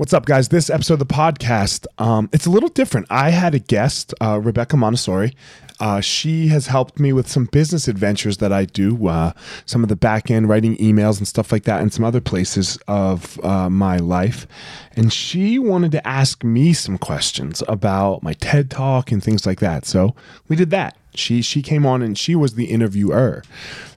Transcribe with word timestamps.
What's 0.00 0.14
up, 0.14 0.24
guys? 0.24 0.48
This 0.48 0.70
episode 0.70 0.94
of 0.94 1.00
the 1.00 1.14
podcast, 1.14 1.86
um, 1.98 2.30
it's 2.32 2.46
a 2.46 2.50
little 2.50 2.70
different. 2.70 3.06
I 3.10 3.28
had 3.28 3.54
a 3.54 3.58
guest, 3.58 4.14
uh, 4.18 4.40
Rebecca 4.42 4.74
Monterusso. 4.76 5.30
Uh, 5.78 6.00
she 6.00 6.48
has 6.48 6.68
helped 6.68 6.98
me 6.98 7.12
with 7.12 7.28
some 7.28 7.44
business 7.44 7.86
adventures 7.86 8.38
that 8.38 8.50
I 8.50 8.64
do, 8.64 9.08
uh, 9.08 9.34
some 9.66 9.82
of 9.82 9.90
the 9.90 9.96
back 9.96 10.30
end 10.30 10.48
writing 10.48 10.74
emails 10.78 11.18
and 11.18 11.28
stuff 11.28 11.52
like 11.52 11.64
that, 11.64 11.82
and 11.82 11.92
some 11.92 12.02
other 12.02 12.22
places 12.22 12.78
of 12.88 13.38
uh, 13.44 13.68
my 13.68 13.98
life. 13.98 14.46
And 14.96 15.12
she 15.12 15.58
wanted 15.58 15.92
to 15.92 16.08
ask 16.08 16.42
me 16.42 16.72
some 16.72 16.96
questions 16.96 17.62
about 17.68 18.22
my 18.22 18.32
TED 18.32 18.70
talk 18.70 19.12
and 19.12 19.22
things 19.22 19.44
like 19.44 19.60
that. 19.60 19.84
So 19.84 20.14
we 20.48 20.56
did 20.56 20.70
that. 20.70 20.96
She 21.14 21.42
she 21.42 21.60
came 21.60 21.84
on 21.84 22.00
and 22.00 22.16
she 22.16 22.34
was 22.34 22.54
the 22.54 22.70
interviewer. 22.70 23.42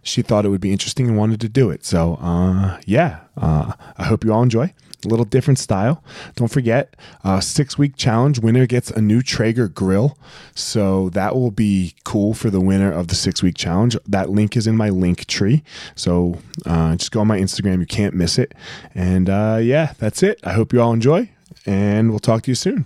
She 0.02 0.22
thought 0.22 0.44
it 0.44 0.50
would 0.50 0.60
be 0.60 0.74
interesting 0.74 1.08
and 1.08 1.18
wanted 1.18 1.40
to 1.40 1.48
do 1.48 1.70
it. 1.70 1.86
So 1.86 2.16
uh, 2.16 2.82
yeah, 2.86 3.22
uh, 3.38 3.72
I 3.98 4.04
hope 4.04 4.26
you 4.26 4.34
all 4.34 4.44
enjoy 4.44 4.74
a 5.06 5.08
little 5.08 5.26
different 5.26 5.60
style. 5.60 6.04
Don't 6.36 6.52
forget, 6.52 6.96
uh, 7.24 7.40
six 7.40 7.78
week 7.78 7.96
challenge 7.96 8.40
winner 8.40 8.66
gets 8.66 8.92
a 8.92 9.02
new 9.02 9.22
Traeger 9.22 9.68
grill. 9.68 10.18
So 10.56 11.10
that 11.10 11.36
will 11.36 11.52
be 11.52 11.96
cool 12.04 12.34
for 12.34 12.50
the 12.50 12.62
winner 12.62 12.92
of 12.92 13.08
the 13.08 13.16
six 13.16 13.42
week 13.42 13.56
challenge. 13.56 13.98
That 14.08 14.30
link 14.30 14.56
is 14.56 14.68
in 14.68 14.76
my 14.78 14.90
link 14.90 15.26
tree. 15.26 15.64
So 15.96 16.40
uh, 16.66 16.96
just 16.96 17.12
go 17.12 17.22
on 17.22 17.28
my 17.28 17.40
Instagram. 17.40 17.80
You 17.80 17.86
can't 17.86 18.14
miss 18.14 18.38
it. 18.38 18.54
And 18.94 19.30
uh, 19.30 19.60
yeah, 19.62 19.94
that's 19.98 20.24
it. 20.24 20.40
I 20.44 20.54
hope 20.54 20.74
you 20.74 20.82
all 20.82 20.94
enjoy, 20.94 21.30
and 21.66 22.10
we'll 22.10 22.20
talk 22.20 22.44
to 22.44 22.52
you 22.52 22.56
soon. 22.56 22.86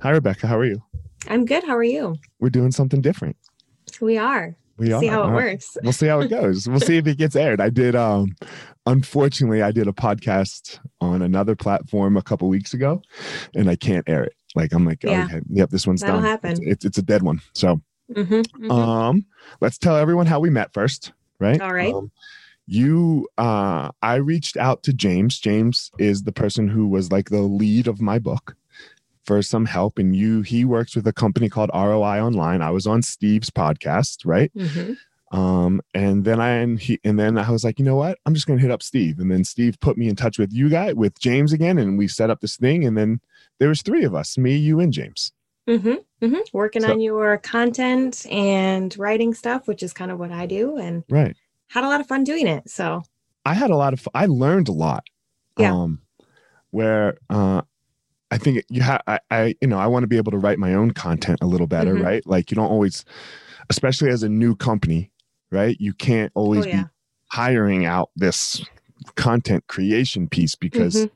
hi 0.00 0.10
rebecca 0.10 0.46
how 0.46 0.56
are 0.58 0.64
you 0.64 0.82
i'm 1.28 1.44
good 1.44 1.64
how 1.64 1.76
are 1.76 1.82
you 1.84 2.16
we're 2.40 2.50
doing 2.50 2.70
something 2.70 3.00
different 3.00 3.36
we 4.00 4.16
are 4.18 4.56
we 4.76 4.86
see 5.00 5.06
how 5.08 5.24
it 5.24 5.32
works 5.32 5.76
We'll 5.82 5.92
see 5.92 6.06
how 6.06 6.20
it 6.20 6.28
goes. 6.30 6.68
We'll 6.68 6.78
see 6.78 6.98
if 6.98 7.06
it 7.08 7.18
gets 7.18 7.34
aired. 7.34 7.60
I 7.60 7.68
did 7.68 7.96
um 7.96 8.36
unfortunately 8.86 9.60
I 9.60 9.72
did 9.72 9.88
a 9.88 9.92
podcast 9.92 10.78
on 11.00 11.20
another 11.22 11.56
platform 11.56 12.16
a 12.16 12.22
couple 12.22 12.48
weeks 12.48 12.74
ago 12.74 13.02
and 13.56 13.68
I 13.68 13.74
can't 13.74 14.08
air 14.08 14.22
it. 14.22 14.34
Like 14.54 14.72
I'm 14.72 14.84
like, 14.84 15.02
Yeah. 15.02 15.22
oh, 15.32 15.34
okay, 15.36 15.44
yep, 15.50 15.70
this 15.70 15.84
one's 15.84 16.00
That'll 16.02 16.18
done. 16.20 16.24
happen. 16.24 16.50
It's, 16.52 16.60
it's 16.60 16.84
it's 16.84 16.98
a 16.98 17.02
dead 17.02 17.22
one. 17.22 17.40
So 17.54 17.80
Mhm, 18.14 18.44
mhm. 18.56 18.70
um 18.70 19.26
let's 19.60 19.78
tell 19.78 19.96
everyone 19.96 20.26
how 20.26 20.38
we 20.38 20.48
met 20.48 20.72
first, 20.72 21.12
right? 21.40 21.60
All 21.60 21.72
right. 21.74 21.92
Um, 21.92 22.12
you 22.66 23.26
uh 23.36 23.90
I 24.00 24.14
reached 24.16 24.56
out 24.56 24.84
to 24.84 24.92
James. 24.92 25.40
James 25.40 25.90
is 25.98 26.22
the 26.22 26.30
person 26.32 26.68
who 26.68 26.86
was 26.86 27.10
like 27.10 27.30
the 27.30 27.42
lead 27.42 27.88
of 27.88 28.00
my 28.00 28.20
book 28.20 28.54
for 29.28 29.42
some 29.42 29.66
help 29.66 29.98
and 29.98 30.16
you 30.16 30.40
he 30.42 30.64
works 30.64 30.96
with 30.96 31.06
a 31.06 31.12
company 31.12 31.48
called 31.50 31.70
ROI 31.74 32.18
Online. 32.28 32.62
I 32.62 32.70
was 32.70 32.86
on 32.86 33.02
Steve's 33.02 33.50
podcast, 33.50 34.24
right? 34.24 34.50
Mhm. 34.56 34.96
Um, 35.30 35.82
and 35.92 36.24
then 36.24 36.40
I 36.40 36.48
and 36.64 36.80
he 36.80 36.98
and 37.04 37.18
then 37.18 37.36
I 37.36 37.50
was 37.50 37.62
like, 37.62 37.78
you 37.78 37.84
know 37.84 37.96
what? 37.96 38.16
I'm 38.24 38.32
just 38.34 38.46
gonna 38.46 38.60
hit 38.60 38.70
up 38.70 38.82
Steve. 38.82 39.18
And 39.18 39.30
then 39.30 39.44
Steve 39.44 39.78
put 39.80 39.98
me 39.98 40.08
in 40.08 40.16
touch 40.16 40.38
with 40.38 40.50
you 40.52 40.70
guy 40.70 40.94
with 40.94 41.18
James 41.20 41.52
again, 41.52 41.76
and 41.78 41.98
we 41.98 42.08
set 42.08 42.30
up 42.30 42.40
this 42.40 42.56
thing. 42.56 42.86
And 42.86 42.96
then 42.96 43.20
there 43.60 43.68
was 43.68 43.82
three 43.82 44.04
of 44.04 44.14
us, 44.14 44.38
me, 44.38 44.56
you, 44.56 44.80
and 44.80 44.92
James. 44.92 45.32
Mhm, 45.68 45.98
mhm. 46.22 46.40
working 46.54 46.80
So- 46.80 46.90
on 46.92 47.00
your 47.02 47.36
content 47.36 48.24
and 48.30 48.96
writing 48.98 49.34
stuff 49.34 49.68
which 49.68 49.82
is 49.82 49.92
kind 49.92 50.10
of 50.10 50.18
what 50.18 50.32
i 50.32 50.46
do 50.46 50.78
and 50.78 51.04
Right. 51.10 51.36
had 51.68 51.84
a 51.84 51.88
lot 51.88 52.00
of 52.00 52.06
fun 52.06 52.24
doing 52.24 52.46
it 52.46 52.70
so 52.70 53.02
I 53.44 53.52
had 53.52 53.68
a 53.70 53.76
lot 53.76 53.92
of 53.92 54.08
I 54.14 54.24
learned 54.24 54.68
a 54.68 54.72
lot. 54.86 55.04
Yeah. 55.58 55.74
Um 55.74 56.00
where 56.70 57.18
uh 57.28 57.60
I 58.30 58.38
think 58.38 58.64
you 58.68 58.82
have 58.82 59.02
I, 59.06 59.18
I 59.30 59.54
you 59.60 59.68
know, 59.68 59.78
I 59.78 59.86
want 59.86 60.02
to 60.02 60.06
be 60.08 60.16
able 60.16 60.32
to 60.32 60.38
write 60.38 60.58
my 60.58 60.74
own 60.74 60.90
content 60.92 61.38
a 61.42 61.46
little 61.46 61.66
better, 61.66 61.94
Mhm. 61.94 62.02
right? 62.02 62.26
Like 62.26 62.50
you 62.50 62.54
don't 62.54 62.70
always 62.70 63.04
especially 63.70 64.10
as 64.10 64.22
a 64.22 64.28
new 64.28 64.54
company, 64.54 65.10
right? 65.50 65.76
You 65.80 65.92
can't 65.94 66.32
always 66.34 66.64
oh 66.66 66.68
yeah 66.68 66.82
be 66.84 66.88
hiring 67.32 67.84
out 67.86 68.10
this 68.16 68.64
content 69.14 69.66
creation 69.68 70.28
piece 70.28 70.54
because 70.54 70.94
Mhm. 70.94 71.10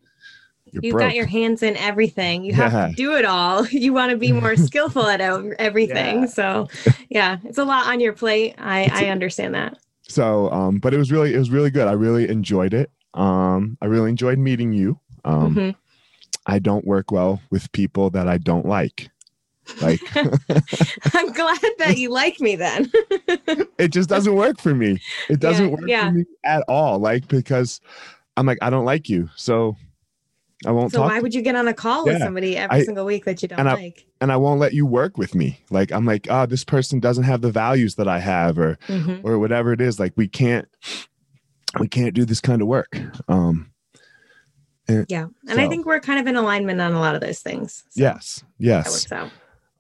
you're 0.73 0.83
you've 0.83 0.93
broke. 0.93 1.09
got 1.09 1.15
your 1.15 1.27
hands 1.27 1.63
in 1.63 1.77
everything 1.77 2.45
you 2.45 2.53
have 2.55 2.73
Yeah. 2.73 2.89
to 2.89 2.95
do 2.95 3.15
it 3.17 3.25
all 3.25 3.67
you 3.71 3.93
want 3.93 4.11
to 4.11 4.17
be 4.17 4.33
more 4.33 4.57
skillful 4.69 5.07
at 5.07 5.21
everything 5.21 6.21
Yeah. 6.23 6.27
so 6.27 6.69
yeah 7.11 7.39
it's 7.45 7.59
a 7.59 7.65
lot 7.65 7.87
on 7.89 8.01
your 8.01 8.13
plate 8.13 8.55
i 8.59 8.83
It's 8.83 8.95
i 8.95 9.07
understand 9.09 9.55
that 9.55 9.79
so 10.09 10.51
um 10.51 10.79
but 10.79 10.95
it 10.95 10.99
was 10.99 11.11
really 11.11 11.35
it 11.35 11.39
was 11.39 11.51
really 11.51 11.71
good 11.71 11.89
i 11.89 11.93
really 11.93 12.29
enjoyed 12.29 12.73
it 12.75 12.91
um 13.15 13.77
i 13.83 13.87
really 13.87 14.09
enjoyed 14.11 14.39
meeting 14.39 14.73
you 14.73 14.99
um 15.25 15.55
Mhm. 15.55 15.75
I 16.47 16.59
don't 16.59 16.85
work 16.87 17.11
well 17.13 17.41
with 17.51 17.71
people 17.73 18.11
that 18.11 18.29
i 18.29 18.39
don't 18.39 18.67
like. 18.67 19.09
Like 19.81 20.01
i'm 20.17 21.33
glad 21.33 21.61
that 21.79 21.95
you 21.97 22.11
like 22.11 22.41
me 22.41 22.57
then. 22.57 22.91
It 23.79 23.89
just 23.93 24.09
doesn't 24.09 24.35
work 24.35 24.61
for 24.61 24.75
me. 24.75 24.99
It 25.29 25.39
doesn't 25.41 25.67
Yeah, 25.67 25.71
work 25.73 25.89
yeah. 25.89 26.07
for 26.09 26.13
me 26.17 26.25
at 26.45 26.65
all 26.69 26.99
like 26.99 27.29
because 27.29 27.81
i'm 28.37 28.47
like 28.47 28.59
i 28.63 28.71
don't 28.71 28.85
like 28.85 29.09
you 29.09 29.29
so 29.37 29.77
i 30.67 30.71
won't 30.73 30.91
so 30.93 31.01
why 31.03 31.21
would 31.21 31.35
you 31.35 31.43
get 31.43 31.55
on 31.57 31.69
a 31.69 31.75
call 31.75 32.05
with 32.05 32.19
somebody 32.19 32.57
every 32.57 32.81
I- 32.81 32.85
single 32.85 33.05
week 33.05 33.25
that 33.25 33.41
you 33.43 33.49
don't 33.49 33.61
and 33.61 33.69
I- 33.69 33.75
like? 33.75 34.07
and 34.21 34.33
i 34.33 34.37
won't 34.37 34.59
let 34.61 34.73
you 34.73 34.85
work 34.87 35.17
with 35.19 35.35
me. 35.35 35.61
Like 35.71 35.93
i'm 35.93 36.05
like 36.07 36.27
oh 36.31 36.47
this 36.47 36.65
person 36.65 36.99
doesn't 37.01 37.25
have 37.25 37.41
the 37.41 37.51
values 37.53 37.95
that 37.97 38.09
i 38.09 38.19
have 38.19 38.59
or 38.59 38.79
Mhm. 38.89 39.21
or 39.25 39.39
whatever 39.39 39.73
it 39.73 39.81
is. 39.81 39.99
Like 40.01 40.13
we 40.17 40.27
can't 40.29 40.67
we 41.81 41.89
can't 41.89 42.15
do 42.15 42.25
this 42.25 42.41
kind 42.41 42.63
of 42.63 42.69
work. 42.69 42.97
Um 43.29 43.72
Yeah. 45.09 45.27
And 45.49 45.61
I 45.61 45.69
think 45.69 45.87
we're 45.87 46.01
kind 46.01 46.19
of 46.21 46.27
in 46.27 46.37
alignment 46.37 46.81
on 46.81 46.93
a 46.93 47.01
lot 47.01 47.15
of 47.15 47.21
those 47.21 47.41
things. 47.41 47.85
So 47.91 48.03
yes 48.03 48.43
yes. 48.59 49.07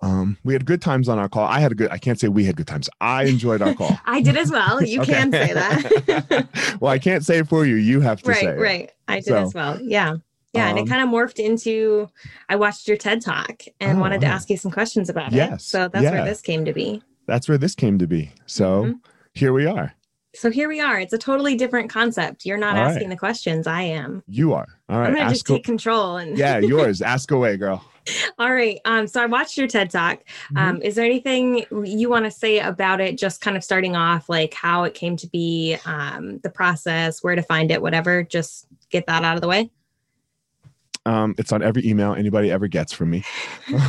Um, 0.04 0.36
we 0.42 0.52
had 0.52 0.66
good 0.66 0.82
times 0.82 1.08
on 1.08 1.20
our 1.20 1.28
call. 1.28 1.46
I 1.46 1.60
had 1.60 1.70
a 1.70 1.76
good. 1.76 1.88
I 1.92 1.98
can't 1.98 2.18
say 2.18 2.26
we 2.26 2.44
had 2.44 2.56
good 2.56 2.66
times. 2.66 2.90
I 3.00 3.22
enjoyed 3.24 3.62
our 3.62 3.72
call. 3.72 3.96
I 4.04 4.20
did 4.20 4.36
as 4.36 4.50
well. 4.50 4.82
You 4.82 5.00
can 5.12 5.30
say 5.30 5.52
that. 5.52 6.76
well, 6.80 6.90
I 6.92 6.98
can't 6.98 7.24
say 7.24 7.38
it 7.38 7.48
for 7.48 7.64
you. 7.64 7.76
You 7.76 8.00
have 8.00 8.20
to 8.22 8.34
say 8.34 8.46
right, 8.48 8.58
right. 8.58 8.92
I 9.06 9.16
did 9.16 9.26
So, 9.26 9.36
as 9.36 9.54
well. 9.54 9.80
Yeah. 9.80 10.16
Yeah. 10.54 10.68
and 10.68 10.78
um, 10.78 10.84
it 10.84 10.88
kind 10.90 11.02
of 11.02 11.08
morphed 11.08 11.38
into 11.38 12.08
I 12.48 12.56
watched 12.56 12.88
your 12.88 12.96
TED 12.96 13.22
talk 13.22 13.62
and 13.80 13.98
Oh, 13.98 14.00
wanted 14.00 14.20
to 14.22 14.26
ask 14.26 14.50
you 14.50 14.56
some 14.56 14.72
questions 14.72 15.08
about 15.08 15.32
it. 15.32 15.36
Yes, 15.36 15.64
So 15.64 15.86
that's 15.88 16.02
yeah. 16.02 16.10
where 16.10 16.24
this 16.24 16.40
came 16.42 16.64
to 16.64 16.72
be. 16.72 17.00
That's 17.28 17.48
where 17.48 17.56
this 17.56 17.74
came 17.76 17.96
to 17.98 18.06
be. 18.08 18.32
So 18.46 18.84
Mhm. 18.86 18.94
here 19.34 19.52
we 19.52 19.66
are. 19.66 19.94
So 20.34 20.50
here 20.50 20.68
we 20.68 20.80
are. 20.80 20.98
It's 20.98 21.12
a 21.12 21.18
totally 21.18 21.56
different 21.56 21.90
concept. 21.90 22.46
You're 22.46 22.56
not 22.58 22.76
All 22.76 22.84
right. 22.84 22.92
asking 22.92 23.10
the 23.10 23.16
questions. 23.16 23.66
I 23.66 23.82
am. 23.82 24.22
You 24.26 24.54
are. 24.54 24.66
All 24.88 24.98
right. 24.98 25.08
I'm 25.08 25.14
gonna 25.14 25.28
just 25.30 25.42
Ask. 25.42 25.50
a- 25.50 25.52
take 25.54 25.64
control 25.64 26.16
and 26.16 26.38
yeah, 26.38 26.58
yours. 26.58 27.02
Ask 27.02 27.30
away, 27.30 27.56
girl. 27.56 27.84
All 28.38 28.52
right. 28.52 28.80
Um, 28.84 29.06
so 29.06 29.22
I 29.22 29.26
watched 29.26 29.56
your 29.56 29.68
TED 29.68 29.90
talk. 29.90 30.18
Mm-hmm. 30.18 30.56
Um, 30.58 30.82
is 30.82 30.94
there 30.96 31.04
anything 31.04 31.64
you 31.84 32.08
want 32.08 32.24
to 32.24 32.30
say 32.30 32.58
about 32.58 33.00
it? 33.00 33.16
Just 33.18 33.40
kind 33.40 33.56
of 33.56 33.62
starting 33.62 33.94
off, 33.94 34.28
like 34.28 34.54
how 34.54 34.84
it 34.84 34.94
came 34.94 35.16
to 35.18 35.28
be, 35.28 35.76
um, 35.86 36.38
the 36.38 36.50
process, 36.50 37.22
where 37.22 37.36
to 37.36 37.42
find 37.42 37.70
it, 37.70 37.80
whatever. 37.80 38.22
Just 38.24 38.66
get 38.90 39.06
that 39.06 39.22
out 39.22 39.36
of 39.36 39.40
the 39.42 39.48
way. 39.48 39.70
Um, 41.04 41.34
it's 41.36 41.52
on 41.52 41.62
every 41.62 41.84
email 41.86 42.14
anybody 42.14 42.50
ever 42.50 42.68
gets 42.68 42.92
from 42.92 43.10
me. 43.10 43.24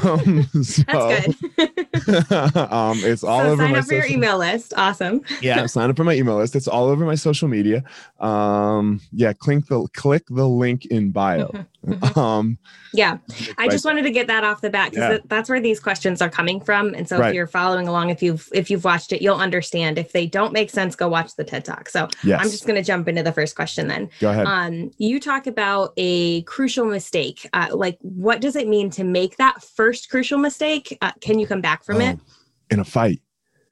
Um, 0.04 0.44
so, 0.64 0.82
That's 0.88 1.38
good. 1.38 2.32
um, 2.58 2.98
it's 3.04 3.24
all 3.24 3.42
so 3.42 3.50
over 3.52 3.64
sign 3.64 3.72
my 3.72 3.80
up 3.80 3.86
for 3.86 3.94
your 3.94 4.06
email 4.06 4.38
list. 4.40 4.74
Awesome. 4.76 5.22
yeah, 5.42 5.66
sign 5.68 5.90
up 5.90 5.96
for 5.96 6.04
my 6.04 6.14
email 6.14 6.38
list. 6.38 6.56
It's 6.56 6.68
all 6.68 6.88
over 6.88 7.06
my 7.06 7.16
social 7.16 7.48
media. 7.48 7.84
Um, 8.20 9.00
yeah, 9.12 9.34
click 9.34 9.68
the 9.68 9.88
click 9.94 10.24
the 10.30 10.48
link 10.48 10.86
in 10.88 11.12
bio. 11.12 11.52
Mhm. 11.86 12.18
Um, 12.18 12.58
Yeah. 12.94 13.18
I 13.58 13.68
just 13.68 13.84
wanted 13.84 14.04
to 14.04 14.12
get 14.12 14.28
that 14.28 14.44
off 14.44 14.62
the 14.62 14.70
bat 14.70 14.92
because 14.92 15.14
Yeah. 15.14 15.18
that's 15.28 15.50
where 15.50 15.60
these 15.60 15.80
questions 15.80 16.22
are 16.22 16.30
coming 16.30 16.62
from. 16.62 16.94
And 16.94 17.10
so 17.10 17.18
Right. 17.18 17.30
if 17.30 17.36
you're 17.36 17.48
following 17.48 17.88
along, 17.88 18.10
if 18.10 18.22
you've 18.24 18.48
if 18.54 18.70
you've 18.72 18.84
watched 18.86 19.12
it, 19.12 19.22
you'll 19.22 19.38
understand. 19.38 19.98
If 19.98 20.12
they 20.14 20.26
don't 20.26 20.54
make 20.54 20.70
sense, 20.70 20.96
go 20.96 21.08
watch 21.10 21.36
the 21.36 21.44
TED 21.44 21.66
Talk. 21.66 21.90
So 21.90 22.08
yes, 22.24 22.40
I'm 22.42 22.50
just 22.50 22.66
going 22.66 22.76
to 22.78 22.84
jump 22.84 23.08
into 23.08 23.24
the 23.24 23.32
first 23.34 23.56
question 23.56 23.88
then. 23.88 24.10
go 24.20 24.30
ahead. 24.30 24.46
Um, 24.48 24.92
you 24.98 25.20
talk 25.20 25.48
about 25.48 25.92
a 25.98 26.44
crucial 26.44 26.86
mistake. 26.86 27.50
Uh, 27.54 27.68
like, 27.74 27.98
what 28.02 28.40
does 28.42 28.56
it 28.56 28.68
mean 28.68 28.90
to 28.92 29.04
make 29.04 29.38
that 29.38 29.62
first 29.64 30.10
crucial 30.10 30.38
mistake? 30.38 30.98
Uh, 31.02 31.12
can 31.20 31.40
you 31.40 31.48
come 31.48 31.62
back 31.62 31.84
from 31.84 32.00
it? 32.00 32.18
Oh, 32.22 32.26
in 32.70 32.80
a 32.80 32.86
fight. 32.86 33.22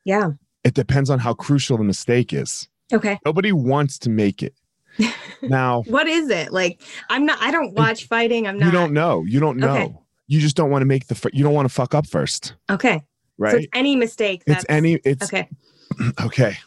Yeah. 0.04 0.32
It 0.64 0.74
depends 0.74 1.10
on 1.10 1.20
how 1.20 1.34
crucial 1.34 1.78
the 1.78 1.84
mistake 1.84 2.34
is. 2.34 2.68
Okay. 2.94 3.20
Nobody 3.26 3.52
wants 3.52 3.98
to 4.00 4.10
make 4.10 4.44
it. 4.44 4.54
Now, 5.42 5.84
What 5.88 6.08
is 6.08 6.30
it? 6.30 6.52
Like, 6.54 6.82
I'm 7.10 7.26
not. 7.26 7.40
I 7.42 7.50
don't 7.52 7.74
watch 7.74 8.06
fighting. 8.08 8.48
I'm 8.48 8.60
not. 8.60 8.68
you 8.68 8.72
don't 8.72 8.94
know. 8.94 9.24
You 9.26 9.40
don't 9.40 9.58
know. 9.58 9.72
Okay. 9.76 9.94
You 10.28 10.40
just 10.40 10.56
don't 10.56 10.70
want 10.70 10.82
to 10.84 10.86
make 10.86 11.08
the. 11.08 11.30
You 11.34 11.44
don't 11.44 11.54
want 11.54 11.68
to 11.68 11.74
fuck 11.74 11.96
up 11.96 12.06
first, 12.08 12.54
Okay. 12.70 12.98
So 13.00 13.04
right? 13.38 13.56
it's 13.58 13.68
any 13.74 13.96
mistake. 13.96 14.44
it's 14.46 14.64
That's, 14.64 14.66
any. 14.70 14.94
It's 15.04 15.26
Okay. 15.26 15.50
okay. 16.24 16.58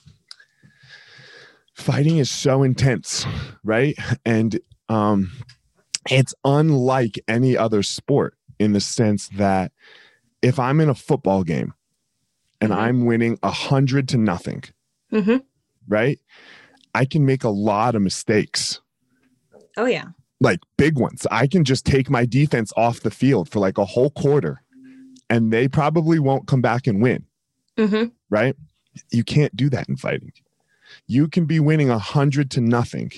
Fighting 1.75 2.19
is 2.19 2.31
so 2.31 2.63
intense, 2.63 3.27
right? 3.65 3.97
And 4.25 4.59
um 4.89 5.31
it's 6.11 6.35
unlike 6.45 7.19
any 7.27 7.57
other 7.57 7.83
sport 7.83 8.35
in 8.59 8.73
the 8.73 8.81
sense 8.81 9.29
that 9.37 9.73
if 10.43 10.59
I'm 10.61 10.79
in 10.81 10.89
a 10.89 10.95
football 10.95 11.43
game 11.43 11.73
and 12.61 12.71
Mhm. 12.71 12.77
I'm 12.77 13.05
winning 13.07 13.39
a 13.43 13.51
hundred 13.51 14.09
to 14.11 14.19
nothing, 14.19 14.63
hmm 15.11 15.39
right? 15.89 16.19
I 16.95 17.05
can 17.05 17.25
make 17.27 17.45
a 17.45 17.49
lot 17.49 17.95
of 17.95 18.03
mistakes, 18.03 18.81
Oh 19.77 19.87
yeah. 19.87 20.07
like 20.41 20.61
big 20.77 20.99
ones. 20.99 21.27
I 21.31 21.47
can 21.47 21.65
just 21.65 21.85
take 21.85 22.09
my 22.09 22.25
defense 22.25 22.73
off 22.77 23.01
the 23.01 23.11
field 23.11 23.49
for 23.49 23.59
like 23.59 23.79
a 23.79 23.85
whole 23.85 24.11
quarter 24.11 24.63
and 25.31 25.53
they 25.53 25.67
probably 25.69 26.19
won't 26.19 26.47
come 26.47 26.61
back 26.61 26.87
and 26.87 27.03
win. 27.03 27.25
hmm 27.79 28.05
right? 28.31 28.55
You 29.11 29.25
can't 29.25 29.55
do 29.57 29.69
that 29.71 29.89
in 29.89 29.97
fighting. 29.97 30.33
You 31.07 31.29
can 31.29 31.47
be 31.47 31.59
winning 31.61 31.91
a 31.91 31.99
hundred 31.99 32.51
to 32.53 32.61
nothing, 32.61 33.11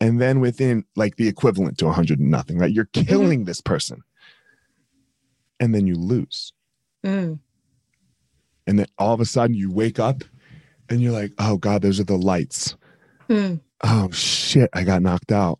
and 0.00 0.20
then 0.20 0.40
within 0.40 0.84
like 0.96 1.16
the 1.16 1.28
equivalent 1.28 1.78
to 1.78 1.86
a 1.86 1.92
hundred 1.92 2.18
to 2.18 2.24
nothing, 2.24 2.58
right? 2.58 2.72
You're 2.72 2.86
killing 2.92 3.44
this 3.44 3.60
person, 3.60 4.02
and 5.60 5.74
then 5.74 5.86
you 5.86 5.94
lose, 5.94 6.52
Mm. 7.04 7.38
and 8.66 8.78
then 8.78 8.86
all 8.98 9.14
of 9.14 9.20
a 9.20 9.24
sudden 9.24 9.54
you 9.54 9.70
wake 9.70 9.98
up, 10.00 10.24
and 10.88 11.00
you're 11.00 11.12
like, 11.12 11.32
"Oh 11.38 11.56
God, 11.58 11.82
those 11.82 12.00
are 12.00 12.04
the 12.04 12.18
lights." 12.18 12.74
Mm. 13.28 13.60
Oh 13.82 14.10
shit, 14.10 14.70
I 14.72 14.82
got 14.84 15.02
knocked 15.02 15.32
out. 15.32 15.58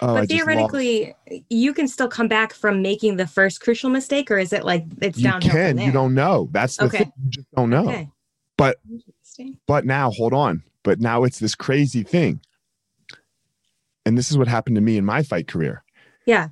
Oh, 0.00 0.14
but 0.14 0.28
theoretically, 0.28 1.14
you 1.50 1.74
can 1.74 1.86
still 1.88 2.08
come 2.08 2.26
back 2.28 2.52
from 2.54 2.80
making 2.82 3.16
the 3.16 3.26
first 3.26 3.60
crucial 3.60 3.90
mistake, 3.90 4.30
or 4.30 4.38
is 4.38 4.52
it 4.52 4.64
like 4.64 4.84
it's 5.00 5.18
you 5.18 5.24
downhill? 5.24 5.50
can. 5.52 5.68
From 5.70 5.76
there? 5.76 5.86
You 5.86 5.92
don't 5.92 6.14
know. 6.14 6.48
That's 6.52 6.76
the 6.76 6.84
Okay. 6.86 6.98
thing. 6.98 7.12
You 7.24 7.30
just 7.30 7.50
don't 7.54 7.70
know. 7.70 7.88
Okay. 7.88 8.08
But- 8.56 8.78
But 9.66 9.84
now, 9.84 10.10
hold 10.10 10.32
on. 10.32 10.62
But 10.84 11.00
now 11.00 11.24
it's 11.24 11.38
this 11.40 11.54
crazy 11.54 12.02
thing. 12.04 12.40
And 14.06 14.16
this 14.16 14.30
is 14.30 14.38
what 14.38 14.48
happened 14.48 14.76
to 14.76 14.82
me 14.82 14.96
in 14.96 15.04
my 15.04 15.22
fight 15.22 15.48
career. 15.48 15.82
Yeah. 16.24 16.48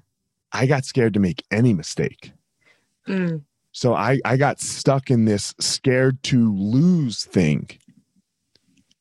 I 0.52 0.66
got 0.66 0.84
scared 0.84 1.14
to 1.14 1.20
make 1.20 1.44
any 1.50 1.74
mistake. 1.74 2.32
Mm. 3.08 3.42
So 3.72 3.94
I, 3.94 4.18
I 4.24 4.36
got 4.36 4.60
stuck 4.60 5.10
in 5.10 5.24
this 5.26 5.54
scared 5.60 6.22
to 6.24 6.52
lose 6.54 7.24
thing. 7.24 7.70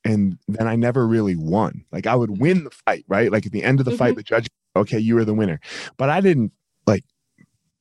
And 0.04 0.38
then 0.48 0.68
I 0.68 0.76
never 0.76 1.08
really 1.08 1.36
won. 1.36 1.86
Like 1.92 2.08
I 2.08 2.16
would 2.16 2.40
win 2.40 2.64
the 2.64 2.72
fight, 2.72 3.06
right? 3.08 3.32
Like 3.32 3.46
at 3.46 3.52
the 3.52 3.64
end 3.64 3.80
of 3.80 3.86
the 3.86 3.92
fight, 3.98 4.16
the 4.16 4.24
judge, 4.24 4.48
okay, 4.76 4.98
you 4.98 5.16
were 5.16 5.26
the 5.26 5.34
winner. 5.34 5.60
But 5.98 6.10
I 6.10 6.22
didn't 6.22 6.52
like 6.88 7.04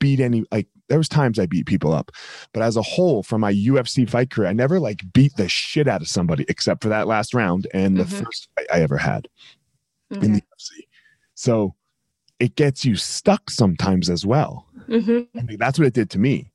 beat 0.00 0.20
any, 0.20 0.44
like 0.52 0.66
there 0.88 0.98
was 0.98 1.08
times 1.08 1.38
I 1.38 1.46
beat 1.46 1.66
people 1.66 1.94
up. 1.94 2.10
But 2.52 2.62
as 2.62 2.76
a 2.76 2.82
whole, 2.82 3.22
from 3.22 3.40
my 3.40 3.52
UFC 3.54 4.08
fight 4.08 4.30
career, 4.30 4.48
I 4.48 4.52
never 4.52 4.78
like 4.78 5.02
beat 5.12 5.34
the 5.36 5.48
shit 5.48 5.88
out 5.88 6.02
of 6.02 6.08
somebody 6.08 6.44
except 6.48 6.82
for 6.82 6.88
that 6.90 7.06
last 7.06 7.32
round 7.32 7.66
and 7.72 7.96
the 7.96 8.04
Mhm. 8.04 8.24
first 8.24 8.48
fight 8.54 8.66
I 8.72 8.82
ever 8.82 8.98
had 8.98 9.28
in 10.10 10.32
the 10.32 10.40
UFC. 10.40 10.88
So 11.34 11.74
it 12.38 12.54
gets 12.56 12.84
you 12.84 12.96
stuck 12.96 13.50
sometimes 13.50 14.10
as 14.10 14.26
well. 14.26 14.66
Mhm. 14.88 15.26
I 15.36 15.56
that's 15.56 15.78
what 15.78 15.86
it 15.86 15.94
did 15.94 16.10
to 16.10 16.18
me. 16.18 16.52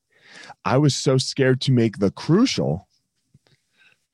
I 0.64 0.76
was 0.78 0.94
so 0.94 1.18
scared 1.18 1.60
to 1.62 1.72
make 1.72 1.98
the 1.98 2.10
crucial 2.10 2.85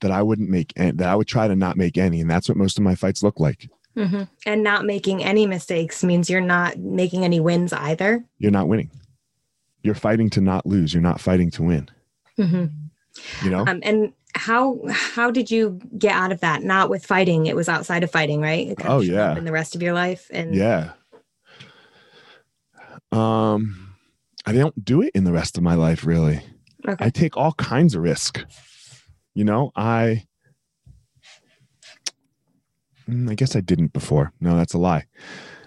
that 0.03 0.11
I 0.11 0.21
wouldn't 0.21 0.49
make 0.49 0.71
any, 0.77 0.91
that 0.91 1.09
I 1.09 1.15
would 1.15 1.27
try 1.27 1.47
to 1.47 1.55
not 1.55 1.75
make 1.75 1.97
any. 1.97 2.21
And 2.21 2.29
that's 2.29 2.47
what 2.47 2.57
most 2.57 2.77
of 2.77 2.83
my 2.83 2.93
fights 2.95 3.23
look 3.23 3.39
like. 3.39 3.67
Mhm. 3.97 4.27
And 4.45 4.63
not 4.63 4.85
making 4.85 5.23
any 5.23 5.45
mistakes 5.47 6.03
means 6.03 6.29
you're 6.29 6.41
not 6.41 6.77
making 6.77 7.23
any 7.23 7.39
wins 7.39 7.73
either. 7.73 8.23
You're 8.37 8.51
not 8.51 8.67
winning. 8.67 8.91
You're 9.81 9.95
fighting 9.95 10.29
to 10.31 10.41
not 10.41 10.65
lose. 10.65 10.93
You're 10.93 11.01
not 11.03 11.19
fighting 11.19 11.49
to 11.51 11.63
win. 11.63 11.89
Mhm. 12.39 12.71
You 13.43 13.49
know? 13.49 13.65
Um, 13.67 13.79
and 13.83 14.13
how 14.35 14.79
how 14.89 15.29
did 15.29 15.51
you 15.51 15.79
get 15.97 16.13
out 16.13 16.31
of 16.31 16.39
that? 16.41 16.63
Not 16.63 16.89
with 16.89 17.05
fighting; 17.05 17.45
it 17.45 17.55
was 17.55 17.69
outside 17.69 18.03
of 18.03 18.09
fighting, 18.09 18.41
right? 18.41 18.73
Oh, 18.83 18.97
of 18.99 19.05
showed 19.05 19.13
up 19.15 19.35
yeah. 19.35 19.37
In 19.37 19.45
the 19.45 19.51
rest 19.51 19.75
of 19.75 19.81
your 19.83 19.93
life, 19.93 20.27
and 20.33 20.55
yeah. 20.55 20.93
Um, 23.11 23.95
I 24.45 24.53
don't 24.53 24.83
do 24.83 25.01
it 25.01 25.11
in 25.13 25.23
the 25.23 25.31
rest 25.31 25.57
of 25.57 25.63
my 25.63 25.75
life, 25.75 26.03
really. 26.05 26.41
okay. 26.87 27.05
I 27.05 27.09
take 27.11 27.37
all 27.37 27.53
kinds 27.53 27.93
of 27.95 28.01
risk. 28.01 28.43
You 29.33 29.43
know, 29.43 29.71
I 29.75 30.25
Mm, 33.09 33.29
I 33.29 33.35
guess 33.35 33.53
I 33.53 33.59
didn't 33.59 33.91
before. 33.91 34.31
No, 34.39 34.55
that's 34.55 34.73
a 34.73 34.77
lie. 34.77 35.05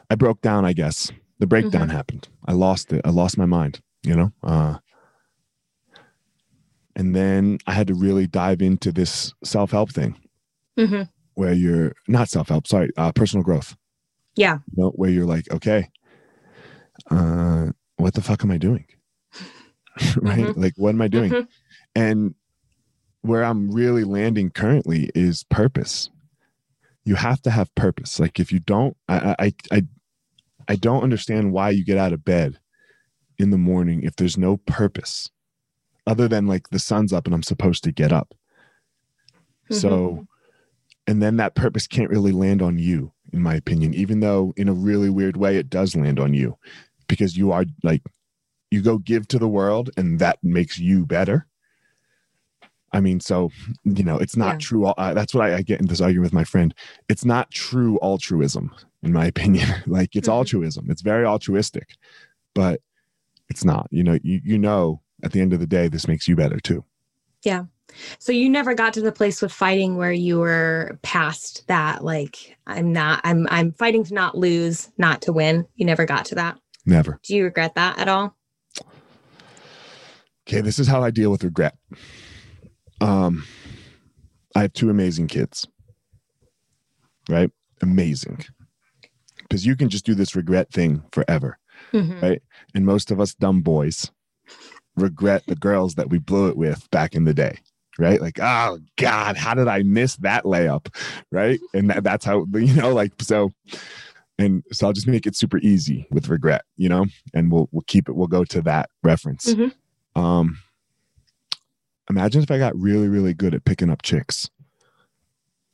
I 0.08 0.14
broke 0.14 0.40
down, 0.40 0.64
I 0.64 0.72
guess. 0.72 1.12
The 1.38 1.46
breakdown 1.46 1.90
happened. 1.90 2.28
I 2.46 2.52
lost 2.52 2.94
it. 2.94 3.02
I 3.04 3.10
lost 3.10 3.36
my 3.36 3.44
mind, 3.44 3.80
you 4.02 4.16
know? 4.16 4.32
Uh 4.42 4.78
and 6.94 7.14
then 7.14 7.58
I 7.66 7.72
had 7.74 7.88
to 7.88 7.94
really 7.94 8.26
dive 8.26 8.62
into 8.62 8.90
this 8.90 9.34
self-help 9.44 9.92
thing 9.92 10.16
Mhm. 10.78 11.10
where 11.34 11.52
you're 11.52 11.92
not 12.08 12.30
self-help, 12.30 12.66
sorry, 12.66 12.90
uh 12.96 13.12
personal 13.12 13.44
growth. 13.44 13.76
yeah, 14.34 14.60
You 14.74 14.82
know, 14.84 14.90
where 14.90 15.10
you're 15.10 15.26
like, 15.26 15.50
okay, 15.52 15.90
uh, 17.10 17.66
what 17.96 18.14
the 18.14 18.22
fuck 18.22 18.42
am 18.44 18.50
I 18.50 18.56
doing? 18.58 18.86
right? 20.22 20.56
Like, 20.56 20.72
what 20.76 20.90
am 20.94 21.02
I 21.02 21.08
doing? 21.08 21.32
Mhm. 21.32 21.48
And 21.94 22.34
where 23.26 23.44
I'm 23.44 23.70
really 23.70 24.04
landing 24.04 24.50
currently 24.50 25.10
is 25.14 25.44
purpose. 25.44 26.10
You 27.04 27.14
have 27.14 27.40
to 27.42 27.50
have 27.50 27.74
purpose. 27.74 28.18
Like, 28.18 28.40
if 28.40 28.52
you 28.52 28.58
don't, 28.58 28.96
I, 29.08 29.36
I, 29.38 29.52
I, 29.72 29.82
I 30.68 30.76
don't 30.76 31.02
understand 31.02 31.52
why 31.52 31.70
you 31.70 31.84
get 31.84 31.98
out 31.98 32.12
of 32.12 32.24
bed 32.24 32.58
in 33.38 33.50
the 33.50 33.58
morning 33.58 34.02
if 34.02 34.16
there's 34.16 34.38
no 34.38 34.56
purpose 34.56 35.30
other 36.06 36.28
than 36.28 36.46
like 36.46 36.70
the 36.70 36.78
sun's 36.78 37.12
up 37.12 37.26
and 37.26 37.34
I'm 37.34 37.42
supposed 37.42 37.84
to 37.84 37.92
get 37.92 38.12
up. 38.12 38.34
Mm-hmm. 39.70 39.74
So, 39.74 40.26
and 41.06 41.22
then 41.22 41.36
that 41.36 41.54
purpose 41.54 41.86
can't 41.86 42.10
really 42.10 42.32
land 42.32 42.62
on 42.62 42.78
you, 42.78 43.12
in 43.32 43.42
my 43.42 43.54
opinion, 43.54 43.94
even 43.94 44.20
though 44.20 44.52
in 44.56 44.68
a 44.68 44.72
really 44.72 45.10
weird 45.10 45.36
way 45.36 45.56
it 45.56 45.70
does 45.70 45.96
land 45.96 46.18
on 46.18 46.34
you 46.34 46.56
because 47.08 47.36
you 47.36 47.52
are 47.52 47.64
like, 47.82 48.02
you 48.70 48.82
go 48.82 48.98
give 48.98 49.28
to 49.28 49.38
the 49.38 49.48
world 49.48 49.90
and 49.96 50.18
that 50.18 50.38
makes 50.42 50.78
you 50.78 51.06
better. 51.06 51.46
I 52.96 53.00
mean, 53.00 53.20
so, 53.20 53.50
you 53.84 54.02
know, 54.02 54.16
it's 54.16 54.36
not 54.36 54.54
Yeah. 54.54 54.58
true. 54.58 54.86
Uh, 54.86 55.12
that's 55.12 55.34
what 55.34 55.44
I, 55.44 55.56
I 55.56 55.62
get 55.62 55.80
in 55.80 55.86
this 55.86 56.00
argument 56.00 56.26
with 56.28 56.32
my 56.32 56.44
friend. 56.44 56.74
It's 57.10 57.26
not 57.26 57.50
true 57.50 57.98
altruism, 58.00 58.74
in 59.02 59.12
my 59.12 59.26
opinion. 59.32 59.68
like 59.86 60.16
it's 60.16 60.28
Mhm. 60.28 60.32
altruism, 60.32 60.90
it's 60.90 61.02
very 61.02 61.26
altruistic, 61.26 61.96
but 62.54 62.80
it's 63.50 63.64
not. 63.66 63.86
You 63.90 64.02
know, 64.02 64.18
you, 64.22 64.40
you 64.42 64.58
know, 64.58 65.02
at 65.22 65.32
the 65.32 65.42
end 65.42 65.52
of 65.52 65.60
the 65.60 65.66
day, 65.66 65.88
this 65.88 66.08
makes 66.08 66.26
you 66.26 66.36
better 66.36 66.58
too. 66.58 66.84
Yeah. 67.42 67.64
So 68.18 68.32
you 68.32 68.48
never 68.48 68.72
got 68.74 68.94
to 68.94 69.00
the 69.02 69.12
place 69.12 69.40
with 69.42 69.52
fighting 69.52 69.96
where 69.96 70.12
you 70.12 70.38
were 70.38 70.98
past 71.02 71.66
that. 71.68 72.02
Like, 72.02 72.56
I'm 72.66 72.92
not. 72.92 73.20
I'm. 73.24 73.46
I'm 73.50 73.72
fighting 73.72 74.04
to 74.04 74.14
not 74.14 74.36
lose, 74.36 74.90
not 74.98 75.22
to 75.22 75.32
win. 75.32 75.66
You 75.76 75.84
never 75.86 76.04
got 76.06 76.24
to 76.26 76.34
that. 76.36 76.58
Never. 76.86 77.20
Do 77.22 77.36
you 77.36 77.44
regret 77.44 77.74
that 77.76 77.98
at 77.98 78.08
all? 78.08 78.34
Okay, 80.48 80.60
this 80.60 80.78
is 80.78 80.88
how 80.88 81.02
I 81.02 81.10
deal 81.10 81.30
with 81.30 81.44
regret. 81.44 81.76
Um, 83.00 83.44
I 84.54 84.62
have 84.62 84.72
two 84.72 84.90
amazing 84.90 85.28
kids, 85.28 85.66
right? 87.28 87.50
Amazing. 87.82 88.44
Because 89.42 89.66
you 89.66 89.76
can 89.76 89.88
just 89.88 90.06
do 90.06 90.14
this 90.14 90.34
regret 90.34 90.72
thing 90.72 91.02
forever. 91.12 91.58
Mhm. 91.92 92.20
Right. 92.22 92.42
And 92.74 92.86
most 92.86 93.10
of 93.10 93.20
us 93.20 93.34
dumb 93.34 93.60
boys 93.60 94.10
regret 94.96 95.44
the 95.46 95.56
girls 95.56 95.94
that 95.96 96.08
we 96.08 96.18
blew 96.18 96.48
it 96.48 96.56
with 96.56 96.88
back 96.90 97.14
in 97.14 97.24
the 97.24 97.34
day. 97.34 97.58
Right. 97.98 98.20
Like, 98.20 98.38
oh 98.40 98.78
God, 98.96 99.36
how 99.36 99.54
did 99.54 99.68
I 99.68 99.82
miss 99.82 100.16
that 100.16 100.44
layup? 100.44 100.94
Right. 101.30 101.60
And 101.74 101.90
that, 101.90 102.02
that's 102.04 102.24
how, 102.24 102.46
you 102.54 102.74
know, 102.74 102.92
like, 102.94 103.12
so, 103.20 103.52
and 104.38 104.62
so 104.72 104.86
I'll 104.86 104.92
just 104.92 105.06
make 105.06 105.26
it 105.26 105.36
super 105.36 105.58
easy 105.58 106.06
with 106.10 106.28
regret, 106.28 106.62
you 106.76 106.88
know, 106.88 107.06
and 107.34 107.50
we'll, 107.52 107.68
we'll 107.72 107.84
keep 107.86 108.08
it, 108.08 108.12
we'll 108.16 108.26
go 108.26 108.44
to 108.44 108.60
that 108.62 108.90
reference. 109.02 109.52
Mhm. 109.54 109.72
Um, 110.14 110.58
imagine 112.08 112.42
if 112.42 112.50
I 112.50 112.58
got 112.58 112.76
really, 112.78 113.08
really 113.08 113.34
good 113.34 113.54
at 113.54 113.64
picking 113.64 113.90
up 113.90 114.02
chicks. 114.02 114.50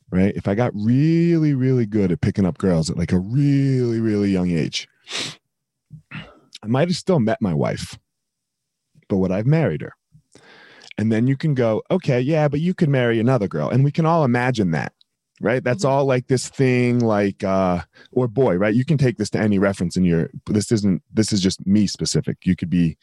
Right? 0.09 0.35
If 0.35 0.47
I 0.47 0.53
got 0.53 0.71
really, 0.75 1.55
really 1.55 1.87
good 1.87 2.11
at 2.11 2.21
picking 2.21 2.45
up 2.45 2.59
girls 2.59 2.89
at 2.91 2.97
like 2.97 3.11
a 3.11 3.17
really, 3.17 3.99
really 3.99 4.29
young 4.29 4.51
age, 4.51 4.87
I 6.11 6.67
might 6.67 6.87
have 6.87 6.95
still 6.95 7.19
met 7.19 7.41
my 7.41 7.53
wife, 7.53 7.97
but 9.09 9.17
would 9.17 9.31
I've 9.31 9.47
married 9.47 9.81
her? 9.81 9.93
And 10.99 11.11
then 11.11 11.25
you 11.25 11.35
can 11.35 11.55
go, 11.55 11.81
okay, 11.89 12.21
yeah, 12.21 12.47
but 12.47 12.59
you 12.59 12.75
could 12.75 12.89
marry 12.89 13.19
another 13.19 13.47
girl. 13.47 13.69
And 13.69 13.83
we 13.83 13.91
can 13.91 14.05
all 14.05 14.23
imagine 14.23 14.69
that, 14.71 14.93
right? 15.41 15.63
That's 15.63 15.83
Mhm. 15.83 15.89
all 15.89 16.05
like 16.05 16.27
this 16.27 16.47
thing, 16.47 16.99
like, 16.99 17.43
uh, 17.43 17.81
or 18.11 18.27
boy, 18.27 18.55
right? 18.55 18.75
You 18.75 18.85
can 18.85 18.99
take 18.99 19.17
this 19.17 19.31
to 19.31 19.39
any 19.39 19.57
reference 19.57 19.97
in 19.97 20.03
your, 20.03 20.29
this 20.45 20.71
isn't, 20.71 21.01
this 21.11 21.33
is 21.33 21.41
just 21.41 21.65
me 21.65 21.87
specific. 21.87 22.37
You 22.45 22.55
could 22.55 22.69
be, 22.69 22.97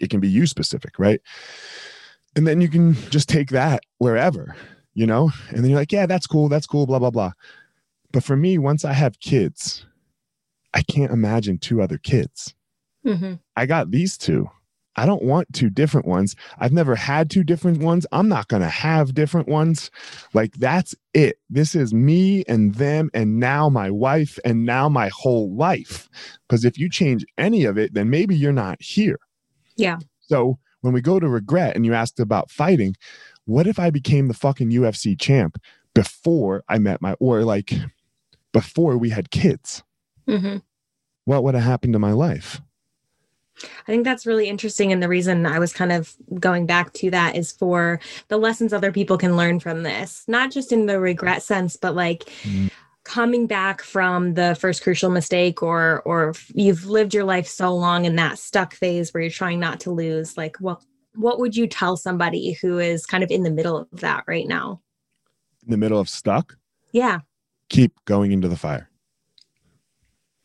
it 0.00 0.08
can 0.08 0.20
be 0.20 0.28
you 0.28 0.46
specific, 0.46 0.98
right? 0.98 1.20
And 2.36 2.46
then 2.46 2.60
you 2.60 2.68
can 2.68 2.94
just 3.10 3.28
take 3.28 3.48
that 3.50 3.82
wherever, 3.98 4.54
you 4.94 5.06
know? 5.06 5.30
And 5.48 5.58
then 5.58 5.70
you're 5.70 5.80
like, 5.80 5.90
yeah, 5.92 6.06
that's 6.06 6.26
cool. 6.26 6.48
That's 6.48 6.66
cool, 6.66 6.86
blah, 6.86 6.98
blah, 6.98 7.10
blah. 7.10 7.32
But 8.12 8.22
for 8.22 8.36
me, 8.36 8.58
once 8.58 8.84
I 8.84 8.92
have 8.92 9.18
kids, 9.20 9.84
I 10.74 10.82
can't 10.82 11.12
imagine 11.12 11.58
two 11.58 11.82
other 11.82 11.98
kids. 11.98 12.54
hmm 13.02 13.34
I 13.56 13.66
got 13.66 13.90
these 13.90 14.18
two. 14.18 14.50
I 14.98 15.04
don't 15.04 15.22
want 15.22 15.52
two 15.52 15.68
different 15.68 16.06
ones. 16.06 16.34
I've 16.58 16.72
never 16.72 16.94
had 16.94 17.30
two 17.30 17.44
different 17.44 17.82
ones. 17.82 18.06
I'm 18.12 18.28
not 18.28 18.48
going 18.48 18.62
to 18.62 18.68
have 18.68 19.14
different 19.14 19.46
ones. 19.46 19.90
Like, 20.32 20.54
that's 20.54 20.94
it. 21.12 21.38
This 21.50 21.74
is 21.74 21.92
me 21.92 22.44
and 22.48 22.74
them, 22.74 23.10
and 23.12 23.38
now 23.38 23.68
my 23.68 23.90
wife, 23.90 24.38
and 24.44 24.64
now 24.64 24.88
my 24.88 25.08
whole 25.08 25.54
life. 25.54 26.08
Because 26.48 26.64
if 26.64 26.78
you 26.78 26.88
change 26.88 27.26
any 27.36 27.64
of 27.64 27.76
it, 27.76 27.92
then 27.92 28.08
maybe 28.08 28.34
you're 28.34 28.52
not 28.52 28.80
here. 28.80 29.18
Yeah. 29.76 29.98
So 30.20 30.58
when 30.86 30.94
we 30.94 31.02
go 31.02 31.18
to 31.18 31.28
regret 31.28 31.74
and 31.74 31.84
you 31.84 31.92
asked 31.92 32.20
about 32.20 32.48
fighting, 32.50 32.94
what 33.44 33.66
if 33.66 33.78
I 33.78 33.90
became 33.90 34.28
the 34.28 34.34
fucking 34.34 34.70
UFC 34.70 35.18
champ 35.18 35.60
before 35.94 36.62
I 36.68 36.78
met 36.78 37.02
my, 37.02 37.14
or 37.18 37.42
like 37.42 37.74
before 38.52 38.96
we 38.96 39.10
had 39.10 39.30
kids? 39.30 39.82
hmm 40.26 40.58
What 41.24 41.42
would 41.42 41.56
have 41.56 41.64
happened 41.64 41.92
to 41.94 41.98
my 41.98 42.12
life? 42.12 42.60
I 43.62 43.86
think 43.86 44.04
that's 44.04 44.26
really 44.26 44.48
interesting. 44.48 44.92
And 44.92 45.02
the 45.02 45.08
reason 45.08 45.44
I 45.44 45.58
was 45.58 45.72
kind 45.72 45.90
of 45.90 46.14
going 46.38 46.66
back 46.66 46.92
to 46.94 47.10
that 47.10 47.36
is 47.36 47.50
for 47.50 47.98
the 48.28 48.36
lessons 48.36 48.72
other 48.72 48.92
people 48.92 49.18
can 49.18 49.36
learn 49.36 49.58
from 49.60 49.82
this, 49.82 50.24
not 50.28 50.52
just 50.52 50.72
in 50.72 50.86
the 50.86 51.00
regret 51.00 51.42
sense, 51.42 51.76
but 51.76 51.96
like 51.96 52.24
Mm. 52.42 52.70
Coming 53.06 53.46
back 53.46 53.82
from 53.82 54.34
the 54.34 54.56
first 54.58 54.82
crucial 54.82 55.10
mistake 55.10 55.62
or 55.62 56.02
or 56.02 56.34
you've 56.54 56.86
lived 56.86 57.14
your 57.14 57.22
life 57.24 57.46
so 57.46 57.72
long 57.74 58.04
in 58.04 58.16
that 58.16 58.36
stuck 58.36 58.74
phase 58.74 59.14
where 59.14 59.22
you're 59.22 59.30
trying 59.30 59.60
not 59.60 59.78
to 59.78 59.92
lose 59.92 60.36
like 60.36 60.56
what 60.58 60.82
what 61.14 61.38
would 61.38 61.56
you 61.56 61.68
tell 61.68 61.96
somebody 61.96 62.58
who 62.60 62.78
is 62.80 63.06
kind 63.06 63.22
of 63.22 63.30
in 63.30 63.44
the 63.44 63.50
middle 63.50 63.76
of 63.76 63.88
that 64.00 64.24
right 64.26 64.48
now 64.48 64.80
In 65.64 65.70
the 65.70 65.76
middle 65.76 66.00
of 66.00 66.08
stuck, 66.08 66.56
yeah 66.92 67.20
keep 67.68 67.92
going 68.04 68.32
into 68.32 68.48
the 68.48 68.56
fire. 68.56 68.90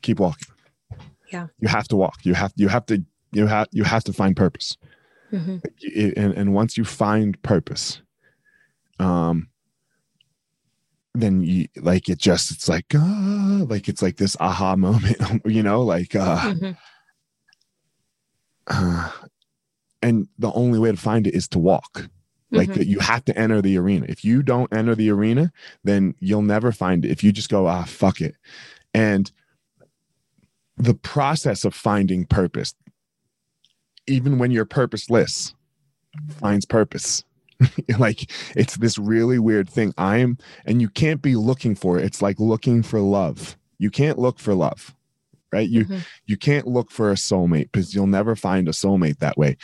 Keep 0.01 0.19
walking. 0.19 0.47
Yeah. 1.31 1.47
You 1.59 1.67
have 1.67 1.87
to 1.89 1.95
walk. 1.95 2.19
You 2.23 2.33
have 2.33 2.53
you 2.55 2.67
have 2.67 2.85
to 2.87 3.03
you 3.31 3.47
have 3.47 3.67
you 3.71 3.83
have 3.83 4.03
to 4.03 4.13
find 4.13 4.35
purpose. 4.35 4.77
hmm 5.29 5.57
And 5.95 6.33
and 6.33 6.53
once 6.53 6.77
you 6.77 6.85
find 6.85 7.41
purpose, 7.41 8.01
um 8.99 9.50
then 11.13 11.41
you 11.43 11.67
like 11.77 12.07
it 12.09 12.17
just 12.19 12.51
it's 12.51 12.69
like 12.69 12.85
ah, 12.95 13.63
like 13.67 13.87
it's 13.89 14.01
like 14.01 14.17
this 14.17 14.37
aha 14.39 14.75
moment, 14.87 15.17
you 15.45 15.63
know, 15.63 15.81
like 15.81 16.15
uh, 16.15 16.53
hmm 16.53 16.71
uh 18.67 19.11
and 20.03 20.27
the 20.39 20.51
only 20.53 20.79
way 20.79 20.89
to 20.91 20.97
find 20.97 21.27
it 21.27 21.33
is 21.35 21.47
to 21.49 21.59
walk. 21.59 22.09
like 22.53 22.69
Mhm. 22.69 22.73
that 22.75 22.87
you 22.87 22.99
have 22.99 23.23
to 23.25 23.37
enter 23.37 23.61
the 23.61 23.77
arena. 23.77 24.05
If 24.09 24.25
you 24.25 24.43
don't 24.43 24.71
enter 24.73 24.93
the 24.95 25.09
arena 25.09 25.51
then 25.83 26.15
you'll 26.19 26.41
never 26.41 26.71
find 26.71 27.05
it. 27.05 27.11
If 27.11 27.23
you 27.23 27.31
just 27.31 27.49
go 27.49 27.67
ah 27.67 27.83
fuck 27.85 28.19
it. 28.21 28.35
And 28.93 29.31
the 30.77 30.93
process 30.95 31.63
of 31.65 31.73
finding 31.73 32.25
purpose 32.25 32.73
even 34.07 34.37
when 34.39 34.51
you're 34.51 34.65
purposeless 34.65 35.53
finds 36.29 36.65
purpose 36.65 37.23
like 37.99 38.31
it's 38.55 38.77
this 38.77 38.97
really 38.97 39.39
weird 39.39 39.69
thing. 39.69 39.93
I'm 39.97 40.37
and 40.65 40.81
you 40.81 40.89
can't 40.89 41.21
be 41.21 41.35
looking 41.35 41.75
for 41.75 41.97
it. 41.99 42.05
It's 42.05 42.21
like 42.21 42.39
looking 42.39 42.83
for 42.83 42.99
love. 42.99 43.57
You 43.77 43.89
can't 43.89 44.17
look 44.19 44.39
for 44.39 44.53
love 44.55 44.95
right? 45.53 45.67
You 45.67 45.83
Mhm. 45.85 46.05
you 46.27 46.37
can't 46.37 46.65
look 46.65 46.91
for 46.91 47.11
a 47.11 47.15
soulmate 47.15 47.71
because 47.73 47.93
you'll 47.93 48.07
never 48.07 48.37
find 48.37 48.69
a 48.69 48.71
soulmate 48.71 49.19
that 49.19 49.37
way. 49.37 49.57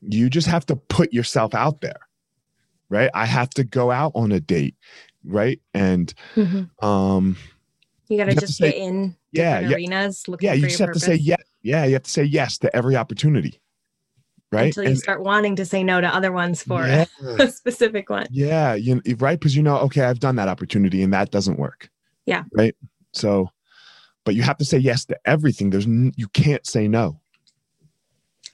You 0.00 0.30
just 0.30 0.46
have 0.48 0.64
to 0.66 0.76
put 0.76 1.12
yourself 1.12 1.54
out 1.54 1.80
there 1.82 2.00
right? 2.90 3.10
I 3.14 3.26
have 3.26 3.50
to 3.50 3.64
go 3.64 3.90
out 3.90 4.12
on 4.14 4.32
a 4.32 4.40
date 4.40 4.74
right? 5.24 5.60
And 5.74 6.12
Mhm. 6.34 6.70
um 6.82 7.36
you 8.08 8.16
got 8.18 8.26
to 8.26 8.34
just 8.34 8.56
say- 8.58 8.70
get 8.72 8.76
in 8.80 9.16
yeah, 9.32 9.60
yeah. 9.60 9.74
arenas 9.74 10.24
yeah 10.40 10.52
you 10.52 10.66
just 10.66 10.78
have 10.78 10.92
to 10.92 11.00
say 11.00 11.12
purpose. 11.12 11.26
yes 11.26 11.42
yeah 11.62 11.84
you 11.84 11.92
have 11.94 12.02
to 12.04 12.10
say 12.10 12.22
yes 12.24 12.56
to 12.58 12.74
every 12.76 12.94
opportunity 12.96 13.58
right 14.54 14.66
until 14.66 14.84
you 14.88 14.96
start 14.96 15.22
wanting 15.22 15.56
to 15.56 15.64
say 15.64 15.82
no 15.82 16.00
to 16.00 16.06
other 16.06 16.32
ones 16.32 16.62
for 16.62 16.86
yeah, 16.86 17.04
a 17.38 17.48
specific 17.48 18.08
one 18.10 18.26
yeah 18.30 18.74
you 18.74 19.00
right 19.18 19.38
because 19.38 19.54
you 19.56 19.62
know 19.62 19.76
okay 19.78 20.02
i've 20.02 20.20
done 20.20 20.36
that 20.36 20.48
opportunity 20.48 21.02
and 21.02 21.12
that 21.12 21.30
doesn't 21.30 21.58
work 21.58 21.90
Yeah. 22.26 22.44
right 22.54 22.74
so 23.12 23.50
but 24.24 24.34
you 24.34 24.42
have 24.42 24.56
to 24.58 24.64
say 24.64 24.78
yes 24.78 25.04
to 25.06 25.18
everything 25.26 25.70
there's 25.70 25.86
n- 25.86 26.12
you 26.16 26.28
can't 26.28 26.66
say 26.66 26.88
no 26.88 27.20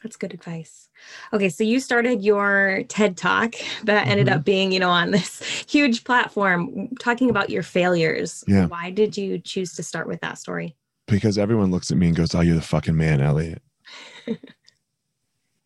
That's 0.02 0.16
good 0.16 0.32
advice. 0.32 0.88
Okay, 1.32 1.50
so 1.50 1.62
you 1.62 1.78
started 1.78 2.22
your 2.22 2.84
TED 2.88 3.16
Talk 3.18 3.54
that 3.84 4.06
ended 4.08 4.28
Mm-hmm. 4.28 4.38
up 4.38 4.44
being, 4.44 4.72
you 4.72 4.80
know, 4.80 4.88
on 4.88 5.10
this 5.10 5.40
huge 5.68 6.04
platform 6.04 6.88
talking 6.98 7.28
about 7.28 7.50
your 7.50 7.62
failures. 7.62 8.42
Yeah. 8.48 8.66
Why 8.66 8.90
did 8.90 9.16
you 9.18 9.38
choose 9.38 9.74
to 9.74 9.82
start 9.82 10.08
with 10.08 10.20
that 10.22 10.38
story? 10.38 10.74
because 11.06 11.36
everyone 11.38 11.70
looks 11.72 11.90
at 11.90 11.96
me 11.98 12.06
and 12.06 12.14
goes 12.16 12.34
oh 12.36 12.40
you're 12.40 12.54
the 12.54 12.62
fucking 12.62 12.96
man 12.96 13.20
eliot 13.20 13.60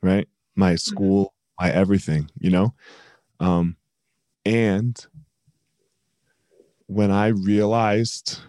right 0.04 0.28
my 0.54 0.74
school 0.76 1.34
my 1.60 1.70
everything 1.70 2.30
you 2.38 2.50
know 2.50 2.74
um 3.40 3.76
and 4.44 5.06
when 6.86 7.10
i 7.10 7.28
realized 7.28 8.40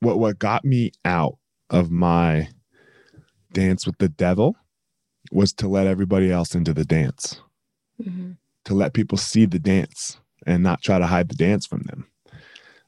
what 0.00 0.18
what 0.18 0.38
got 0.38 0.64
me 0.64 0.90
out 1.04 1.36
of 1.70 1.90
my 1.90 2.48
dance 3.52 3.86
with 3.86 3.96
the 3.98 4.08
devil 4.08 4.56
was 5.32 5.52
to 5.52 5.68
let 5.68 5.86
everybody 5.86 6.30
else 6.30 6.54
into 6.54 6.72
the 6.74 6.84
dance 6.84 7.40
Mhm. 8.00 8.36
to 8.64 8.74
let 8.74 8.92
people 8.94 9.18
see 9.18 9.44
the 9.46 9.58
dance 9.58 10.18
and 10.46 10.62
not 10.62 10.82
try 10.82 10.98
to 10.98 11.06
hide 11.06 11.28
the 11.28 11.34
dance 11.36 11.66
from 11.66 11.82
them. 11.82 12.06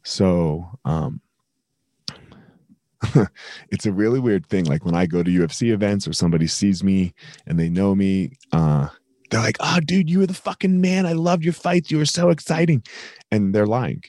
So, 0.04 0.70
um, 0.86 1.20
it's 3.70 3.86
a 3.86 3.92
really 3.92 4.20
weird 4.20 4.46
thing. 4.46 4.64
Like 4.64 4.84
when 4.84 4.94
I 4.94 5.06
go 5.06 5.22
to 5.22 5.30
UFC 5.30 5.72
events 5.72 6.06
or 6.06 6.12
somebody 6.12 6.46
sees 6.46 6.82
me 6.84 7.14
and 7.46 7.58
they 7.58 7.68
know 7.68 7.94
me, 7.94 8.32
uh, 8.52 8.88
they're 9.30 9.40
like, 9.40 9.56
"Oh, 9.60 9.80
dude, 9.80 10.10
you 10.10 10.20
were 10.20 10.26
the 10.26 10.34
fucking 10.34 10.80
man. 10.80 11.06
I 11.06 11.12
loved 11.12 11.42
your 11.42 11.54
fights. 11.54 11.90
You 11.90 11.98
were 11.98 12.04
so 12.04 12.30
exciting," 12.30 12.82
and 13.30 13.54
they're 13.54 13.66
lying. 13.66 14.02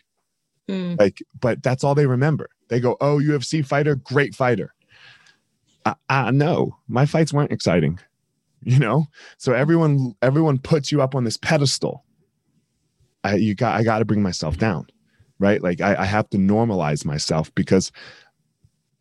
Mm. 0.70 1.00
Like, 1.00 1.20
but 1.40 1.64
that's 1.64 1.84
all 1.84 1.96
they 1.96 2.08
remember. 2.08 2.50
They 2.70 2.80
go, 2.80 2.98
"Oh, 3.02 3.20
UFC 3.20 3.66
fighter, 3.66 3.96
great 3.96 4.36
fighter." 4.36 4.74
I, 5.86 5.96
I 6.10 6.32
no, 6.32 6.78
my 6.88 7.06
fights 7.06 7.34
weren't 7.34 7.52
exciting. 7.52 8.00
You 8.66 8.80
know, 8.80 9.08
so 9.38 9.54
everyone 9.54 10.16
everyone 10.22 10.58
puts 10.58 10.92
you 10.92 11.02
up 11.02 11.16
on 11.16 11.24
this 11.26 11.38
pedestal. 11.38 12.06
I 13.24 13.36
you 13.36 13.56
got 13.56 13.76
I 13.76 13.84
got 13.84 14.00
to 14.00 14.06
bring 14.06 14.22
myself 14.22 14.58
down, 14.58 14.88
right? 15.40 15.62
Like 15.62 15.82
I, 15.82 15.96
I 15.96 16.06
have 16.06 16.30
to 16.30 16.38
normalize 16.38 17.06
myself 17.06 17.54
because 17.56 17.92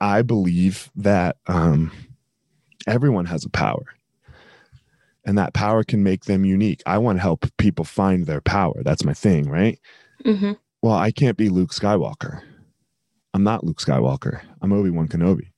I 0.03 0.23
believe 0.23 0.91
that 0.97 1.37
um, 1.47 1.93
everyone 2.89 3.27
has 3.27 3.45
a 3.45 3.49
power, 3.49 3.85
and 5.25 5.39
that 5.39 5.55
power 5.55 5.85
can 5.85 6.03
make 6.03 6.25
them 6.25 6.45
unique. 6.45 6.83
I 6.87 6.99
want 6.99 7.19
to 7.19 7.23
help 7.23 7.47
people 7.57 7.85
find 7.85 8.27
their 8.27 8.41
power. 8.41 8.83
That's 8.83 9.05
my 9.05 9.15
thing, 9.15 9.49
right? 9.49 9.79
Mhm. 10.25 10.59
Well, 10.83 10.97
I 10.97 11.13
can't 11.13 11.37
be 11.37 11.49
Luke 11.49 11.71
Skywalker. 11.71 12.43
I'm 13.33 13.45
not 13.45 13.63
Luke 13.65 13.79
Skywalker. 13.81 14.41
I'm 14.61 14.73
Obi 14.73 14.91
Wan 14.91 15.07
Kenobi, 15.07 15.53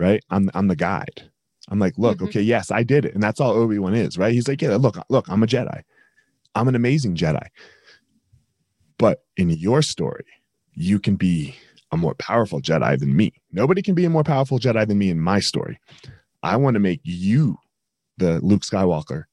right? 0.00 0.20
I'm 0.30 0.50
I'm 0.52 0.66
the 0.66 0.74
guide. 0.76 1.30
I'm 1.68 1.78
like, 1.78 1.96
look, 1.96 2.18
Mhm. 2.18 2.24
okay, 2.26 2.42
yes, 2.42 2.72
I 2.72 2.82
did 2.82 3.04
it, 3.04 3.14
and 3.14 3.22
that's 3.22 3.40
all 3.40 3.52
Obi 3.52 3.78
Wan 3.78 3.94
is, 3.94 4.18
right? 4.18 4.32
He's 4.34 4.48
like, 4.48 4.60
yeah, 4.60 4.74
look, 4.76 4.96
look, 5.08 5.28
I'm 5.28 5.44
a 5.44 5.46
Jedi. 5.46 5.82
I'm 6.56 6.66
an 6.66 6.74
amazing 6.74 7.14
Jedi. 7.14 7.46
But 8.98 9.22
in 9.36 9.50
your 9.50 9.80
story, 9.82 10.24
you 10.74 10.98
can 10.98 11.14
be 11.14 11.54
a 11.92 11.96
more 11.96 12.14
powerful 12.14 12.60
Jedi 12.60 12.98
than 12.98 13.16
me. 13.16 13.32
Nobody 13.52 13.82
can 13.82 13.94
be 13.94 14.04
a 14.04 14.10
more 14.10 14.24
powerful 14.24 14.58
Jedi 14.58 14.86
than 14.86 14.98
me 14.98 15.10
in 15.10 15.18
my 15.20 15.40
story. 15.40 15.78
I 16.42 16.56
want 16.56 16.74
to 16.74 16.80
make 16.80 17.00
you 17.02 17.56
the 18.18 18.40
Luke 18.40 18.62
Skywalker 18.62 19.24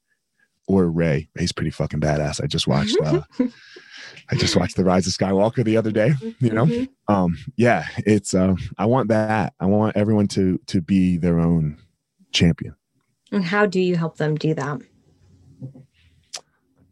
or 0.66 0.90
Rey. 0.90 1.28
Rey's 1.34 1.52
pretty 1.52 1.70
fucking 1.70 2.00
badass. 2.00 2.42
I 2.42 2.46
just 2.46 2.66
watched. 2.66 2.96
Uh, 3.02 3.22
I 4.30 4.36
just 4.36 4.56
watched 4.56 4.76
The 4.76 4.84
Rise 4.84 5.06
of 5.06 5.12
Skywalker 5.14 5.64
the 5.64 5.76
other 5.76 5.90
day. 5.90 6.12
You 6.40 6.50
know, 6.50 6.66
Mhm. 6.66 6.88
um, 7.08 7.38
yeah, 7.56 7.86
it's. 7.98 8.34
Uh, 8.34 8.54
I 8.76 8.86
want 8.86 9.08
that. 9.08 9.54
I 9.60 9.66
want 9.66 9.96
everyone 9.96 10.26
to 10.28 10.58
to 10.66 10.80
be 10.80 11.16
their 11.16 11.38
own 11.38 11.78
champion. 12.32 12.74
And 13.32 13.44
how 13.44 13.66
do 13.66 13.80
you 13.80 13.96
help 13.96 14.16
them 14.16 14.34
do 14.36 14.54
that? 14.54 14.80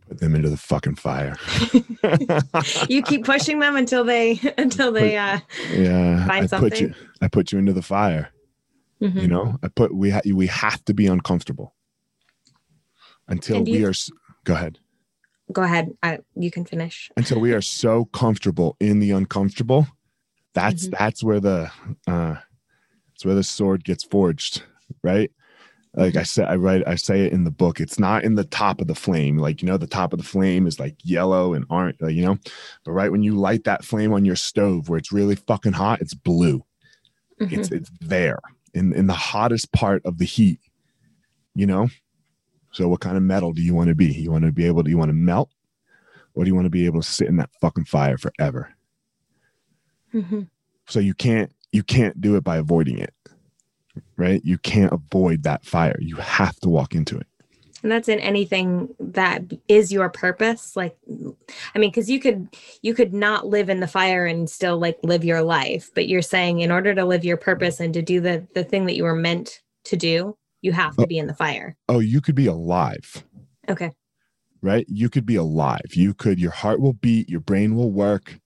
Put 0.09 0.21
them 0.21 0.35
into 0.37 0.49
the 0.49 0.57
fucking 0.57 0.95
fire. 0.97 1.37
you 2.89 3.03
keep 3.03 3.25
pushing 3.25 3.59
them 3.59 3.77
until 3.77 4.05
they 4.05 4.41
until 4.59 4.93
they 4.93 5.17
uh 5.17 5.41
yeah. 5.73 6.27
Find 6.27 6.53
I 6.53 6.59
put 6.59 6.81
you? 6.81 6.95
I 7.21 7.29
put 7.29 7.51
you 7.53 7.59
into 7.59 7.73
the 7.73 7.83
fire. 7.83 8.31
mhm. 9.03 9.21
You 9.21 9.27
know, 9.29 9.59
I 9.63 9.69
put 9.69 9.93
we 9.95 10.11
ha- 10.11 10.21
we 10.33 10.47
have 10.47 10.85
to 10.85 10.95
be 10.95 11.07
uncomfortable 11.07 11.75
until 13.29 13.63
we 13.65 13.79
you- 13.79 13.89
are. 13.89 13.93
Go 14.45 14.55
ahead. 14.55 14.79
go 15.53 15.63
ahead. 15.63 15.91
I, 16.05 16.21
you 16.37 16.51
can 16.53 16.65
finish. 16.65 17.11
Until 17.17 17.41
we 17.41 17.53
are 17.53 17.61
so 17.63 18.05
comfortable 18.07 18.77
in 18.79 19.01
the 19.01 19.11
uncomfortable, 19.11 19.89
that's 20.55 20.87
Mhm. 20.87 20.99
that's 20.99 21.25
where 21.25 21.41
the 21.41 21.71
uh, 22.07 22.37
that's 23.09 23.25
where 23.25 23.35
the 23.35 23.43
sword 23.43 23.83
gets 23.83 24.05
forged, 24.05 24.63
right? 25.03 25.33
Like 25.97 26.17
I 26.17 26.25
said, 26.25 26.47
I 26.47 26.57
write, 26.57 26.87
I 26.87 26.95
say 26.97 27.25
it 27.25 27.33
in 27.33 27.45
the 27.45 27.51
book. 27.51 27.81
It's 27.81 27.99
not 27.99 28.23
in 28.23 28.35
the 28.35 28.45
top 28.45 28.81
of 28.83 28.87
the 28.87 28.95
flame. 28.95 29.39
Like 29.39 29.63
you 29.63 29.67
know, 29.69 29.79
the 29.79 29.87
top 29.87 30.13
of 30.13 30.19
the 30.19 30.25
flame 30.27 30.67
is 30.67 30.79
like 30.79 30.95
yellow 31.03 31.55
and 31.55 31.65
orange. 31.71 31.97
Like, 32.01 32.15
you 32.15 32.25
know, 32.25 32.37
but 32.85 32.93
right 32.93 33.11
when 33.11 33.23
you 33.23 33.35
light 33.35 33.65
that 33.65 33.85
flame 33.85 34.13
on 34.13 34.25
your 34.25 34.37
stove 34.37 34.89
where 34.89 34.99
it's 34.99 35.11
really 35.13 35.37
fucking 35.37 35.73
hot, 35.73 36.01
it's 36.03 36.15
blue. 36.15 36.63
Mhm. 37.41 37.53
it's 37.59 37.71
it's 37.71 37.91
there 38.01 38.39
in 38.73 38.95
in 38.95 39.07
the 39.09 39.13
hottest 39.13 39.71
part 39.73 40.01
of 40.07 40.17
the 40.17 40.25
heat 40.25 40.59
you 41.55 41.67
know 41.67 41.87
so 42.73 42.89
what 42.89 43.01
kind 43.01 43.19
of 43.19 43.23
metal 43.23 43.53
do 43.53 43.61
you 43.61 43.75
want 43.75 43.89
to 43.89 43.95
be 43.95 44.07
you 44.07 44.31
want 44.31 44.45
to 44.47 44.53
be 44.53 44.65
able 44.65 44.83
to 44.83 44.89
you 44.89 44.97
want 44.97 45.11
to 45.11 45.15
melt 45.15 45.51
or 46.33 46.45
do 46.45 46.49
you 46.49 46.55
want 46.55 46.65
to 46.65 46.71
be 46.71 46.87
able 46.87 47.03
to 47.03 47.07
sit 47.07 47.29
in 47.29 47.37
that 47.37 47.51
fucking 47.61 47.85
fire 47.85 48.17
forever 48.17 48.75
Mhm. 50.15 50.49
so 50.87 50.99
you 50.99 51.13
can't 51.13 51.53
you 51.73 51.83
can't 51.83 52.19
do 52.23 52.37
it 52.37 52.45
by 52.45 52.57
avoiding 52.57 52.97
it 52.99 53.13
right? 54.17 54.41
You 54.45 54.59
can't 54.59 54.93
avoid 54.93 55.43
that 55.45 55.65
fire. 55.65 55.97
You 56.01 56.17
have 56.17 56.57
to 56.61 56.69
walk 56.69 56.95
into 56.95 57.17
it. 57.19 57.27
And 57.83 57.93
that's 57.93 58.09
in 58.09 58.19
anything 58.21 58.95
that 58.99 59.43
is 59.69 59.93
your 59.93 60.09
purpose 60.09 60.75
like 60.75 60.97
i 61.75 61.79
mean 61.79 61.91
because 61.91 62.11
you 62.11 62.19
could 62.19 62.49
you 62.83 62.95
could 62.95 63.13
not 63.15 63.47
live 63.47 63.69
in 63.69 63.79
the 63.79 63.87
fire 63.87 64.27
and 64.27 64.51
still 64.51 64.79
like 64.79 64.99
live 65.05 65.25
your 65.25 65.43
life 65.43 65.91
but 65.95 66.09
you're 66.09 66.23
saying 66.23 66.61
in 66.61 66.73
order 66.73 66.95
to 66.95 67.05
live 67.05 67.25
your 67.25 67.37
purpose 67.37 67.79
and 67.79 67.95
to 67.95 68.03
do 68.03 68.21
the 68.21 68.45
the 68.55 68.65
thing 68.65 68.87
that 68.87 68.97
you 68.97 69.05
were 69.05 69.15
meant 69.15 69.61
to 69.85 69.97
do 69.97 70.37
you 70.63 70.73
have 70.73 70.97
to 70.97 71.03
Oh. 71.03 71.07
be 71.07 71.19
in 71.19 71.29
the 71.29 71.35
fire. 71.35 71.77
Oh 71.89 72.01
you 72.01 72.21
could 72.21 72.35
be 72.35 72.47
alive. 72.47 73.23
Okay. 73.69 73.93
Right? 74.63 74.87
You 74.89 75.09
could 75.09 75.27
be 75.27 75.37
alive. 75.37 75.95
You 75.95 76.13
could 76.13 76.41
your 76.41 76.51
heart 76.51 76.81
will 76.81 76.95
beat 76.95 77.29
your 77.29 77.41
brain 77.41 77.77
will 77.77 77.93
work. 77.93 78.41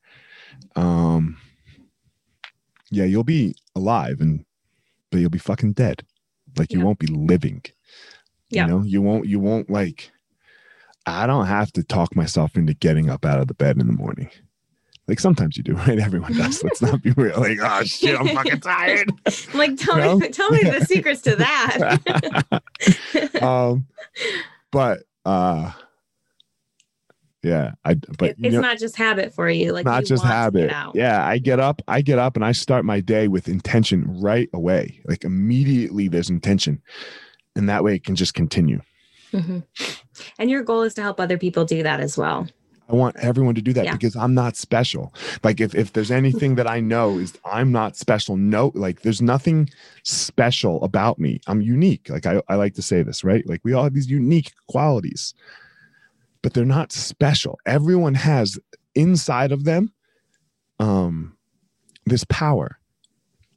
Um 0.77 1.39
yeah 2.91 3.05
you'll 3.05 3.25
be 3.25 3.55
alive 3.75 4.21
and 4.21 4.45
but 5.11 5.21
you'll 5.21 5.31
be 5.31 5.39
fucking 5.39 5.73
dead. 5.73 6.03
Like 6.57 6.73
you 6.73 6.79
Yeah. 6.81 6.85
won't 6.85 6.99
be 6.99 7.07
living 7.07 7.63
Yeah. 8.51 8.67
you 8.67 8.71
know? 8.73 8.83
You 8.83 9.03
won't 9.03 9.27
you 9.27 9.39
won't 9.39 9.71
like 9.71 10.11
i 11.07 11.27
don't 11.27 11.47
have 11.47 11.73
to 11.73 11.83
talk 11.83 12.15
myself 12.15 12.57
into 12.57 12.75
getting 12.75 13.09
up 13.09 13.25
out 13.25 13.41
of 13.41 13.47
the 13.49 13.55
bed 13.55 13.79
in 13.79 13.87
the 13.87 13.93
morning. 13.93 14.29
Like 15.09 15.19
sometimes 15.19 15.57
you 15.57 15.63
do 15.63 15.73
right? 15.87 15.99
Everyone 15.99 16.33
does. 16.35 16.63
Let's 16.65 16.83
not 16.83 17.03
be 17.03 17.11
real. 17.13 17.41
Like 17.41 17.59
oh 17.63 17.83
shit 17.85 18.19
i'm 18.21 18.29
fucking 18.29 18.61
tired. 18.75 19.11
Like 19.55 19.77
tell 19.77 19.97
No? 19.97 20.19
me 20.19 20.29
tell 20.29 20.51
me 20.51 20.63
the 20.63 20.85
secrets 20.85 21.23
to 21.23 21.37
that. 21.37 22.63
Um 23.43 23.87
but 24.73 25.01
uh 25.25 25.73
yeah 27.43 27.73
i 27.85 27.95
but 27.95 28.31
It- 28.31 28.37
it's 28.43 28.55
know, 28.55 28.61
not 28.61 28.79
just 28.79 28.97
habit 28.97 29.33
for 29.35 29.49
you 29.49 29.73
like 29.73 29.85
not 29.87 30.03
you 30.03 30.07
just 30.09 30.25
habit. 30.25 30.71
Yeah, 30.95 31.25
I 31.27 31.39
get 31.39 31.59
up, 31.61 31.81
I 31.89 32.03
get 32.03 32.19
up 32.19 32.37
and 32.37 32.45
I 32.45 32.53
start 32.53 32.85
my 32.85 33.01
day 33.01 33.29
with 33.29 33.49
intention 33.49 34.21
right 34.21 34.49
away. 34.53 35.01
Like 35.07 35.25
immediately 35.25 36.09
there's 36.09 36.29
intention. 36.31 36.83
And 37.57 37.69
that 37.69 37.83
way 37.83 37.95
it 37.95 38.05
can 38.05 38.15
just 38.17 38.35
continue. 38.35 38.81
Mhm. 39.33 39.63
and 40.39 40.51
your 40.51 40.63
goal 40.63 40.83
is 40.83 40.95
to 40.95 41.03
help 41.03 41.21
other 41.21 41.39
people 41.39 41.65
do 41.65 41.83
that 41.83 42.01
as 42.01 42.19
well 42.19 42.49
I 42.89 42.95
want 42.95 43.15
everyone 43.21 43.55
to 43.55 43.63
do 43.63 43.73
that 43.75 43.85
Yeah. 43.85 43.93
because 43.93 44.17
I'm 44.17 44.35
not 44.35 44.57
special. 44.57 45.15
Like 45.45 45.61
if 45.61 45.77
if 45.77 45.93
there's 45.93 46.11
anything 46.11 46.57
that 46.57 46.67
I 46.69 46.81
know 46.81 47.19
is 47.19 47.33
I'm 47.45 47.71
not 47.71 47.97
special. 47.97 48.37
No, 48.37 48.73
like 48.75 49.03
there's 49.03 49.23
nothing 49.23 49.71
special 50.03 50.83
about 50.83 51.19
me. 51.21 51.41
I'm 51.47 51.61
unique. 51.63 52.11
Like 52.11 52.27
I, 52.27 52.43
I 52.49 52.57
like 52.57 52.75
to 52.75 52.83
say 52.83 53.05
this, 53.05 53.23
right? 53.23 53.47
Like 53.49 53.61
we 53.63 53.73
all 53.75 53.85
have 53.85 53.95
these 53.95 54.11
unique 54.11 54.51
qualities, 54.67 55.35
but 56.43 56.55
they're 56.55 56.65
not 56.65 56.93
special. 56.93 57.59
Everyone 57.67 58.15
has 58.15 58.59
inside 58.95 59.53
of 59.53 59.65
them 59.65 59.93
um 60.79 61.37
this 62.07 62.25
power. 62.29 62.77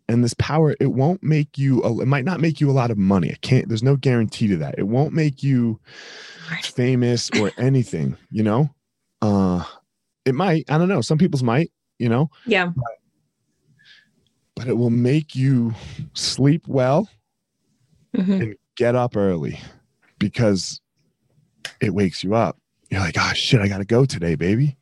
And 0.10 0.22
this 0.22 0.34
power, 0.38 0.76
it 0.82 0.92
won't 0.92 1.24
make 1.24 1.58
you 1.58 1.82
it 2.02 2.08
might 2.08 2.26
not 2.26 2.42
make 2.42 2.60
you 2.60 2.70
a 2.70 2.74
lot 2.74 2.92
of 2.92 2.98
money. 2.98 3.32
I 3.32 3.38
can't, 3.42 3.70
there's 3.70 3.82
no 3.84 3.96
guarantee 3.96 4.48
to 4.50 4.58
that. 4.58 4.76
It 4.78 4.88
won't 4.88 5.14
make 5.14 5.42
you 5.42 5.80
famous 6.62 7.30
or 7.40 7.52
anything, 7.58 8.18
you 8.30 8.44
know? 8.44 8.70
Uh 9.22 9.64
it 10.26 10.36
might, 10.36 10.70
I 10.70 10.78
don't 10.78 10.90
know. 10.90 11.02
Some 11.02 11.18
people's 11.18 11.44
might, 11.44 11.72
you 12.00 12.10
know, 12.10 12.30
yeah 12.46 12.72
but 14.56 14.68
it 14.68 14.78
will 14.78 14.92
make 14.92 15.36
you 15.36 15.74
sleep 16.14 16.68
well 16.68 17.10
Mhm. 18.16 18.42
and 18.42 18.56
get 18.76 18.96
up 18.96 19.16
early 19.18 19.60
because 20.20 20.80
it 21.82 21.94
wakes 21.94 22.24
you 22.24 22.36
up. 22.36 22.60
You're 22.94 23.02
like, 23.02 23.16
oh 23.20 23.34
shit, 23.34 23.60
I 23.62 23.68
gotta 23.68 23.86
go 23.86 24.06
today, 24.06 24.36
baby. 24.36 24.78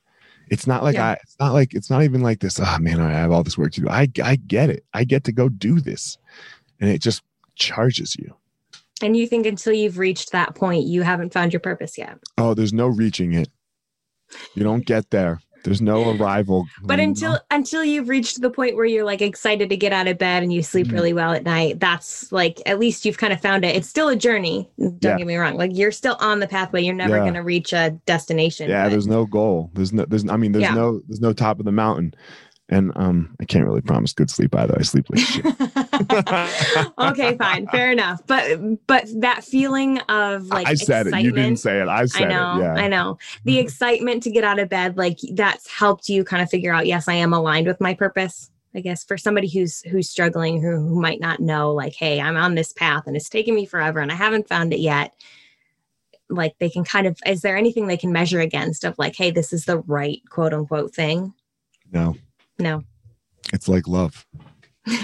It's 0.49 0.67
not 0.67 0.83
like 0.83 0.95
Yeah. 0.95 1.11
I 1.11 1.13
it's 1.23 1.35
not 1.39 1.53
like 1.53 1.73
it's 1.73 1.89
not 1.89 2.03
even 2.03 2.21
like 2.21 2.39
this, 2.41 2.59
oh 2.59 2.77
man, 2.79 2.99
I 2.99 3.11
have 3.11 3.31
all 3.31 3.43
this 3.43 3.57
work 3.57 3.71
to 3.73 3.81
do. 3.81 3.89
I 3.89 4.07
I 4.23 4.35
get 4.35 4.69
it. 4.69 4.83
I 4.93 5.03
get 5.05 5.23
to 5.25 5.31
go 5.31 5.47
do 5.49 5.79
this. 5.79 6.17
And 6.79 6.89
it 6.89 7.01
just 7.01 7.21
charges 7.55 8.15
you. 8.15 8.35
and 9.01 9.15
you 9.15 9.27
think 9.27 9.45
until 9.45 9.73
you've 9.73 9.97
reached 9.97 10.31
that 10.31 10.55
point 10.55 10.85
you 10.85 11.01
haven't 11.03 11.31
found 11.33 11.53
your 11.53 11.59
purpose 11.59 11.97
yet 11.97 12.17
Oh, 12.37 12.53
there's 12.53 12.73
no 12.73 12.87
reaching 12.87 13.33
it. 13.33 13.49
You 14.55 14.63
don't 14.63 14.85
get 14.85 15.09
there. 15.11 15.41
There's 15.63 15.81
no 15.81 16.11
arrival. 16.15 16.65
but 16.83 16.99
until 16.99 17.39
until 17.51 17.83
you've 17.83 18.09
reached 18.09 18.41
the 18.41 18.49
point 18.49 18.75
where 18.75 18.85
you're 18.85 19.03
like 19.05 19.21
excited 19.21 19.69
to 19.69 19.77
get 19.77 19.93
out 19.93 20.07
of 20.07 20.17
bed 20.17 20.41
and 20.43 20.51
you 20.51 20.63
sleep 20.63 20.87
Mhm. 20.87 20.93
really 20.93 21.13
well 21.13 21.33
at 21.33 21.43
night 21.43 21.79
that's 21.79 22.31
like 22.31 22.61
at 22.65 22.79
least 22.79 23.05
you've 23.05 23.17
kind 23.17 23.31
of 23.33 23.39
found 23.41 23.63
it 23.63 23.75
it's 23.75 23.87
still 23.87 24.07
a 24.09 24.15
journey 24.15 24.69
don't 24.79 24.97
Yeah. 25.03 25.17
get 25.17 25.27
me 25.27 25.35
wrong 25.35 25.57
like 25.57 25.71
you're 25.73 25.91
still 25.91 26.17
on 26.19 26.39
the 26.39 26.47
pathway 26.47 26.81
you're 26.81 26.95
never 26.95 27.15
Yeah. 27.17 27.21
going 27.23 27.33
to 27.35 27.41
reach 27.43 27.73
a 27.73 27.91
destination 28.05 28.69
yeah, 28.69 28.85
but- 28.85 28.89
there's 28.91 29.07
no 29.07 29.25
goal. 29.25 29.69
There's 29.73 29.93
no 29.93 30.05
there's 30.05 30.27
I 30.27 30.37
mean 30.37 30.51
there's 30.51 30.63
Yeah. 30.63 30.73
no 30.73 31.01
there's 31.07 31.21
no 31.21 31.33
top 31.33 31.59
of 31.59 31.65
the 31.65 31.71
mountain. 31.71 32.13
And 32.71 32.91
um 32.95 33.35
I 33.39 33.45
can't 33.45 33.65
really 33.65 33.81
promise 33.81 34.13
good 34.13 34.29
sleep 34.29 34.55
either. 34.55 34.75
I 34.79 34.81
sleep 34.83 35.09
like 35.09 35.19
shit. 35.19 35.45
okay 36.97 37.37
fine 37.37 37.67
fair 37.67 37.91
enough 37.91 38.25
but 38.25 38.87
but 38.87 39.05
that 39.19 39.43
feeling 39.43 39.99
of 40.09 40.47
like 40.47 40.67
I 40.67 40.75
said 40.75 41.07
it. 41.07 41.21
You 41.21 41.31
didn't 41.31 41.57
say 41.57 41.81
it. 41.81 41.87
I 41.87 42.05
said 42.05 42.23
I 42.23 42.29
know, 42.29 42.59
it. 42.59 42.63
Yeah. 42.63 42.73
I 42.73 42.87
know. 42.87 43.17
The 43.43 43.59
excitement 43.59 44.23
to 44.23 44.31
get 44.31 44.43
out 44.43 44.59
of 44.59 44.69
bed, 44.69 44.97
like 44.97 45.19
that's 45.33 45.69
helped 45.69 46.09
you 46.09 46.23
kind 46.23 46.41
of 46.41 46.49
figure 46.49 46.73
out, 46.73 46.87
yes, 46.87 47.07
I 47.07 47.13
am 47.13 47.33
aligned 47.33 47.67
with 47.67 47.81
my 47.81 47.93
purpose. 47.93 48.49
I 48.73 48.79
guess 48.79 49.03
for 49.03 49.17
somebody 49.17 49.49
who's 49.49 49.81
who's 49.81 50.09
struggling, 50.09 50.61
who, 50.61 50.77
who 50.77 50.99
might 50.99 51.19
not 51.19 51.39
know, 51.39 51.73
like, 51.73 51.93
hey, 51.93 52.21
I'm 52.21 52.37
on 52.37 52.55
this 52.55 52.71
path 52.71 53.03
and 53.05 53.15
it's 53.15 53.29
taken 53.29 53.53
me 53.53 53.65
forever 53.65 53.99
and 53.99 54.11
I 54.11 54.15
haven't 54.15 54.47
found 54.47 54.73
it 54.73 54.79
yet. 54.79 55.13
Like 56.29 56.55
they 56.59 56.69
can 56.69 56.85
kind 56.85 57.07
of, 57.07 57.19
is 57.25 57.41
there 57.41 57.57
anything 57.57 57.87
they 57.87 57.97
can 57.97 58.13
measure 58.13 58.39
against 58.39 58.85
of 58.85 58.97
like, 58.97 59.15
hey, 59.17 59.31
this 59.31 59.51
is 59.51 59.65
the 59.65 59.79
right 59.79 60.21
quote 60.29 60.53
unquote 60.53 60.95
thing? 60.95 61.33
No, 61.91 62.15
No. 62.61 62.83
it's 63.53 63.67
like 63.67 63.87
love. 63.87 64.25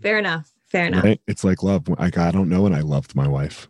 Fair 0.00 0.18
enough. 0.18 0.52
Fair 0.66 0.86
enough. 0.86 1.04
Right? 1.04 1.20
It's 1.26 1.44
like 1.44 1.62
love. 1.62 1.88
Like 1.88 2.18
I 2.18 2.30
don't 2.30 2.48
know 2.48 2.62
when 2.62 2.74
I 2.74 2.80
loved 2.80 3.14
my 3.14 3.28
wife. 3.28 3.68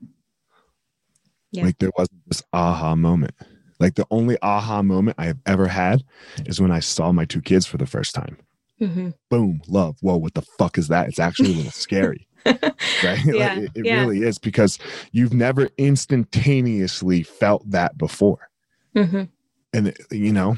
Yeah. 1.52 1.64
Like 1.64 1.78
there 1.78 1.90
wasn't 1.96 2.22
this 2.26 2.42
aha 2.52 2.94
moment. 2.96 3.34
Like 3.78 3.94
the 3.94 4.06
only 4.10 4.36
aha 4.42 4.82
moment 4.82 5.16
I 5.18 5.26
have 5.26 5.38
ever 5.46 5.68
had 5.68 6.02
is 6.46 6.60
when 6.60 6.70
I 6.70 6.80
saw 6.80 7.12
my 7.12 7.24
two 7.24 7.40
kids 7.42 7.66
for 7.66 7.76
the 7.76 7.86
first 7.86 8.14
time. 8.14 8.38
Mhm. 8.80 9.14
Boom, 9.30 9.60
love. 9.68 9.96
Whoa, 10.00 10.16
what 10.16 10.34
the 10.34 10.42
fuck 10.42 10.78
is 10.78 10.88
that? 10.88 11.08
It's 11.08 11.18
actually 11.20 11.52
a 11.52 11.56
little 11.56 11.70
scary. 11.86 12.26
right? 12.46 13.24
Yeah, 13.24 13.54
like, 13.54 13.58
it 13.58 13.70
it 13.74 13.86
yeah. 13.86 14.00
really 14.00 14.22
is 14.22 14.38
because 14.38 14.78
you've 15.12 15.32
never 15.32 15.68
instantaneously 15.78 17.22
felt 17.22 17.68
that 17.70 17.96
before. 17.96 18.48
Mhm. 18.96 19.28
And 19.72 19.96
you 20.10 20.32
know, 20.32 20.56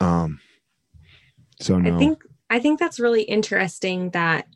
um 0.00 0.40
so 1.62 1.78
no. 1.78 1.94
I 1.94 1.98
think 1.98 2.22
I 2.50 2.58
think 2.58 2.78
that's 2.78 3.00
really 3.00 3.22
interesting 3.22 4.10
that 4.10 4.46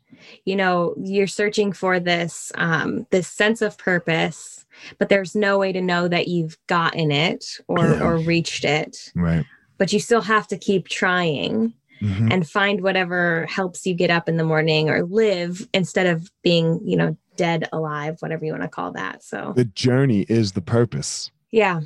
you 0.45 0.55
know 0.55 0.93
you're 0.97 1.27
searching 1.27 1.71
for 1.73 1.99
this 1.99 2.51
um 2.55 3.05
this 3.11 3.27
sense 3.27 3.61
of 3.61 3.77
purpose 3.77 4.65
but 4.99 5.09
there's 5.09 5.35
no 5.35 5.57
way 5.57 5.71
to 5.71 5.81
know 5.81 6.07
that 6.07 6.27
you've 6.27 6.57
gotten 6.67 7.11
it 7.11 7.45
or 7.67 7.79
Yeah. 7.85 8.03
or 8.03 8.17
reached 8.17 8.65
it 8.65 9.11
right. 9.15 9.45
but 9.77 9.91
you 9.93 9.99
still 9.99 10.21
have 10.21 10.47
to 10.49 10.57
keep 10.57 10.87
trying 10.87 11.73
Mhm. 12.01 12.31
and 12.31 12.47
find 12.47 12.81
whatever 12.81 13.47
helps 13.49 13.87
you 13.87 13.95
get 13.95 14.11
up 14.11 14.29
in 14.29 14.37
the 14.37 14.43
morning 14.43 14.87
or 14.89 15.03
live 15.03 15.67
instead 15.73 16.05
of 16.05 16.29
being 16.43 16.79
you 16.85 16.95
know 16.95 17.17
dead 17.37 17.67
alive 17.73 18.17
whatever 18.19 18.45
you 18.45 18.51
want 18.51 18.63
to 18.63 18.69
call 18.69 18.91
that 18.91 19.23
so 19.23 19.53
The 19.55 19.65
journey 19.65 20.21
is 20.29 20.51
the 20.51 20.61
purpose. 20.61 21.31
yeah 21.51 21.81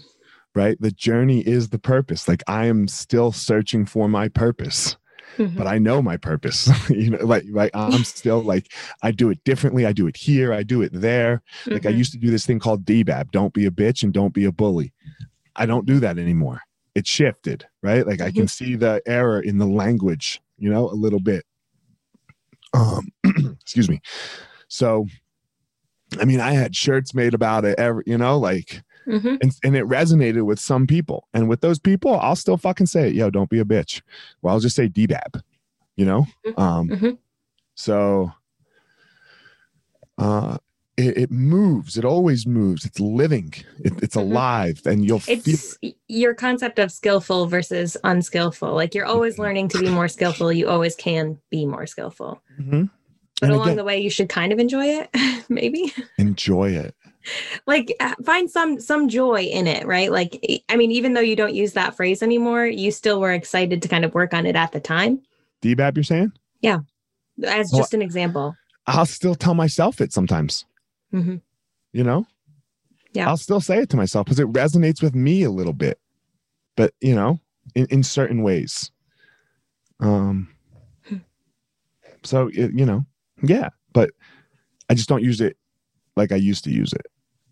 right? 0.54 0.76
The 0.82 0.92
journey 0.92 1.40
is 1.48 1.70
the 1.70 1.80
purpose. 1.80 2.28
Like 2.28 2.44
I 2.46 2.66
am 2.66 2.90
still 2.90 3.32
searching 3.32 3.86
for 3.86 4.10
my 4.10 4.28
purpose. 4.28 4.98
Mhm. 5.38 5.56
but 5.56 5.68
I 5.68 5.78
know 5.78 6.02
my 6.02 6.18
purpose. 6.18 6.70
you 6.90 7.12
know, 7.12 7.26
like 7.26 7.46
like 7.50 7.72
I'm 7.74 8.04
still 8.04 8.42
like 8.42 8.72
I 9.04 9.12
do 9.12 9.30
it 9.30 9.44
differently. 9.44 9.86
I 9.86 9.94
do 9.94 10.08
it 10.08 10.18
here. 10.18 10.54
I 10.54 10.64
do 10.64 10.82
it 10.82 10.92
there. 10.94 11.42
Like 11.68 11.86
I 11.86 11.92
Mhm. 11.92 11.98
used 11.98 12.12
to 12.14 12.18
do 12.18 12.30
this 12.32 12.46
thing 12.46 12.60
called 12.60 12.86
DBAB. 12.86 13.32
Don't 13.32 13.54
be 13.54 13.66
a 13.66 13.72
bitch 13.72 14.04
and 14.04 14.14
don't 14.14 14.34
be 14.34 14.46
a 14.46 14.52
bully. 14.52 14.94
I 15.56 15.66
don't 15.66 15.86
do 15.86 16.00
that 16.00 16.18
anymore. 16.18 16.62
It 16.96 17.08
shifted, 17.08 17.66
right? 17.82 18.06
Like 18.06 18.22
I 18.22 18.32
can 18.32 18.48
see 18.48 18.76
the 18.76 19.02
error 19.06 19.40
in 19.42 19.58
the 19.58 19.66
language, 19.66 20.42
you 20.58 20.70
know, 20.70 20.90
a 20.90 20.94
little 20.96 21.20
bit. 21.22 21.46
Um, 22.74 23.10
excuse 23.62 23.90
me. 23.90 24.02
So, 24.68 25.08
I 26.20 26.26
mean, 26.26 26.40
I 26.40 26.52
had 26.52 26.76
shirts 26.76 27.14
made 27.14 27.34
about 27.34 27.66
it. 27.66 27.78
Every, 27.80 28.04
you 28.06 28.18
know, 28.18 28.38
like 28.38 28.82
Mhm. 29.08 29.38
and, 29.42 29.52
and 29.64 29.76
it 29.76 29.86
resonated 29.88 30.44
with 30.44 30.60
some 30.60 30.86
people. 30.88 31.28
And 31.34 31.50
with 31.50 31.62
those 31.62 31.80
people, 31.80 32.20
I'll 32.20 32.36
still 32.36 32.58
fucking 32.58 32.86
say 32.88 33.10
it. 33.10 33.16
Yo, 33.16 33.30
don't 33.30 33.50
be 33.50 33.60
a 33.60 33.66
bitch. 33.66 34.02
Or 34.42 34.52
I'll 34.52 34.60
just 34.60 34.76
say 34.76 34.88
DBAB, 34.88 35.42
you 35.96 36.06
know? 36.06 36.28
Um, 36.58 36.90
Mhm. 36.90 37.18
so 37.76 38.32
uh 40.18 40.58
it, 40.98 41.18
it 41.18 41.32
moves, 41.32 41.98
it 41.98 42.04
always 42.06 42.46
moves, 42.46 42.86
it's 42.86 43.00
living, 43.00 43.54
it, 43.80 43.94
it's 44.04 44.16
Mhm. 44.16 44.22
alive, 44.22 44.82
and 44.86 45.04
you'll 45.06 45.20
feel 45.22 45.40
It's 45.46 45.78
y- 45.82 45.96
your 46.10 46.34
concept 46.36 46.78
of 46.80 46.92
skillful 46.92 47.48
versus 47.48 47.96
unskillful. 48.04 48.74
Like 48.76 48.94
you're 48.94 49.06
always 49.06 49.34
Mm-hmm. 49.36 49.42
learning 49.42 49.68
to 49.70 49.80
be 49.80 49.90
more 49.90 50.10
skillful. 50.10 50.52
You 50.52 50.68
always 50.68 50.94
can 50.96 51.40
be 51.50 51.66
more 51.66 51.88
skillful. 51.88 52.42
Mhm. 52.60 52.90
But 53.40 53.44
And 53.48 53.52
along 53.54 53.68
again- 53.70 53.78
the 53.78 53.84
way, 53.86 54.00
you 54.00 54.10
should 54.12 54.30
kind 54.30 54.52
of 54.54 54.60
enjoy 54.60 54.86
it, 54.86 55.10
maybe. 55.50 55.92
enjoy 56.20 56.72
it. 56.72 56.94
Like 57.68 57.96
uh, 58.00 58.16
find 58.24 58.50
some 58.50 58.80
some 58.80 59.08
joy 59.08 59.42
in 59.42 59.68
it 59.68 59.86
right 59.86 60.12
like 60.12 60.64
i 60.70 60.76
mean 60.76 60.92
even 60.92 61.14
though 61.14 61.22
you 61.22 61.36
don't 61.36 61.54
use 61.54 61.74
that 61.74 61.96
phrase 61.96 62.24
anymore 62.24 62.66
you 62.66 62.92
still 62.92 63.20
were 63.20 63.32
excited 63.32 63.82
to 63.82 63.88
kind 63.88 64.04
of 64.04 64.14
work 64.14 64.34
on 64.34 64.46
it 64.46 64.56
at 64.56 64.72
the 64.72 64.80
time 64.80 65.22
DBAB, 65.62 65.96
you're 65.96 66.04
saying? 66.04 66.32
Yeah. 66.62 66.80
As 67.46 67.70
Well, 67.72 67.82
just 67.82 67.94
an 67.94 68.02
example 68.02 68.56
I'll 68.88 69.06
still 69.06 69.36
tell 69.36 69.54
myself 69.54 70.02
it 70.02 70.12
sometimes, 70.12 70.66
hmm 71.12 71.36
you 71.94 72.04
know? 72.04 72.26
Yeah. 73.14 73.28
I'll 73.30 73.38
still 73.38 73.62
say 73.62 73.80
it 73.80 73.90
to 73.90 73.98
myself 73.98 74.26
because 74.26 74.40
it 74.40 74.52
resonates 74.52 75.02
with 75.02 75.14
me 75.14 75.44
a 75.44 75.52
little 75.52 75.74
bit, 75.74 76.00
but 76.76 76.94
you 77.02 77.14
know, 77.14 77.40
in, 77.76 77.86
in 77.88 78.04
certain 78.04 78.42
ways. 78.42 78.92
Um, 80.00 80.50
Hmm. 81.08 81.18
so 82.24 82.50
it, 82.54 82.72
you 82.74 82.86
know, 82.86 83.06
yeah, 83.44 83.70
but 83.94 84.12
I 84.90 84.94
just 84.96 85.10
don't 85.10 85.24
use 85.24 85.42
it 85.42 85.58
like 86.16 86.32
I 86.32 86.36
used 86.36 86.64
to 86.66 86.72
use 86.72 86.94
it. 86.94 87.06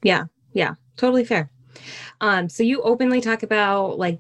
yeah 0.04 0.26
yeah 0.54 0.74
totally 0.98 1.24
fair 1.26 1.50
um 2.22 2.50
so 2.50 2.64
you 2.64 2.82
openly 2.82 3.22
talk 3.22 3.44
about 3.44 3.98
like 4.00 4.20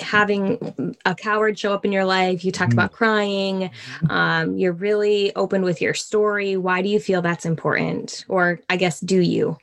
having 0.00 0.94
a 1.06 1.14
coward 1.14 1.58
show 1.58 1.72
up 1.72 1.84
in 1.84 1.92
your 1.92 2.04
life 2.04 2.44
you 2.44 2.52
talk 2.52 2.68
Mhm. 2.70 2.72
about 2.74 2.92
crying 2.92 3.70
um 4.10 4.56
you're 4.58 4.72
really 4.72 5.34
open 5.36 5.62
with 5.62 5.80
your 5.80 5.94
story 5.94 6.56
why 6.56 6.82
do 6.82 6.88
you 6.88 7.00
feel 7.00 7.22
that's 7.22 7.46
important 7.46 8.24
or 8.28 8.60
i 8.68 8.76
guess 8.76 9.00
do 9.00 9.20
you 9.20 9.56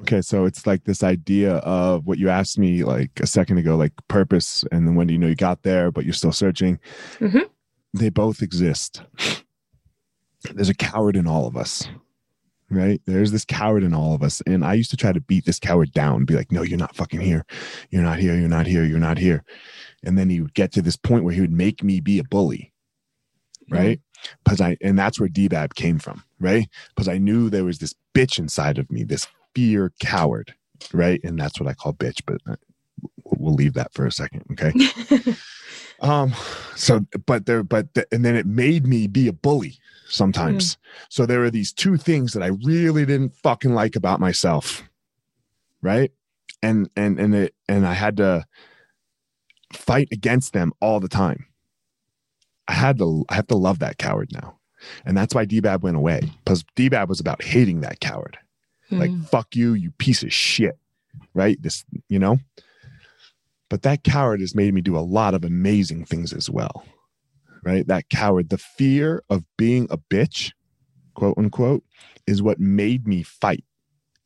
Okay, 0.00 0.22
so 0.22 0.46
it's 0.46 0.66
like 0.66 0.84
this 0.84 1.02
idea 1.02 1.56
of 1.56 2.06
what 2.06 2.18
you 2.18 2.30
asked 2.30 2.58
me 2.58 2.82
like 2.82 3.10
a 3.20 3.26
second 3.26 3.58
ago, 3.58 3.76
like 3.76 3.92
purpose, 4.08 4.64
and 4.72 4.88
then 4.88 4.94
when 4.94 5.06
do 5.06 5.12
you 5.12 5.18
know 5.18 5.28
you 5.28 5.34
got 5.36 5.62
there, 5.64 5.92
but 5.92 6.04
you're 6.06 6.14
still 6.14 6.32
searching. 6.32 6.80
Mhm. 7.20 7.44
They 7.92 8.08
both 8.08 8.40
exist. 8.40 9.02
There's 10.54 10.70
a 10.70 10.74
coward 10.74 11.14
in 11.14 11.26
all 11.26 11.46
of 11.46 11.58
us, 11.58 11.86
right? 12.72 13.00
There's 13.06 13.32
this 13.32 13.44
coward 13.44 13.82
in 13.82 13.94
all 13.94 14.14
of 14.14 14.22
us, 14.22 14.42
and 14.46 14.64
I 14.64 14.74
used 14.74 14.90
to 14.90 14.96
try 14.96 15.12
to 15.12 15.20
beat 15.20 15.44
this 15.44 15.58
coward 15.58 15.92
down, 15.92 16.24
be 16.24 16.34
like, 16.34 16.50
"No, 16.50 16.62
you're 16.62 16.78
not 16.78 16.96
fucking 16.96 17.20
here. 17.20 17.44
You're 17.90 18.02
not 18.02 18.18
here. 18.18 18.34
You're 18.34 18.48
not 18.48 18.66
here. 18.66 18.84
You're 18.84 18.98
not 18.98 19.18
here." 19.18 19.44
And 20.04 20.18
then 20.18 20.30
he 20.30 20.40
would 20.40 20.54
get 20.54 20.72
to 20.72 20.82
this 20.82 20.96
point 20.96 21.24
where 21.24 21.34
he 21.34 21.40
would 21.40 21.52
make 21.52 21.84
me 21.84 22.00
be 22.00 22.18
a 22.18 22.24
bully, 22.24 22.72
right? 23.70 24.00
Because 24.44 24.60
I 24.60 24.76
and 24.80 24.98
that's 24.98 25.20
where 25.20 25.28
DBAB 25.28 25.74
came 25.74 25.98
from, 25.98 26.24
right? 26.40 26.68
Because 26.94 27.08
I 27.08 27.18
knew 27.18 27.50
there 27.50 27.64
was 27.64 27.78
this 27.78 27.94
bitch 28.14 28.38
inside 28.38 28.78
of 28.78 28.90
me, 28.90 29.04
this 29.04 29.28
fear 29.54 29.92
coward, 30.00 30.54
right? 30.92 31.20
And 31.22 31.38
that's 31.38 31.60
what 31.60 31.68
I 31.68 31.74
call 31.74 31.92
bitch, 31.92 32.22
but 32.26 32.40
uh, 32.48 32.56
we'll 33.24 33.54
leave 33.54 33.74
that 33.74 33.92
for 33.92 34.06
a 34.06 34.12
second, 34.12 34.44
okay? 34.52 35.34
um, 36.00 36.32
so 36.76 37.06
but 37.26 37.46
there, 37.46 37.62
but 37.62 37.92
th- 37.94 38.06
and 38.10 38.24
then 38.24 38.34
it 38.34 38.46
made 38.46 38.86
me 38.86 39.06
be 39.06 39.28
a 39.28 39.32
bully 39.32 39.78
sometimes. 40.12 40.78
So 41.08 41.26
there 41.26 41.42
are 41.42 41.50
these 41.50 41.72
two 41.72 41.96
things 41.96 42.32
that 42.34 42.42
I 42.42 42.48
really 42.64 43.04
didn't 43.06 43.34
fucking 43.36 43.72
like 43.74 43.96
about 43.96 44.20
myself, 44.20 44.82
right? 45.80 46.12
And 46.62 46.88
and 46.96 47.18
and 47.18 47.34
it 47.34 47.54
and 47.68 47.86
I 47.86 47.94
had 47.94 48.16
to 48.18 48.44
fight 49.72 50.08
against 50.12 50.52
them 50.52 50.72
all 50.80 51.00
the 51.00 51.08
time. 51.08 51.46
I 52.68 52.74
had 52.74 52.98
to 52.98 53.24
I 53.28 53.34
have 53.34 53.48
to 53.48 53.56
love 53.56 53.80
that 53.80 53.98
coward 53.98 54.30
now. 54.32 54.58
And 55.04 55.16
that's 55.16 55.34
why 55.34 55.46
DBAB 55.46 55.82
went 55.82 55.96
away. 55.96 56.20
Because 56.44 56.64
DBAB 56.76 57.08
was 57.08 57.20
about 57.20 57.42
hating 57.42 57.80
that 57.80 58.00
coward. 58.00 58.38
Like, 58.90 59.10
Mm. 59.10 59.28
fuck 59.28 59.54
you, 59.56 59.74
you 59.74 59.90
piece 59.92 60.22
of 60.22 60.32
shit. 60.32 60.76
Right? 61.34 61.60
This, 61.62 61.84
you 62.08 62.18
know? 62.18 62.38
But 63.70 63.82
that 63.82 64.02
coward 64.04 64.40
has 64.40 64.54
made 64.54 64.74
me 64.74 64.80
do 64.82 64.96
a 64.96 65.00
lot 65.00 65.34
of 65.34 65.44
amazing 65.44 66.04
things 66.04 66.32
as 66.32 66.50
well. 66.50 66.84
Right? 67.64 67.86
That 67.86 68.08
coward, 68.08 68.48
the 68.48 68.58
fear 68.58 69.22
of 69.30 69.44
being 69.56 69.86
a 69.90 69.96
bitch, 69.96 70.52
quote 71.14 71.38
unquote, 71.38 71.84
is 72.26 72.42
what 72.42 72.58
made 72.58 73.06
me 73.06 73.22
fight 73.22 73.64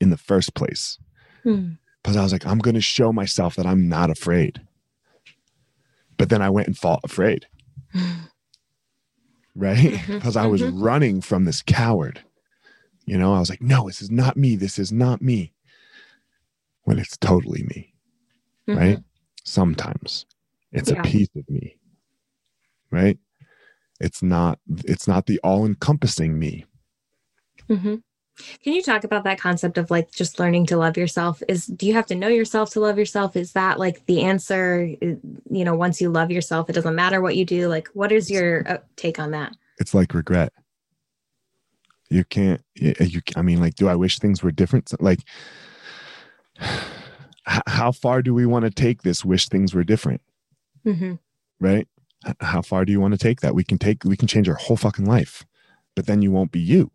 in 0.01 0.11
the 0.11 0.16
first 0.16 0.55
place. 0.55 0.99
Hmm. 1.42 1.72
Because 2.03 2.16
I 2.16 2.22
was 2.22 2.33
like, 2.33 2.46
I'm 2.46 2.59
going 2.59 2.75
to 2.77 2.81
show 2.81 3.12
myself 3.12 3.57
that 3.57 3.66
I'm 3.66 3.88
not 3.88 4.11
afraid. 4.11 4.61
But 6.16 6.29
then 6.31 6.40
I 6.40 6.51
went 6.51 6.68
and 6.68 6.79
fought 6.79 7.01
afraid. 7.05 7.46
right? 9.57 9.77
Mm-hmm. 9.77 10.14
Because 10.14 10.37
I 10.37 10.46
was 10.46 10.62
mhm. 10.62 10.83
running 10.83 11.20
from 11.20 11.44
this 11.44 11.62
coward. 11.62 12.22
You 13.07 13.18
know, 13.18 13.35
I 13.35 13.40
was 13.40 13.51
like, 13.51 13.62
no, 13.62 13.87
this 13.87 14.03
is 14.03 14.11
not 14.11 14.37
me. 14.37 14.57
This 14.57 14.79
is 14.79 14.92
not 14.92 15.22
me. 15.22 15.53
When 16.83 16.99
it's 16.99 17.16
totally 17.16 17.64
me, 17.64 17.94
mm-hmm. 18.68 18.79
right? 18.79 18.99
Sometimes 19.44 20.27
it's 20.70 20.90
Yeah. 20.90 21.01
a 21.01 21.03
piece 21.03 21.29
of 21.35 21.49
me, 21.51 21.79
right? 22.92 23.18
It's 24.00 24.22
not, 24.22 24.59
it's 24.85 25.09
not 25.09 25.26
the 25.26 25.40
all 25.42 25.64
encompassing 25.64 26.38
me. 26.38 26.64
hmm 27.68 27.96
Can 28.62 28.72
you 28.72 28.82
talk 28.82 29.04
about 29.04 29.24
that 29.24 29.40
concept 29.40 29.78
of 29.78 29.90
like 29.90 30.12
just 30.12 30.38
learning 30.38 30.66
to 30.66 30.76
love 30.76 30.96
yourself? 30.96 31.42
Is 31.48 31.66
do 31.66 31.87
you 31.87 31.94
have 31.94 32.06
to 32.06 32.14
know 32.14 32.28
yourself 32.28 32.70
to 32.72 32.80
love 32.80 32.98
yourself? 32.98 33.37
Is 33.37 33.52
that 33.52 33.78
like 33.78 34.04
the 34.06 34.22
answer? 34.22 34.85
You 35.00 35.64
know, 35.64 35.74
once 35.74 36.00
you 36.00 36.11
love 36.11 36.30
yourself, 36.30 36.68
it 36.68 36.74
doesn't 36.74 36.94
matter 36.94 37.20
what 37.20 37.37
you 37.37 37.44
do. 37.44 37.68
Like, 37.68 37.88
what 37.94 38.12
is 38.12 38.30
your 38.30 38.82
take 38.96 39.18
on 39.18 39.30
that? 39.30 39.56
It's 39.78 39.94
like 39.94 40.14
regret. 40.14 40.52
You 42.09 42.24
can't, 42.24 42.62
you, 42.74 43.20
I 43.35 43.42
mean, 43.42 43.61
like, 43.61 43.74
do 43.74 43.88
I 43.88 43.96
wish 43.96 44.18
things 44.18 44.42
were 44.42 44.52
different? 44.52 44.92
Like, 45.02 45.20
how 47.66 47.90
far 47.92 48.22
do 48.22 48.32
we 48.32 48.46
want 48.46 48.64
to 48.64 48.70
take 48.70 49.02
this 49.02 49.24
wish 49.24 49.48
things 49.48 49.74
were 49.74 49.85
different? 49.85 50.20
hmm 50.85 51.14
right? 51.61 51.88
How 52.40 52.62
far 52.62 52.84
do 52.84 52.92
you 52.92 53.00
want 53.00 53.12
to 53.14 53.18
take 53.18 53.40
that? 53.40 53.54
We 53.54 53.64
can 53.64 53.78
take, 53.78 54.04
we 54.04 54.16
can 54.16 54.28
change 54.28 54.48
our 54.48 54.54
whole 54.56 54.76
fucking 54.76 55.04
life, 55.04 55.44
but 55.94 56.06
then 56.06 56.22
you 56.22 56.30
won't 56.30 56.52
be 56.52 56.60
you. 56.60 56.90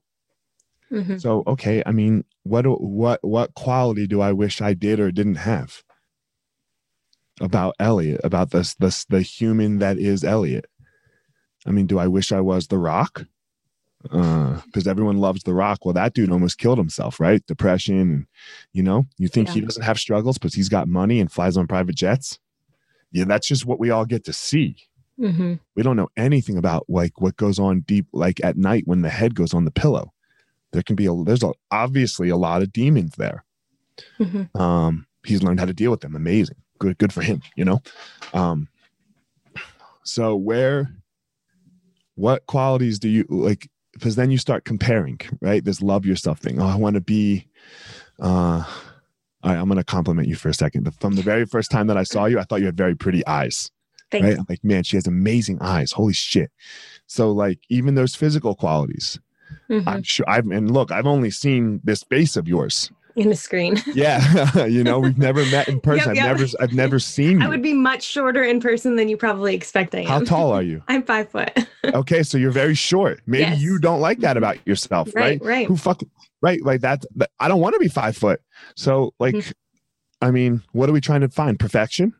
hmm 0.90 1.18
So, 1.18 1.44
okay, 1.48 1.84
I 1.86 1.92
mean, 1.92 2.26
what, 2.44 2.66
what, 2.66 3.20
what 3.24 3.54
quality 3.54 4.08
do 4.08 4.22
I 4.22 4.32
wish 4.34 4.62
I 4.62 4.74
did 4.74 5.00
or 5.00 5.12
didn't 5.12 5.36
have 5.36 5.84
about 7.40 7.76
Eliot, 7.80 8.22
about 8.24 8.52
this, 8.52 8.76
this, 8.76 9.06
the 9.06 9.22
human 9.22 9.80
that 9.80 9.98
is 9.98 10.24
Eliot? 10.24 10.66
I 11.66 11.72
mean, 11.72 11.86
do 11.88 12.00
I 12.00 12.08
wish 12.08 12.32
I 12.32 12.42
was 12.42 12.68
The 12.68 12.78
Rock? 12.78 13.26
Because 14.04 14.88
everyone 14.88 15.20
loves 15.20 15.44
The 15.44 15.54
Rock. 15.54 15.86
Well, 15.86 15.94
that 15.94 16.14
dude 16.14 16.32
almost 16.32 16.58
killed 16.58 16.80
himself, 16.80 17.20
right? 17.20 17.46
Depression, 17.46 18.00
and 18.00 18.26
you 18.74 18.82
know, 18.82 19.06
you 19.18 19.28
think 19.28 19.50
he 19.50 19.62
doesn't 19.62 19.84
have 19.84 20.00
struggles, 20.00 20.40
but 20.40 20.54
he's 20.56 20.70
got 20.70 20.88
money 20.88 21.20
and 21.20 21.32
flies 21.32 21.56
on 21.56 21.68
private 21.68 21.96
jets. 21.96 22.40
Yeah, 23.12 23.26
that's 23.26 23.48
just 23.48 23.66
what 23.66 23.80
we 23.80 23.92
all 23.92 24.06
get 24.06 24.24
to 24.26 24.34
see 24.34 24.76
hmm 25.22 25.54
we 25.76 25.84
don't 25.84 25.96
know 25.96 26.10
anything 26.18 26.58
about 26.58 26.86
like 26.90 27.22
what 27.22 27.38
goes 27.38 27.60
on 27.60 27.82
deep 27.82 28.08
like 28.12 28.44
at 28.44 28.58
night 28.58 28.84
when 28.86 29.02
the 29.02 29.10
head 29.10 29.36
goes 29.36 29.54
on 29.54 29.66
the 29.66 29.72
pillow. 29.72 30.12
There 30.74 30.84
can 30.84 30.96
be 30.96 31.06
a 31.06 31.14
there's 31.24 31.44
a, 31.44 31.52
obviously 31.70 32.30
a 32.30 32.38
lot 32.38 32.62
of 32.62 32.74
demons 32.74 33.16
there. 33.18 33.46
Hmm 34.18 34.44
um 34.56 35.06
he's 35.24 35.44
learned 35.44 35.60
how 35.60 35.68
to 35.68 35.74
deal 35.74 35.92
with 35.92 36.02
them. 36.02 36.16
Amazing. 36.16 36.58
Good 36.80 36.98
good 36.98 37.14
for 37.14 37.22
him 37.22 37.42
you 37.56 37.66
know? 37.66 37.82
Um 38.34 38.68
so 40.04 40.36
where 40.36 40.90
what 42.16 42.46
qualities 42.48 43.00
do 43.00 43.08
you 43.10 43.26
like 43.30 43.70
because 43.94 44.16
then 44.16 44.32
you 44.32 44.38
start 44.38 44.66
comparing 44.66 45.20
right? 45.42 45.64
This 45.64 45.82
love 45.82 46.06
yourself 46.06 46.40
thing. 46.40 46.60
Oh 46.62 46.68
i 46.68 46.76
want 46.76 46.96
to 46.96 47.02
be 47.02 47.48
uh 48.20 48.64
all 49.44 49.52
right 49.52 49.58
i'm 49.58 49.66
going 49.68 49.78
to 49.78 49.84
compliment 49.84 50.28
you 50.28 50.36
for 50.36 50.50
a 50.50 50.54
second 50.54 50.90
from 51.00 51.14
the 51.14 51.22
very 51.22 51.46
first 51.46 51.72
time 51.72 51.88
that 51.88 51.98
i 51.98 52.04
saw 52.04 52.26
you 52.26 52.40
i 52.40 52.44
thought 52.44 52.60
you 52.60 52.68
had 52.68 52.78
very 52.78 52.96
pretty 52.96 53.26
eyes 53.26 53.72
Thanks. 54.12 54.28
right? 54.28 54.38
I'm 54.38 54.46
like, 54.50 54.64
man, 54.64 54.84
she 54.84 54.98
has 54.98 55.08
amazing 55.08 55.58
eyes. 55.62 55.92
Holy 55.92 56.14
shit. 56.14 56.52
So, 57.08 57.32
like, 57.32 57.60
even 57.70 57.96
those 57.96 58.16
physical 58.16 58.56
qualities, 58.56 59.20
Mhm. 59.70 59.84
I'm 59.88 60.04
sure 60.04 60.26
I've, 60.30 60.46
and 60.48 60.72
look, 60.72 60.92
I've 60.92 61.06
only 61.08 61.30
seen 61.32 61.82
this 61.84 62.04
face 62.04 62.36
of 62.38 62.48
yours, 62.48 62.92
in 63.18 63.28
the 63.28 63.36
screen. 63.36 63.76
Yeah, 63.94 64.66
you 64.66 64.84
know, 64.86 64.98
we've 65.00 65.18
never 65.18 65.44
met 65.48 65.68
in 65.68 65.82
person. 65.82 66.16
Yep, 66.16 66.24
I've 66.26 66.40
yep. 66.40 66.40
never, 66.40 66.46
I've 66.62 66.74
never 66.74 67.00
seen 67.00 67.40
you. 67.42 67.46
I 67.46 67.50
would 67.50 67.62
be 67.62 67.74
much 67.74 68.04
shorter 68.04 68.42
in 68.44 68.62
person 68.62 68.96
than 68.96 69.10
you 69.10 69.18
probably 69.18 69.54
expect 69.54 69.94
I 69.94 70.00
am. 70.00 70.06
How 70.08 70.20
tall 70.22 70.52
are 70.54 70.62
you? 70.62 70.82
I'm 70.88 71.04
five 71.04 71.30
foot. 71.30 71.52
Okay, 71.84 72.24
so 72.24 72.38
you're 72.38 72.52
very 72.52 72.76
short. 72.76 73.20
Maybe 73.26 73.44
Yes. 73.44 73.62
you 73.62 73.80
don't 73.80 74.00
like 74.00 74.20
that 74.20 74.38
about 74.38 74.66
yourself, 74.66 75.10
right? 75.14 75.42
right, 75.42 75.46
right. 75.46 75.68
Who 75.68 75.76
fuck, 75.76 76.02
right? 76.42 76.64
Like 76.64 76.80
that. 76.82 77.04
that- 77.18 77.32
I 77.42 77.50
don't 77.50 77.60
want 77.60 77.74
to 77.76 77.80
be 77.80 77.90
five 77.90 78.16
foot. 78.16 78.40
So, 78.78 79.14
like, 79.20 79.36
Mhm. 79.36 79.54
I 80.22 80.32
mean, 80.32 80.62
what 80.72 80.88
are 80.90 80.94
we 80.94 81.02
trying 81.02 81.22
to 81.22 81.30
find? 81.30 81.60
Perfection? 81.60 82.14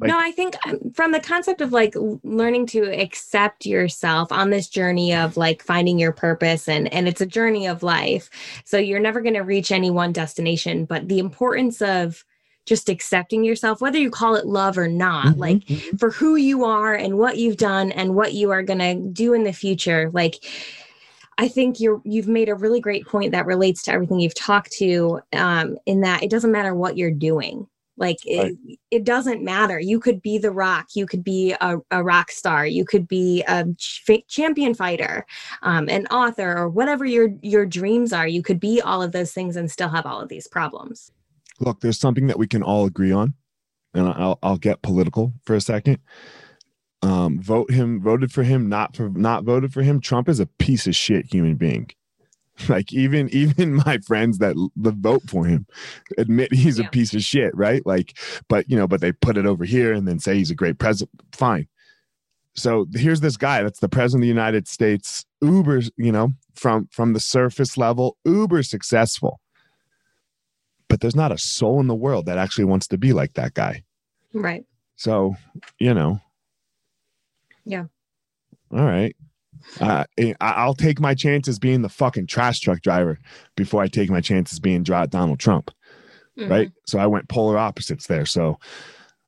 Like- 0.00 0.08
no, 0.08 0.18
I 0.18 0.30
think 0.32 0.56
um, 0.66 0.78
from 0.94 1.12
the 1.12 1.20
concept 1.20 1.60
of 1.60 1.72
like 1.72 1.94
learning 2.22 2.66
to 2.68 2.82
accept 3.00 3.66
yourself 3.66 4.32
on 4.32 4.50
this 4.50 4.68
journey 4.68 5.14
of 5.14 5.36
like 5.36 5.62
finding 5.62 5.98
your 5.98 6.12
purpose 6.12 6.68
and 6.68 6.92
and 6.92 7.06
it's 7.08 7.20
a 7.20 7.26
journey 7.26 7.66
of 7.66 7.82
life. 7.82 8.30
So 8.64 8.78
you're 8.78 9.00
never 9.00 9.20
going 9.20 9.34
to 9.34 9.40
reach 9.40 9.70
any 9.72 9.90
one 9.90 10.12
destination, 10.12 10.84
but 10.84 11.08
the 11.08 11.18
importance 11.18 11.80
of 11.82 12.24
just 12.66 12.88
accepting 12.88 13.42
yourself 13.42 13.80
whether 13.80 13.98
you 13.98 14.10
call 14.10 14.34
it 14.36 14.46
love 14.46 14.76
or 14.78 14.86
not, 14.86 15.34
Mhm, 15.34 15.38
like 15.38 15.56
mhm. 15.64 15.98
for 15.98 16.10
who 16.10 16.36
you 16.36 16.64
are 16.64 16.94
and 16.94 17.18
what 17.18 17.38
you've 17.38 17.56
done 17.56 17.90
and 17.92 18.14
what 18.14 18.34
you 18.34 18.50
are 18.50 18.62
going 18.62 18.78
to 18.80 18.94
do 19.12 19.32
in 19.32 19.44
the 19.44 19.52
future 19.52 20.10
like 20.12 20.44
i 21.38 21.48
think 21.48 21.80
you're 21.80 22.02
you've 22.04 22.28
made 22.28 22.48
a 22.50 22.54
really 22.54 22.80
great 22.80 23.06
point 23.06 23.32
that 23.32 23.46
relates 23.46 23.82
to 23.84 23.92
everything 23.92 24.20
you've 24.20 24.34
talked 24.34 24.70
to 24.72 25.20
um, 25.32 25.78
in 25.86 26.02
that 26.02 26.22
it 26.22 26.28
doesn't 26.30 26.52
matter 26.52 26.74
what 26.74 26.98
you're 26.98 27.10
doing 27.10 27.66
like 28.00 28.16
Right. 28.26 28.54
it, 28.66 28.78
it 28.90 29.04
doesn't 29.04 29.44
matter 29.44 29.78
you 29.78 30.00
could 30.00 30.20
be 30.20 30.38
the 30.38 30.50
rock 30.50 30.88
you 30.94 31.06
could 31.06 31.22
be 31.22 31.54
a, 31.60 31.76
a 31.92 32.02
rock 32.02 32.32
star 32.32 32.66
you 32.66 32.84
could 32.84 33.06
be 33.06 33.44
a 33.46 33.64
ch- 33.76 34.02
champion 34.26 34.74
fighter 34.74 35.24
um, 35.62 35.88
an 35.88 36.06
author 36.06 36.56
or 36.58 36.68
whatever 36.68 37.04
your 37.04 37.28
your 37.42 37.64
dreams 37.64 38.12
are 38.12 38.26
you 38.26 38.42
could 38.42 38.58
be 38.58 38.80
all 38.80 39.00
of 39.02 39.12
those 39.12 39.32
things 39.32 39.54
and 39.54 39.70
still 39.70 39.88
have 39.88 40.06
all 40.06 40.20
of 40.20 40.28
these 40.28 40.48
problems 40.48 41.12
Look, 41.62 41.80
there's 41.80 42.00
something 42.00 42.26
that 42.28 42.38
we 42.38 42.46
can 42.46 42.62
all 42.62 42.86
agree 42.86 43.12
on, 43.12 43.34
and 43.92 44.08
I'll 44.08 44.38
I'll 44.42 44.56
get 44.56 44.80
political 44.80 45.34
for 45.44 45.54
a 45.54 45.60
second. 45.60 45.98
Um, 47.02 47.38
vote 47.38 47.70
him, 47.70 48.00
voted 48.00 48.32
for 48.32 48.42
him, 48.44 48.68
not 48.70 48.96
for 48.96 49.10
not 49.10 49.44
voted 49.44 49.70
for 49.70 49.82
him. 49.82 50.00
Trump 50.00 50.28
is 50.30 50.40
a 50.40 50.46
piece 50.46 50.86
of 50.86 50.96
shit 50.96 51.26
human 51.30 51.56
being. 51.56 51.90
Like 52.68 52.92
even 52.92 53.28
even 53.30 53.74
my 53.74 53.98
friends 53.98 54.38
that 54.38 54.54
that 54.76 54.94
vote 54.96 55.22
for 55.28 55.46
him 55.46 55.66
admit 56.18 56.52
he's 56.52 56.78
Yeah. 56.78 56.86
a 56.86 56.90
piece 56.90 57.14
of 57.14 57.22
shit, 57.22 57.54
right? 57.56 57.84
Like, 57.86 58.18
but 58.48 58.68
you 58.70 58.76
know, 58.76 58.86
but 58.86 59.00
they 59.00 59.12
put 59.12 59.36
it 59.36 59.46
over 59.46 59.64
here 59.64 59.92
and 59.92 60.06
then 60.06 60.18
say 60.18 60.36
he's 60.36 60.50
a 60.50 60.54
great 60.54 60.78
president. 60.78 61.10
Fine. 61.32 61.68
So 62.54 62.86
here's 62.94 63.20
this 63.20 63.36
guy 63.36 63.62
that's 63.62 63.80
the 63.80 63.88
president 63.88 64.22
of 64.22 64.24
the 64.24 64.28
United 64.28 64.66
States, 64.68 65.24
uber, 65.40 65.80
you 65.96 66.12
know, 66.12 66.32
from 66.54 66.88
from 66.90 67.12
the 67.12 67.20
surface 67.20 67.76
level, 67.76 68.16
uber 68.24 68.62
successful 68.62 69.40
but 70.88 71.00
there's 71.00 71.14
not 71.14 71.30
a 71.30 71.38
soul 71.38 71.78
in 71.78 71.86
the 71.86 71.94
world 71.94 72.26
that 72.26 72.36
actually 72.36 72.64
wants 72.64 72.88
to 72.88 72.98
be 72.98 73.12
like 73.12 73.34
that 73.34 73.54
guy. 73.54 73.84
right 74.34 74.64
So, 74.96 75.36
you 75.78 75.94
know. 75.94 76.20
Yeah. 77.64 77.84
All 78.72 78.84
right. 78.84 79.14
Uh, 79.80 80.04
I- 80.20 80.34
I'll 80.40 80.74
take 80.74 81.00
my 81.00 81.14
chances 81.14 81.58
being 81.58 81.82
the 81.82 81.88
fucking 81.88 82.26
trash 82.26 82.60
truck 82.60 82.82
driver 82.82 83.18
before 83.56 83.82
I 83.82 83.88
take 83.88 84.10
my 84.10 84.20
chances 84.20 84.58
being 84.58 84.82
Donald 84.82 85.38
Trump. 85.38 85.70
Mhm. 86.38 86.48
Right. 86.50 86.72
So 86.86 86.98
I 86.98 87.06
went 87.06 87.28
polar 87.28 87.58
opposites 87.58 88.06
there. 88.06 88.24
So, 88.26 88.58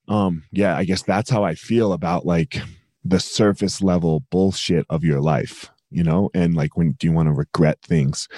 um, 0.09 0.45
yeah, 0.53 0.77
I 0.77 0.85
guess 0.85 1.03
that's 1.03 1.31
how 1.31 1.45
I 1.45 1.55
feel 1.55 1.92
about 1.92 2.27
like 2.27 2.61
the 3.05 3.21
surface 3.21 3.83
level 3.83 4.25
bullshit 4.31 4.87
of 4.88 5.05
your 5.05 5.21
life, 5.21 5.71
you 5.90 6.03
know, 6.05 6.31
and 6.35 6.55
like 6.55 6.77
when 6.77 6.92
do 6.92 7.07
you 7.07 7.12
want 7.12 7.27
to 7.29 7.33
regret 7.33 7.79
things? 7.83 8.29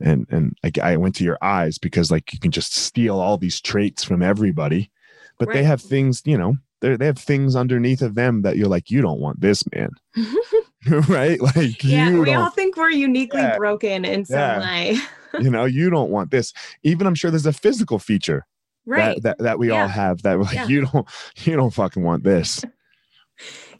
and 0.00 0.26
and 0.28 0.56
like 0.64 0.76
I 0.78 0.96
went 0.96 1.14
to 1.16 1.24
your 1.24 1.38
eyes 1.40 1.78
because 1.78 2.10
like 2.10 2.32
you 2.32 2.38
can 2.40 2.50
just 2.50 2.74
steal 2.74 3.20
all 3.20 3.38
these 3.38 3.60
traits 3.60 4.02
from 4.02 4.22
everybody, 4.22 4.90
but 5.38 5.48
they 5.54 5.62
have 5.62 5.80
things, 5.80 6.20
you 6.24 6.36
know, 6.36 6.56
they 6.80 6.96
they 6.96 7.06
have 7.06 7.16
things 7.16 7.54
underneath 7.54 8.02
of 8.02 8.16
them 8.16 8.42
that 8.42 8.56
you're 8.56 8.68
like, 8.68 8.90
you 8.90 9.00
don't 9.00 9.20
want 9.20 9.40
this, 9.40 9.62
man, 9.72 9.90
right? 11.08 11.40
Like 11.40 11.82
yeah 11.84 12.10
you 12.10 12.22
we 12.22 12.32
all 12.34 12.50
think 12.50 12.76
we're 12.76 12.90
uniquely 12.90 13.40
Yeah. 13.40 13.56
broken 13.56 14.04
in 14.04 14.24
some 14.24 14.38
Yeah. 14.38 14.60
way 14.60 14.98
you 15.40 15.50
know, 15.50 15.64
you 15.64 15.90
don't 15.90 16.10
want 16.10 16.30
this. 16.30 16.52
Even 16.84 17.06
I'm 17.06 17.14
sure 17.14 17.30
there's 17.30 17.46
a 17.46 17.52
physical 17.52 17.98
feature 17.98 18.46
right 18.86 19.20
that, 19.22 19.38
that 19.38 19.42
that 19.44 19.58
we 19.58 19.70
all 19.70 19.88
have 19.88 20.22
that 20.22 20.38
like, 20.38 20.54
Yeah. 20.54 20.66
you 20.66 20.86
don't, 20.86 21.08
you 21.44 21.56
don't 21.56 21.72
fucking 21.72 22.02
want 22.02 22.22
this. 22.24 22.64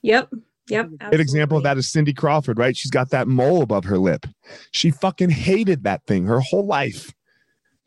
Yep. 0.03 0.31
Yep. 0.69 0.89
Good 1.11 1.21
example 1.21 1.57
of 1.59 1.63
that 1.65 1.77
is 1.79 1.89
Cindy 1.91 2.13
Crawford, 2.13 2.59
right? 2.59 2.77
She's 2.77 2.91
got 2.91 3.11
that 3.11 3.29
mole 3.29 3.63
above 3.63 3.85
her 3.85 3.99
lip. 3.99 4.27
She 4.71 4.91
fucking 4.91 5.31
hated 5.31 5.85
that 5.85 6.07
thing 6.07 6.25
her 6.27 6.41
whole 6.41 6.67
life. 6.67 7.13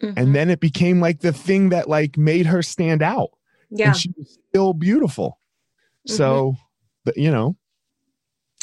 Mhm. 0.02 0.14
And 0.16 0.36
then 0.36 0.50
it 0.50 0.60
became 0.60 1.00
like 1.02 1.20
the 1.22 1.34
thing 1.34 1.70
that 1.70 1.90
like 1.90 2.18
made 2.18 2.46
her 2.46 2.62
stand 2.62 3.02
out. 3.02 3.30
yeah, 3.70 3.88
and 3.88 3.98
she 3.98 4.14
was 4.18 4.38
still 4.50 4.74
beautiful. 4.74 5.40
So, 6.06 6.56
but 7.04 7.18
you 7.18 7.30
know, 7.32 7.58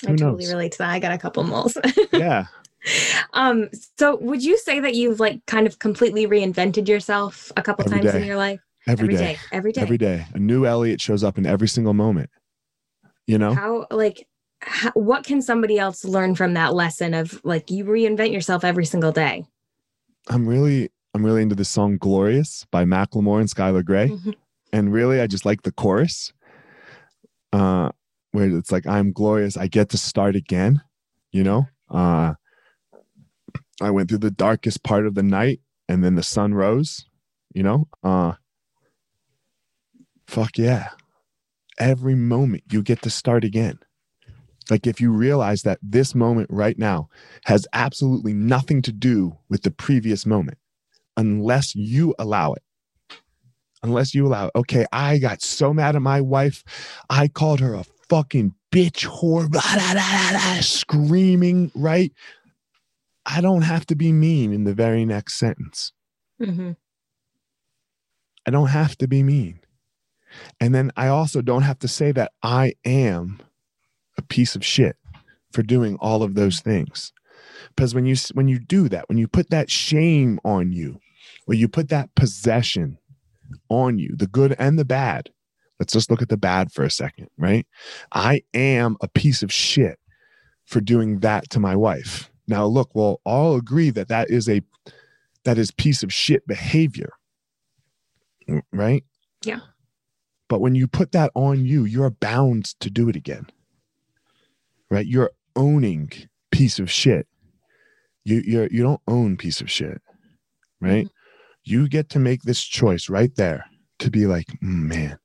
I 0.07 0.11
who 0.13 0.17
totally 0.17 0.47
relate 0.49 0.73
to 0.73 0.79
that. 0.79 0.91
I 0.91 0.99
got 0.99 1.13
a 1.13 1.19
couple 1.19 1.43
moles. 1.45 1.77
yeah. 2.13 2.47
um, 3.33 3.69
so 3.99 4.17
would 4.17 4.45
you 4.45 4.59
say 4.59 4.81
that 4.81 4.95
you've 4.95 5.21
like 5.21 5.45
kind 5.47 5.67
of 5.67 5.79
completely 5.79 6.27
reinvented 6.27 6.87
yourself 6.89 7.51
a 7.57 7.63
couple 7.63 7.85
Every 7.87 8.01
times 8.01 8.15
in 8.15 8.25
your 8.25 8.37
life? 8.37 8.61
Every 8.87 9.09
day, 9.09 9.17
day. 9.17 9.37
Every 9.53 9.73
day. 9.73 9.81
every 9.81 9.97
day, 9.99 10.27
a 10.35 10.39
new 10.39 10.67
Eliot 10.67 11.01
shows 11.01 11.25
up 11.25 11.39
in 11.39 11.47
every 11.47 11.69
single 11.69 11.95
moment. 11.95 12.29
You 13.27 13.39
know, 13.39 13.55
How 13.55 13.87
like 13.91 14.27
how, 14.61 14.91
what 14.93 15.25
can 15.25 15.41
somebody 15.41 15.79
else 15.79 16.05
learn 16.05 16.35
from 16.35 16.53
that 16.55 16.75
lesson 16.75 17.15
of 17.15 17.41
like 17.45 17.71
you 17.71 17.85
reinvent 17.87 18.33
yourself 18.33 18.63
every 18.65 18.85
single 18.85 19.13
day? 19.13 19.47
I'm 20.29 20.47
really, 20.47 20.91
I'm 21.15 21.25
really 21.25 21.41
into 21.41 21.55
this 21.55 21.71
song 21.71 21.97
"Glorious" 21.97 22.67
by 22.71 22.85
Macklemore 22.85 23.41
and 23.41 23.49
Skylar 23.49 23.83
Grey, 23.85 24.09
Mhm. 24.09 24.35
and 24.75 24.93
really, 24.93 25.21
I 25.21 25.27
just 25.27 25.47
like 25.47 25.63
the 25.63 25.73
chorus, 25.73 26.35
uh, 27.55 27.91
where 28.35 28.49
it's 28.49 28.73
like, 28.73 28.85
"I'm 28.85 29.13
glorious, 29.13 29.57
I 29.57 29.69
get 29.69 29.91
to 29.91 29.99
start 29.99 30.35
again." 30.35 30.83
You 31.31 31.45
know, 31.45 31.69
uh, 31.89 32.35
I 33.81 33.91
went 33.91 34.09
through 34.09 34.19
the 34.19 34.31
darkest 34.33 34.83
part 34.83 35.07
of 35.07 35.15
the 35.15 35.23
night, 35.23 35.61
and 35.89 36.03
then 36.03 36.17
the 36.17 36.23
sun 36.25 36.53
rose. 36.53 37.07
You 37.55 37.63
know, 37.63 37.89
uh, 38.03 38.33
fuck 40.27 40.59
yeah. 40.59 40.89
Every 41.79 42.17
moment 42.17 42.65
you 42.71 42.83
get 42.83 43.03
to 43.03 43.11
start 43.11 43.45
again. 43.45 43.79
Like 44.69 44.87
if 44.87 45.01
you 45.01 45.13
realize 45.13 45.63
that 45.63 45.79
this 45.81 46.15
moment 46.15 46.49
right 46.51 46.79
now 46.79 47.09
has 47.45 47.69
absolutely 47.73 48.33
nothing 48.33 48.83
to 48.83 48.93
do 48.93 49.39
with 49.49 49.63
the 49.63 49.71
previous 49.71 50.27
moment, 50.27 50.59
unless 51.17 51.77
you 51.77 52.17
allow 52.19 52.55
it. 52.55 52.63
Unless 53.83 54.15
you 54.15 54.27
allow 54.27 54.47
it. 54.47 54.53
Okay, 54.57 54.87
I 54.93 55.19
got 55.19 55.43
so 55.43 55.73
mad 55.73 55.95
at 55.95 56.03
my 56.03 56.21
wife. 56.21 56.65
I 57.11 57.29
called 57.29 57.61
her 57.61 57.75
a 57.75 57.85
fucking 58.09 58.55
bitch 58.73 59.07
whore, 59.07 59.51
blah, 59.51 59.63
blah, 59.75 59.93
blah, 59.95 60.61
screaming, 60.61 61.71
right? 61.75 62.13
I 63.27 63.41
don't 63.41 63.63
have 63.63 63.87
to 63.87 63.95
be 63.97 64.13
mean 64.13 64.53
in 64.53 64.65
the 64.65 64.75
very 64.75 65.05
next 65.05 65.35
sentence. 65.35 65.93
Mhm. 66.41 66.77
I 68.47 68.51
don't 68.51 68.69
have 68.69 68.97
to 68.99 69.09
be 69.09 69.23
mean. 69.23 69.61
And 70.61 70.75
then 70.75 70.91
I 70.97 71.09
also 71.09 71.41
don't 71.41 71.63
have 71.63 71.79
to 71.81 71.89
say 71.89 72.13
that 72.13 72.33
I 72.43 72.75
am 72.85 73.41
a 74.19 74.23
piece 74.23 74.55
of 74.57 74.65
shit 74.65 74.97
for 75.53 75.63
doing 75.63 75.97
all 76.01 76.23
of 76.23 76.35
those 76.35 76.61
things. 76.61 77.13
Because 77.69 77.95
when 77.95 78.05
you 78.05 78.17
when 78.33 78.49
you 78.49 78.59
do 78.59 78.89
that, 78.89 79.09
when 79.09 79.19
you 79.19 79.29
put 79.29 79.51
that 79.51 79.71
shame 79.71 80.39
on 80.45 80.73
you, 80.73 81.01
or 81.47 81.55
you 81.55 81.69
put 81.69 81.89
that 81.89 82.15
possession 82.15 82.99
on 83.69 83.99
you, 83.99 84.15
the 84.17 84.27
good 84.27 84.55
and 84.59 84.79
the 84.79 84.85
bad. 84.85 85.31
Let's 85.81 85.93
just 85.93 86.11
look 86.11 86.23
at 86.23 86.29
the 86.29 86.37
bad 86.37 86.73
for 86.73 86.85
a 86.85 86.91
second, 86.91 87.29
right? 87.37 87.67
I 88.13 88.43
am 88.55 88.97
a 89.01 89.09
piece 89.09 89.43
of 89.43 89.53
shit 89.53 89.99
for 90.65 90.81
doing 90.81 91.21
that 91.21 91.51
to 91.51 91.61
my 91.61 91.75
wife. 91.77 92.31
Now 92.47 92.67
look, 92.67 92.95
we'll 92.95 93.21
all 93.25 93.57
agree 93.57 93.91
that 93.91 94.09
that 94.09 94.31
is 94.31 94.49
a 94.49 94.63
that 95.45 95.59
is 95.59 95.71
piece 95.71 96.03
of 96.03 96.13
shit 96.13 96.47
behavior. 96.47 97.13
Mm, 98.49 98.63
Right? 98.73 99.05
Yeah. 99.45 99.61
But 100.49 100.61
when 100.61 100.75
you 100.75 100.87
put 100.87 101.13
that 101.13 101.31
on 101.35 101.65
you, 101.65 101.85
you're 101.85 102.11
bound 102.11 102.67
to 102.81 102.91
do 102.91 103.09
it 103.09 103.17
again. 103.17 103.47
Right? 104.91 105.07
You're 105.07 105.33
owning 105.57 106.11
piece 106.51 106.79
of 106.79 106.91
shit. 106.91 107.27
You 108.25 108.43
you're 108.47 108.69
you 108.71 108.83
don't 108.83 109.01
own 109.09 109.37
piece 109.37 109.61
of 109.61 109.71
shit. 109.71 110.01
Right? 110.81 111.09
You 111.65 111.89
get 111.89 112.11
to 112.11 112.19
make 112.19 112.43
this 112.43 112.63
choice 112.63 113.09
right 113.09 113.35
there 113.37 113.65
to 113.99 114.11
be 114.11 114.27
like, 114.27 114.47
"Mm, 114.63 114.87
man, 114.89 115.19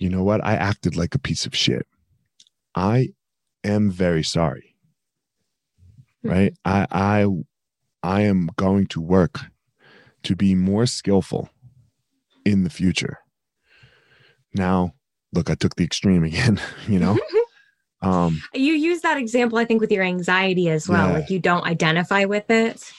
you 0.00 0.08
know 0.08 0.24
what? 0.24 0.44
I 0.44 0.54
acted 0.54 0.96
like 0.96 1.14
a 1.14 1.18
piece 1.20 1.46
of 1.46 1.54
shit. 1.54 1.86
I 2.74 3.10
am 3.62 3.90
very 3.90 4.24
sorry. 4.24 4.74
Right? 6.24 6.54
I 6.64 6.86
I 6.90 7.26
I 8.02 8.22
am 8.22 8.48
going 8.56 8.86
to 8.88 9.00
work 9.00 9.40
to 10.24 10.34
be 10.34 10.54
more 10.54 10.86
skillful 10.86 11.50
in 12.44 12.64
the 12.64 12.70
future. 12.70 13.18
Now, 14.54 14.94
look, 15.32 15.48
I 15.50 15.54
took 15.54 15.76
the 15.76 15.84
extreme 15.84 16.24
again, 16.24 16.60
you 16.88 16.98
know. 16.98 17.16
Um 18.02 18.40
You 18.54 18.72
use 18.72 19.02
that 19.02 19.18
example, 19.18 19.58
I 19.58 19.66
think, 19.66 19.82
with 19.82 19.92
your 19.92 20.02
anxiety 20.02 20.70
as 20.70 20.88
well. 20.88 21.08
Yeah. 21.08 21.14
Like 21.18 21.28
you 21.28 21.38
don't 21.38 21.66
identify 21.66 22.24
with 22.24 22.50
it. 22.50 22.90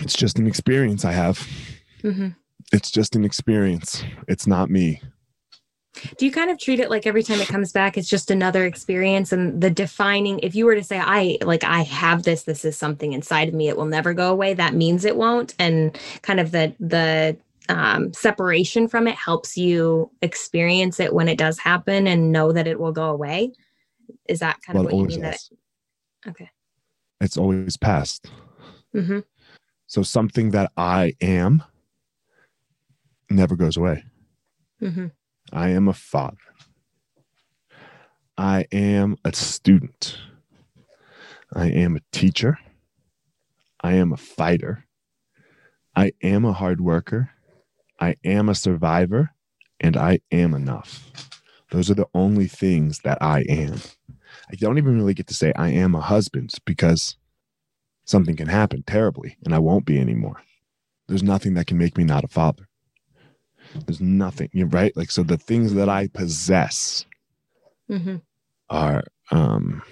It's 0.00 0.14
just 0.14 0.38
an 0.38 0.46
experience 0.46 1.04
I 1.04 1.10
have. 1.10 1.44
hmm 2.02 2.28
It's 2.72 2.92
just 2.92 3.16
an 3.16 3.24
experience. 3.24 4.04
It's 4.28 4.46
not 4.46 4.70
me. 4.70 5.02
Do 6.16 6.26
you 6.26 6.32
kind 6.32 6.50
of 6.50 6.58
treat 6.58 6.80
it 6.80 6.90
like 6.90 7.06
every 7.06 7.22
time 7.22 7.40
it 7.40 7.48
comes 7.48 7.72
back, 7.72 7.96
it's 7.96 8.08
just 8.08 8.30
another 8.30 8.64
experience? 8.64 9.32
And 9.32 9.60
the 9.60 9.70
defining, 9.70 10.38
if 10.40 10.54
you 10.54 10.66
were 10.66 10.74
to 10.74 10.84
say, 10.84 10.98
I 10.98 11.38
like, 11.42 11.64
I 11.64 11.82
have 11.82 12.22
this, 12.24 12.44
this 12.44 12.64
is 12.64 12.76
something 12.76 13.12
inside 13.12 13.48
of 13.48 13.54
me, 13.54 13.68
it 13.68 13.76
will 13.76 13.86
never 13.86 14.14
go 14.14 14.30
away, 14.30 14.54
that 14.54 14.74
means 14.74 15.04
it 15.04 15.16
won't. 15.16 15.54
And 15.58 15.98
kind 16.22 16.40
of 16.40 16.50
the, 16.52 16.74
the, 16.80 17.36
um, 17.68 18.12
separation 18.12 18.86
from 18.86 19.08
it 19.08 19.16
helps 19.16 19.56
you 19.56 20.10
experience 20.22 21.00
it 21.00 21.12
when 21.12 21.28
it 21.28 21.36
does 21.38 21.58
happen 21.58 22.06
and 22.06 22.30
know 22.30 22.52
that 22.52 22.66
it 22.68 22.78
will 22.78 22.92
go 22.92 23.10
away. 23.10 23.52
Is 24.28 24.38
that 24.40 24.60
kind 24.62 24.76
Well, 24.76 24.86
of 24.86 24.92
what 24.92 25.00
you 25.00 25.08
mean? 25.08 25.22
That 25.22 25.34
it, 25.34 26.28
okay. 26.28 26.50
It's 27.20 27.36
always 27.36 27.76
past. 27.76 28.30
hmm 28.92 29.20
So 29.88 30.02
something 30.02 30.50
that 30.52 30.70
I 30.76 31.14
am 31.20 31.62
never 33.30 33.56
goes 33.56 33.76
away. 33.76 34.04
hmm 34.80 35.06
I 35.52 35.70
am 35.70 35.88
a 35.88 35.92
father. 35.92 36.36
I 38.36 38.66
am 38.72 39.16
a 39.24 39.32
student. 39.34 40.18
I 41.54 41.66
am 41.68 41.96
a 41.96 42.00
teacher. 42.12 42.58
I 43.80 43.94
am 43.94 44.12
a 44.12 44.16
fighter. 44.16 44.84
I 45.94 46.12
am 46.22 46.44
a 46.44 46.52
hard 46.52 46.80
worker. 46.80 47.30
I 48.00 48.16
am 48.24 48.48
a 48.48 48.54
survivor. 48.54 49.30
And 49.80 49.96
I 49.96 50.20
am 50.32 50.54
enough. 50.54 51.10
Those 51.70 51.90
are 51.90 51.94
the 51.94 52.08
only 52.14 52.46
things 52.46 53.00
that 53.00 53.18
I 53.20 53.40
am. 53.42 53.76
I 54.50 54.54
don't 54.54 54.78
even 54.78 54.96
really 54.96 55.14
get 55.14 55.26
to 55.28 55.34
say 55.34 55.52
I 55.54 55.68
am 55.68 55.94
a 55.94 56.00
husband 56.00 56.52
because 56.64 57.16
something 58.04 58.36
can 58.36 58.48
happen 58.48 58.84
terribly 58.86 59.36
and 59.44 59.54
I 59.54 59.58
won't 59.58 59.84
be 59.84 59.98
anymore. 59.98 60.42
There's 61.08 61.22
nothing 61.22 61.54
that 61.54 61.66
can 61.66 61.78
make 61.78 61.96
me 61.96 62.04
not 62.04 62.24
a 62.24 62.28
father. 62.28 62.68
There's 63.86 64.00
nothing, 64.00 64.48
you're 64.52 64.66
right. 64.68 64.96
Like, 64.96 65.10
so 65.10 65.22
the 65.22 65.36
things 65.36 65.74
that 65.74 65.88
I 65.88 66.08
possess 66.08 67.04
hmm 67.88 68.16
are, 68.70 69.04
um, 69.30 69.82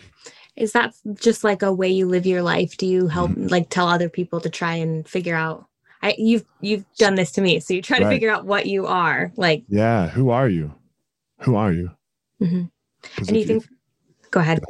Is 0.57 0.73
that 0.73 0.94
just 1.14 1.44
like 1.44 1.62
a 1.62 1.73
way 1.73 1.88
you 1.88 2.07
live 2.07 2.27
your 2.27 2.42
life? 2.42 2.77
Do 2.77 2.87
you 2.87 3.09
help 3.09 3.31
Mm-hmm. 3.31 3.49
like 3.49 3.68
tell 3.70 3.88
other 3.88 4.09
people 4.09 4.40
to 4.40 4.51
try 4.51 4.75
and 4.75 5.07
figure 5.09 5.35
out? 5.37 5.66
I 6.03 6.14
you've 6.18 6.44
you've 6.61 6.85
done 6.99 7.14
this 7.14 7.33
to 7.33 7.40
me, 7.40 7.61
so 7.61 7.75
you 7.75 7.83
try 7.83 7.99
to 7.99 8.05
figure 8.07 8.31
out 8.31 8.44
what 8.47 8.66
you 8.66 8.87
are. 8.87 9.33
Like, 9.37 9.64
yeah, 9.68 10.09
who 10.09 10.31
are 10.31 10.49
you? 10.49 10.75
Who 11.40 11.55
are 11.57 11.73
you? 11.73 11.90
mhm. 12.42 12.70
And 13.18 13.37
you 13.37 13.44
think? 13.44 13.66
Go 14.31 14.40
ahead. 14.40 14.61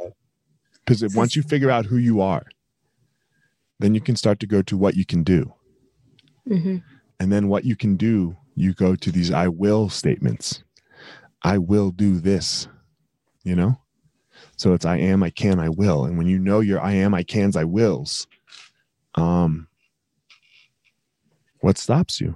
because 0.85 1.03
once 1.15 1.35
you 1.35 1.41
figure 1.43 1.71
out 1.71 1.85
who 1.85 1.97
you 1.97 2.21
are, 2.21 2.45
then 3.79 3.93
you 3.95 4.01
can 4.01 4.15
start 4.15 4.39
to 4.39 4.47
go 4.47 4.61
to 4.61 4.77
what 4.77 4.95
you 4.95 5.05
can 5.05 5.23
do. 5.23 5.53
hmm 6.47 6.77
And 7.19 7.31
then 7.31 7.47
what 7.47 7.65
you 7.65 7.75
can 7.75 7.95
do, 7.97 8.37
you 8.55 8.73
go 8.73 8.95
to 8.95 9.11
these 9.11 9.31
I 9.31 9.47
will 9.47 9.89
statements. 9.89 10.63
I 11.43 11.57
will 11.57 11.91
do 11.91 12.19
this, 12.19 12.67
you 13.43 13.55
know? 13.55 13.79
So 14.57 14.73
it's 14.73 14.85
I 14.85 14.97
am, 14.97 15.23
I 15.23 15.29
can, 15.29 15.59
I 15.59 15.69
will. 15.69 16.05
And 16.05 16.17
when 16.17 16.27
you 16.27 16.39
know 16.39 16.59
your 16.59 16.81
I 16.81 16.93
am, 16.93 17.13
I 17.13 17.23
cans, 17.23 17.55
I 17.55 17.63
wills, 17.65 18.27
um, 19.15 19.67
what 21.59 21.77
stops 21.77 22.19
you? 22.19 22.35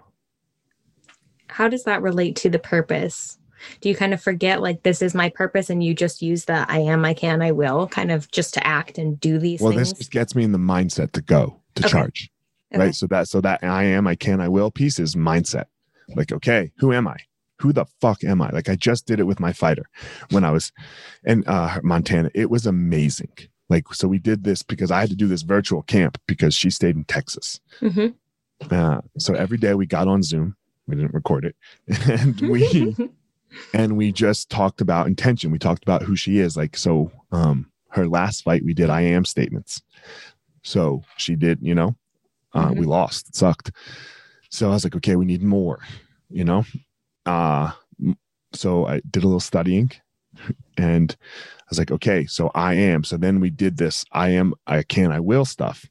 How 1.48 1.68
does 1.68 1.84
that 1.86 2.02
relate 2.02 2.36
to 2.38 2.50
the 2.50 2.60
purpose? 2.60 3.38
Do 3.82 3.90
you 3.90 3.96
kind 3.96 4.14
of 4.14 4.22
forget 4.22 4.62
like 4.62 4.84
this 4.84 5.02
is 5.02 5.14
my 5.14 5.30
purpose, 5.30 5.70
and 5.70 5.84
you 5.84 5.94
just 5.94 6.22
use 6.22 6.46
the 6.46 6.66
I 6.70 6.80
am, 6.80 7.04
I 7.04 7.14
can, 7.14 7.42
I 7.42 7.52
will, 7.52 7.88
kind 7.88 8.12
of 8.12 8.32
just 8.32 8.54
to 8.54 8.66
act 8.66 8.98
and 8.98 9.20
do 9.20 9.38
these 9.38 9.62
Well, 9.62 9.72
things? 9.74 9.90
this 9.90 9.98
just 9.98 10.12
gets 10.12 10.36
me 10.36 10.44
in 10.44 10.52
the 10.54 10.58
mindset 10.58 11.12
to 11.14 11.22
go, 11.22 11.60
to 11.76 11.84
Okay. 11.84 11.90
charge. 11.90 12.32
Okay. 12.74 12.86
Right. 12.86 12.96
So 12.96 13.08
that 13.08 13.28
so 13.28 13.42
that 13.42 13.64
I 13.64 13.84
am, 13.84 14.08
I 14.08 14.16
can, 14.16 14.40
I 14.40 14.48
will 14.48 14.72
piece 14.72 15.00
is 15.00 15.16
mindset. 15.16 15.66
Like, 16.16 16.32
okay, 16.32 16.72
who 16.78 16.94
am 16.94 17.08
I? 17.08 17.18
Who 17.62 17.74
the 17.74 17.86
fuck 18.00 18.24
am 18.24 18.42
I? 18.42 18.50
Like 18.52 18.70
I 18.70 18.76
just 18.76 19.06
did 19.06 19.20
it 19.20 19.26
with 19.26 19.40
my 19.40 19.52
fighter 19.52 19.84
when 20.32 20.44
I 20.46 20.52
was 20.52 20.72
in 21.26 21.44
uh 21.46 21.80
Montana. 21.84 22.30
It 22.34 22.50
was 22.50 22.66
amazing. 22.66 23.32
Like, 23.70 23.94
so 23.94 24.08
we 24.08 24.18
did 24.18 24.44
this 24.44 24.64
because 24.64 24.90
I 24.92 25.00
had 25.00 25.10
to 25.10 25.16
do 25.16 25.28
this 25.28 25.44
virtual 25.44 25.84
camp 25.84 26.20
because 26.26 26.56
she 26.56 26.70
stayed 26.70 26.96
in 26.96 27.04
Texas. 27.04 27.60
Mhm. 27.82 28.16
Uh, 28.72 29.02
so 29.18 29.34
every 29.36 29.58
day 29.58 29.74
we 29.74 29.86
got 29.86 30.08
on 30.08 30.24
Zoom. 30.24 30.56
We 30.88 30.96
didn't 30.96 31.14
record 31.14 31.46
it. 31.46 31.56
And 32.10 32.42
we 32.42 32.96
and 33.74 33.98
we 33.98 34.12
just 34.12 34.50
talked 34.50 34.82
about 34.82 35.08
intention. 35.08 35.52
We 35.52 35.60
talked 35.60 35.84
about 35.84 36.04
who 36.04 36.16
she 36.16 36.40
is. 36.40 36.56
Like, 36.56 36.78
so 36.78 37.12
um 37.32 37.70
her 37.90 38.08
last 38.08 38.44
fight 38.44 38.64
we 38.64 38.74
did 38.74 38.90
I 38.90 39.02
am 39.02 39.26
statements. 39.26 39.82
So 40.64 41.04
she 41.18 41.36
did, 41.36 41.60
you 41.62 41.76
know, 41.76 41.96
uh, 42.54 42.72
we 42.76 42.86
lost. 42.86 43.30
It 43.30 43.36
sucked. 43.36 43.72
So 44.50 44.70
I 44.70 44.74
was 44.74 44.84
like, 44.84 44.96
okay, 44.96 45.16
we 45.16 45.26
need 45.26 45.44
more, 45.44 45.80
you 46.30 46.44
know? 46.44 46.66
Uh 47.26 47.72
so 48.54 48.88
I 48.88 49.02
did 49.10 49.24
a 49.24 49.28
little 49.28 49.40
studying 49.40 49.92
and 50.78 51.16
I 51.20 51.66
was 51.70 51.78
like, 51.78 51.92
okay, 51.92 52.26
so 52.26 52.50
I 52.56 52.74
am. 52.74 53.04
So 53.04 53.18
then 53.18 53.40
we 53.40 53.50
did 53.50 53.78
this 53.78 54.06
I 54.12 54.30
am, 54.30 54.54
I 54.68 54.84
can, 54.84 55.12
I 55.12 55.20
will 55.20 55.46
stuff. 55.46 55.86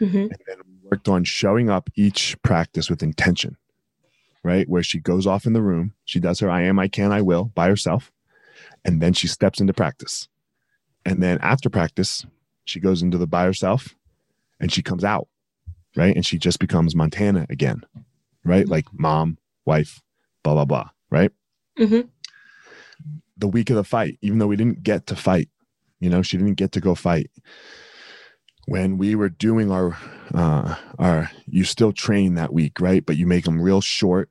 Mhm. 0.00 0.30
And 0.30 0.38
then 0.46 0.58
we 0.68 0.90
worked 0.90 1.08
on 1.08 1.24
showing 1.24 1.70
up 1.70 1.88
each 1.94 2.36
practice 2.42 2.90
with 2.90 3.02
intention, 3.02 3.56
right? 4.42 4.68
Where 4.68 4.82
she 4.82 5.00
goes 5.00 5.26
off 5.26 5.46
in 5.46 5.54
the 5.54 5.62
room, 5.62 5.94
she 6.04 6.20
does 6.20 6.40
her 6.40 6.50
I 6.50 6.62
am, 6.62 6.78
I 6.78 6.88
can, 6.88 7.12
I 7.12 7.22
will 7.22 7.44
by 7.54 7.68
herself. 7.68 8.12
And 8.84 9.00
then 9.00 9.14
she 9.14 9.26
steps 9.26 9.60
into 9.60 9.72
practice. 9.72 10.28
And 11.04 11.22
then 11.22 11.38
after 11.40 11.70
practice, 11.70 12.26
she 12.64 12.80
goes 12.80 13.02
into 13.02 13.16
the 13.18 13.26
by 13.26 13.44
herself 13.44 13.94
and 14.60 14.72
she 14.72 14.82
comes 14.82 15.04
out, 15.04 15.28
right? 15.96 16.14
And 16.14 16.24
she 16.26 16.38
just 16.38 16.58
becomes 16.58 16.94
Montana 16.94 17.46
again, 17.50 17.82
right? 18.44 18.68
Like 18.68 18.86
mom, 18.92 19.38
wife, 19.64 20.02
blah, 20.42 20.54
blah, 20.54 20.64
blah, 20.64 20.90
right? 21.10 21.30
Mhm. 21.78 22.08
The 23.36 23.48
week 23.48 23.70
of 23.70 23.76
the 23.76 23.84
fight, 23.84 24.18
even 24.22 24.38
though 24.38 24.46
we 24.46 24.56
didn't 24.56 24.82
get 24.82 25.06
to 25.08 25.16
fight, 25.16 25.48
you 26.00 26.08
know, 26.10 26.22
she 26.22 26.36
didn't 26.36 26.54
get 26.54 26.72
to 26.72 26.80
go 26.80 26.94
fight. 26.94 27.30
When 28.66 28.98
we 28.98 29.14
were 29.14 29.28
doing 29.28 29.70
our, 29.70 29.96
uh, 30.34 30.74
our, 30.98 31.30
you 31.46 31.62
still 31.64 31.92
train 31.92 32.34
that 32.34 32.52
week, 32.52 32.80
right? 32.80 33.04
But 33.04 33.16
you 33.16 33.24
make 33.26 33.44
them 33.44 33.60
real 33.60 33.80
short, 33.80 34.28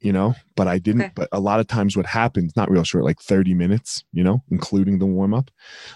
you 0.00 0.10
know, 0.12 0.34
but 0.56 0.68
I 0.68 0.78
didn't, 0.78 1.02
Okay. 1.02 1.12
but 1.14 1.28
a 1.32 1.40
lot 1.40 1.60
of 1.60 1.66
times 1.66 1.94
what 1.96 2.06
happens, 2.06 2.56
not 2.56 2.70
real 2.70 2.82
short, 2.82 3.04
like 3.04 3.20
30 3.20 3.52
minutes, 3.52 4.04
you 4.12 4.24
know, 4.24 4.42
including 4.50 4.98
the 5.00 5.06
warm 5.06 5.34
up. 5.34 5.50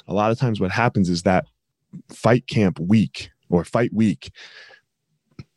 A 0.07 0.13
lot 0.13 0.31
of 0.31 0.39
times 0.39 0.61
what 0.61 0.71
happens 0.71 1.09
is 1.09 1.23
that 1.23 1.47
fight 2.13 2.47
camp 2.47 2.79
week 2.79 3.31
or 3.49 3.65
fight 3.65 3.93
week, 3.95 4.31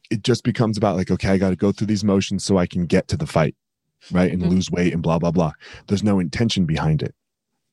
it 0.10 0.24
just 0.24 0.43
becomes 0.43 0.78
about 0.78 0.95
like, 0.95 1.12
okay, 1.12 1.30
I 1.30 1.38
got 1.38 1.52
to 1.52 1.56
go 1.56 1.72
through 1.72 1.88
these 1.88 2.04
motions 2.04 2.43
so 2.43 2.58
I 2.58 2.65
can 2.65 2.86
get 2.86 3.08
to 3.10 3.17
the 3.17 3.28
fight, 3.28 3.56
right? 4.12 4.32
And 4.32 4.41
Mhm. 4.41 4.50
lose 4.50 4.72
weight 4.72 4.93
and 4.93 5.04
blah, 5.04 5.19
blah, 5.19 5.32
blah. 5.32 5.54
There's 5.88 6.04
no 6.04 6.19
intention 6.19 6.65
behind 6.65 7.04
it, 7.04 7.13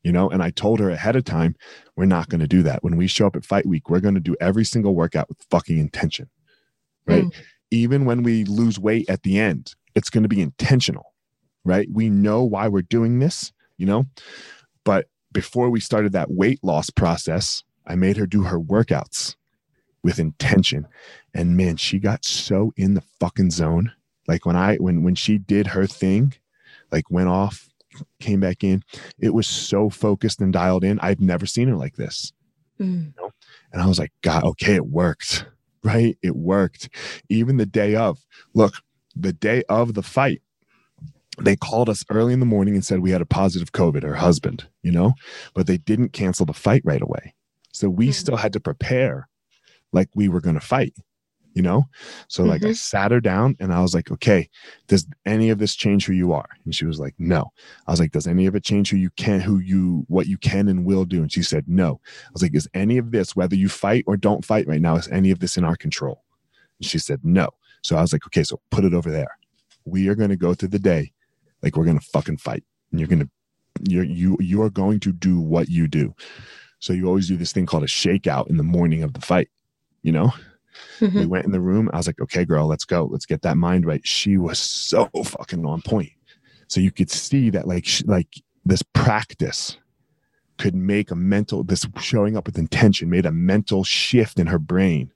you 0.03 0.12
know? 0.12 0.29
And 0.29 0.42
I 0.42 0.51
told 0.51 0.81
her 0.81 0.90
ahead 0.90 1.16
of 1.16 1.25
time, 1.25 1.57
we're 1.96 2.05
not 2.05 2.29
going 2.29 2.40
to 2.40 2.49
do 2.49 2.62
that. 2.64 2.85
When 2.85 2.96
we 2.96 3.07
show 3.07 3.27
up 3.27 3.37
at 3.37 3.44
fight 3.44 3.66
week, 3.66 3.88
we're 3.88 4.01
going 4.01 4.14
to 4.14 4.20
do 4.20 4.37
every 4.40 4.64
single 4.64 4.94
workout 4.94 5.29
with 5.29 5.38
fucking 5.51 5.79
intention, 5.79 6.29
right? 7.07 7.25
Mm. 7.25 7.33
Even 7.70 8.05
when 8.05 8.22
we 8.22 8.44
lose 8.44 8.79
weight 8.79 9.09
at 9.09 9.22
the 9.22 9.38
end, 9.38 9.75
it's 9.94 10.11
going 10.11 10.22
to 10.22 10.29
be 10.29 10.40
intentional, 10.40 11.14
right? 11.64 11.88
We 11.90 12.11
know 12.11 12.44
why 12.44 12.68
we're 12.68 12.83
doing 12.83 13.18
this, 13.18 13.53
you 13.79 13.87
know? 13.87 14.05
But 14.85 15.09
before 15.33 15.70
we 15.70 15.81
started 15.81 16.12
that 16.12 16.31
weight 16.31 16.61
loss 16.62 16.90
process, 16.90 17.64
I 17.87 17.94
made 17.96 18.16
her 18.18 18.27
do 18.27 18.42
her 18.42 18.61
workouts 18.61 19.37
with 20.06 20.20
intention. 20.20 20.86
And 21.34 21.56
man, 21.56 21.76
she 21.76 21.98
got 21.98 22.24
so 22.24 22.72
in 22.76 22.94
the 22.94 23.02
fucking 23.18 23.50
zone. 23.50 23.90
Like 24.28 24.46
when 24.46 24.54
I 24.54 24.76
when 24.76 25.02
when 25.02 25.16
she 25.16 25.36
did 25.36 25.66
her 25.66 25.84
thing, 25.84 26.32
like 26.92 27.10
went 27.10 27.28
off, 27.28 27.68
came 28.20 28.38
back 28.38 28.62
in, 28.62 28.84
it 29.18 29.34
was 29.34 29.48
so 29.48 29.90
focused 29.90 30.40
and 30.40 30.52
dialed 30.52 30.84
in. 30.84 31.00
I've 31.00 31.20
never 31.20 31.44
seen 31.44 31.66
her 31.66 31.74
like 31.74 31.96
this. 31.96 32.32
Mm. 32.80 33.14
And 33.72 33.82
I 33.82 33.86
was 33.86 33.98
like, 33.98 34.12
God, 34.22 34.44
okay, 34.44 34.76
it 34.76 34.86
worked. 34.86 35.44
Right? 35.84 36.18
It 36.20 36.34
worked. 36.34 36.88
Even 37.28 37.58
the 37.58 37.66
day 37.66 37.94
of, 37.94 38.18
look, 38.54 38.74
the 39.14 39.32
day 39.32 39.62
of 39.68 39.94
the 39.94 40.02
fight, 40.02 40.42
they 41.40 41.54
called 41.54 41.88
us 41.88 42.04
early 42.10 42.32
in 42.32 42.40
the 42.40 42.46
morning 42.46 42.74
and 42.74 42.84
said 42.84 42.98
we 42.98 43.12
had 43.12 43.22
a 43.22 43.26
positive 43.26 43.70
COVID, 43.70 44.02
her 44.02 44.16
husband, 44.16 44.66
you 44.82 44.90
know, 44.90 45.12
but 45.54 45.68
they 45.68 45.76
didn't 45.78 46.12
cancel 46.12 46.44
the 46.44 46.52
fight 46.52 46.82
right 46.84 47.02
away. 47.02 47.34
So 47.70 47.88
we 47.88 48.06
Hmm. 48.06 48.12
still 48.12 48.36
had 48.36 48.52
to 48.54 48.58
prepare 48.58 49.28
like 49.96 50.09
we 50.14 50.28
were 50.28 50.40
going 50.40 50.61
to 50.61 50.68
fight, 50.74 50.94
you 51.54 51.62
know? 51.62 51.80
So 52.28 52.44
like 52.44 52.62
I 52.64 52.70
Mhm. 52.70 52.76
sat 52.76 53.11
her 53.11 53.20
down 53.20 53.56
and 53.59 53.72
I 53.72 53.80
was 53.80 53.94
like, 53.94 54.11
okay, 54.12 54.48
does 54.87 55.06
any 55.24 55.50
of 55.50 55.59
this 55.59 55.74
change 55.74 56.06
who 56.06 56.12
you 56.12 56.32
are? 56.32 56.48
And 56.64 56.74
she 56.74 56.87
was 56.87 57.01
like, 57.01 57.14
no. 57.18 57.42
I 57.86 57.90
was 57.90 58.01
like, 58.01 58.12
does 58.12 58.26
any 58.26 58.47
of 58.47 58.55
it 58.55 58.62
change 58.62 58.90
who 58.90 58.99
you 58.99 59.11
can, 59.16 59.40
who 59.40 59.59
you, 59.59 60.05
what 60.09 60.26
you 60.26 60.38
can 60.38 60.68
and 60.68 60.84
will 60.84 61.05
do? 61.05 61.22
And 61.22 61.32
she 61.32 61.42
said, 61.42 61.64
no. 61.66 62.01
I 62.26 62.32
was 62.32 62.42
like, 62.42 62.55
is 62.55 62.68
any 62.74 62.99
of 62.99 63.11
this, 63.11 63.34
whether 63.34 63.57
you 63.57 63.68
fight 63.68 64.05
or 64.07 64.16
don't 64.16 64.44
fight 64.44 64.66
right 64.68 64.82
now, 64.82 64.97
is 64.97 65.09
any 65.09 65.30
of 65.32 65.40
this 65.40 65.57
in 65.57 65.64
our 65.64 65.76
control? 65.76 66.22
And 66.78 66.86
she 66.88 66.99
said, 66.99 67.20
no. 67.24 67.49
So 67.82 67.97
I 67.97 68.03
was 68.03 68.12
like, 68.12 68.26
okay, 68.26 68.44
so 68.44 68.61
put 68.70 68.84
it 68.84 68.94
over 68.94 69.11
there. 69.11 69.38
We 69.84 70.09
are 70.09 70.14
going 70.14 70.30
to 70.30 70.36
go 70.36 70.55
through 70.55 70.70
the 70.70 70.78
day 70.78 71.12
like 71.62 71.76
we're 71.76 71.84
going 71.84 71.99
to 71.99 72.07
fucking 72.12 72.38
fight. 72.38 72.64
And 72.90 73.01
you're 73.01 73.09
going 73.09 73.24
to, 73.24 73.30
you're, 73.88 74.05
you, 74.05 74.36
you 74.40 74.62
are 74.62 74.70
going 74.70 75.01
to 75.01 75.12
do 75.12 75.40
what 75.40 75.68
you 75.68 75.88
do. 75.88 76.14
So 76.78 76.92
you 76.92 77.07
always 77.07 77.28
do 77.28 77.36
this 77.36 77.53
thing 77.53 77.66
called 77.66 77.84
a 77.84 77.86
shakeout 77.86 78.51
in 78.51 78.59
the 78.59 78.62
morning 78.62 79.03
of 79.03 79.14
the 79.14 79.20
fight, 79.20 79.49
you 80.07 80.12
know? 80.12 80.32
Mm-hmm. 81.00 81.18
We 81.18 81.26
went 81.26 81.44
in 81.44 81.52
the 81.52 81.61
room. 81.61 81.90
I 81.92 81.96
was 81.96 82.07
like, 82.07 82.20
okay, 82.20 82.44
girl, 82.44 82.66
let's 82.66 82.84
go. 82.84 83.09
Let's 83.11 83.26
get 83.26 83.42
that 83.42 83.57
mind 83.57 83.84
right. 83.84 84.07
She 84.07 84.38
was 84.38 84.59
so 84.59 85.11
fucking 85.24 85.66
on 85.66 85.82
point. 85.82 86.12
So 86.68 86.80
you 86.80 86.92
could 86.92 87.11
see 87.11 87.50
that 87.50 87.66
like, 87.66 87.84
she, 87.84 88.04
like 88.04 88.28
this 88.64 88.82
practice 88.82 89.78
could 90.59 90.74
make 90.74 91.11
a 91.11 91.16
mental, 91.16 91.64
this 91.64 91.86
showing 92.00 92.36
up 92.36 92.46
with 92.46 92.57
intention 92.57 93.11
made 93.11 93.26
a 93.26 93.32
mental 93.32 93.84
shift 93.84 94.38
in 94.38 94.46
her 94.46 94.59
brain. 94.59 95.12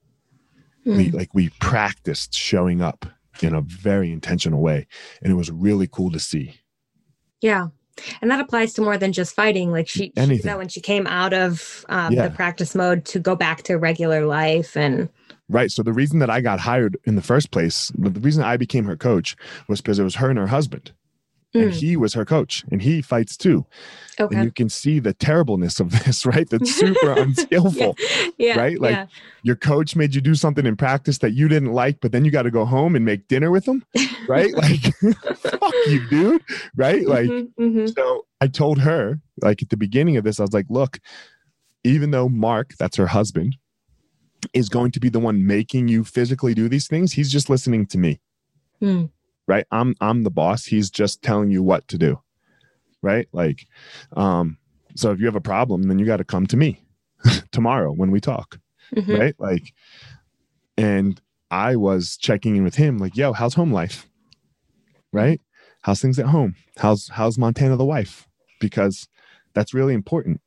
Mm. 0.86 0.96
We, 0.96 1.10
like 1.12 1.30
we 1.34 1.50
practiced 1.60 2.34
showing 2.34 2.82
up 2.82 3.06
in 3.40 3.54
a 3.54 3.60
very 3.60 4.12
intentional 4.12 4.60
way. 4.60 4.86
And 5.22 5.32
it 5.32 5.36
was 5.36 5.50
really 5.50 5.86
cool 5.86 6.10
to 6.10 6.18
see. 6.18 6.60
Yeah. 7.40 7.68
And 8.22 8.30
that 8.30 8.40
applies 8.40 8.72
to 8.74 8.82
more 8.82 8.96
than 8.96 9.12
just 9.12 9.34
fighting. 9.34 9.70
Like 9.70 9.88
she, 9.88 10.12
Anything. 10.16 10.38
she 10.38 10.42
that 10.44 10.58
when 10.58 10.68
she 10.68 10.80
came 10.80 11.06
out 11.06 11.32
of 11.32 11.84
um, 11.88 12.12
yeah. 12.12 12.28
the 12.28 12.34
practice 12.34 12.74
mode 12.74 13.04
to 13.06 13.18
go 13.18 13.36
back 13.36 13.62
to 13.64 13.76
regular 13.76 14.26
life 14.26 14.76
and 14.76 15.08
Right. 15.50 15.70
So 15.72 15.82
the 15.82 15.92
reason 15.92 16.20
that 16.20 16.30
I 16.30 16.40
got 16.40 16.60
hired 16.60 16.96
in 17.04 17.16
the 17.16 17.22
first 17.22 17.50
place, 17.50 17.90
the 17.98 18.10
reason 18.10 18.44
I 18.44 18.56
became 18.56 18.84
her 18.84 18.96
coach 18.96 19.36
was 19.66 19.80
because 19.80 19.98
it 19.98 20.04
was 20.04 20.14
her 20.14 20.30
and 20.30 20.38
her 20.38 20.46
husband. 20.46 20.92
Mm. 21.54 21.62
And 21.64 21.72
he 21.72 21.96
was 21.96 22.14
her 22.14 22.24
coach 22.24 22.64
and 22.70 22.80
he 22.80 23.02
fights 23.02 23.36
too. 23.36 23.66
Okay. 24.20 24.36
And 24.36 24.44
you 24.44 24.52
can 24.52 24.68
see 24.68 25.00
the 25.00 25.12
terribleness 25.12 25.80
of 25.80 25.90
this, 26.04 26.24
right? 26.24 26.48
That's 26.48 26.72
super 26.72 27.12
unskillful. 27.16 27.96
yeah. 27.98 28.28
yeah. 28.38 28.58
Right. 28.58 28.80
Like 28.80 28.94
yeah. 28.94 29.06
your 29.42 29.56
coach 29.56 29.96
made 29.96 30.14
you 30.14 30.20
do 30.20 30.34
something 30.34 30.64
in 30.64 30.76
practice 30.76 31.18
that 31.18 31.32
you 31.32 31.48
didn't 31.48 31.72
like, 31.72 32.00
but 32.00 32.12
then 32.12 32.24
you 32.24 32.30
got 32.30 32.42
to 32.42 32.50
go 32.50 32.64
home 32.64 32.94
and 32.94 33.04
make 33.04 33.26
dinner 33.26 33.50
with 33.50 33.64
them. 33.64 33.84
Right. 34.28 34.52
like, 34.54 34.94
fuck 35.38 35.74
you, 35.88 36.06
dude. 36.08 36.42
Right. 36.76 37.06
Like, 37.06 37.28
mm-hmm, 37.28 37.62
mm-hmm. 37.62 37.86
so 37.86 38.26
I 38.40 38.46
told 38.46 38.78
her, 38.80 39.20
like 39.42 39.60
at 39.62 39.70
the 39.70 39.76
beginning 39.76 40.16
of 40.16 40.24
this, 40.24 40.38
I 40.38 40.44
was 40.44 40.52
like, 40.52 40.66
look, 40.68 41.00
even 41.82 42.12
though 42.12 42.28
Mark, 42.28 42.74
that's 42.78 42.96
her 42.96 43.08
husband, 43.08 43.56
is 44.54 44.68
going 44.68 44.92
to 44.92 45.00
be 45.00 45.08
the 45.08 45.18
one 45.18 45.46
making 45.46 45.88
you 45.88 46.04
physically 46.04 46.54
do 46.54 46.68
these 46.68 46.86
things, 46.86 47.12
he's 47.12 47.30
just 47.30 47.50
listening 47.50 47.86
to 47.86 47.98
me. 47.98 48.20
Mm 48.80 49.10
right? 49.50 49.66
I'm 49.72 49.94
i'm 50.00 50.22
the 50.22 50.30
boss. 50.30 50.64
He's 50.64 50.90
just 50.90 51.22
telling 51.22 51.50
you 51.50 51.62
what 51.62 51.86
to 51.88 51.98
do 51.98 52.20
right? 53.02 53.28
Like 53.32 53.66
um 54.16 54.56
so 54.94 55.10
if 55.10 55.18
you 55.18 55.26
have 55.26 55.36
a 55.36 55.40
problem 55.40 55.82
then 55.84 55.98
you 55.98 56.06
got 56.06 56.18
to 56.18 56.24
come 56.24 56.46
to 56.46 56.56
me 56.56 56.82
tomorrow 57.52 57.92
when 57.92 58.10
we 58.10 58.20
talk 58.20 58.58
mm-hmm. 58.94 59.12
right? 59.12 59.34
Like 59.38 59.74
and 60.76 61.20
i 61.50 61.74
was 61.74 62.16
checking 62.16 62.54
in 62.56 62.62
with 62.62 62.76
him 62.76 62.96
like 62.96 63.16
yo 63.16 63.32
how's 63.32 63.54
home 63.54 63.72
life? 63.72 64.08
Right? 65.12 65.40
How's 65.82 66.00
things 66.00 66.18
at 66.20 66.26
home? 66.26 66.54
How's 66.78 67.08
how's 67.08 67.36
montana 67.36 67.76
the 67.76 67.84
wife? 67.84 68.28
Because 68.60 69.08
that's 69.54 69.74
really 69.74 69.94
important 69.94 70.40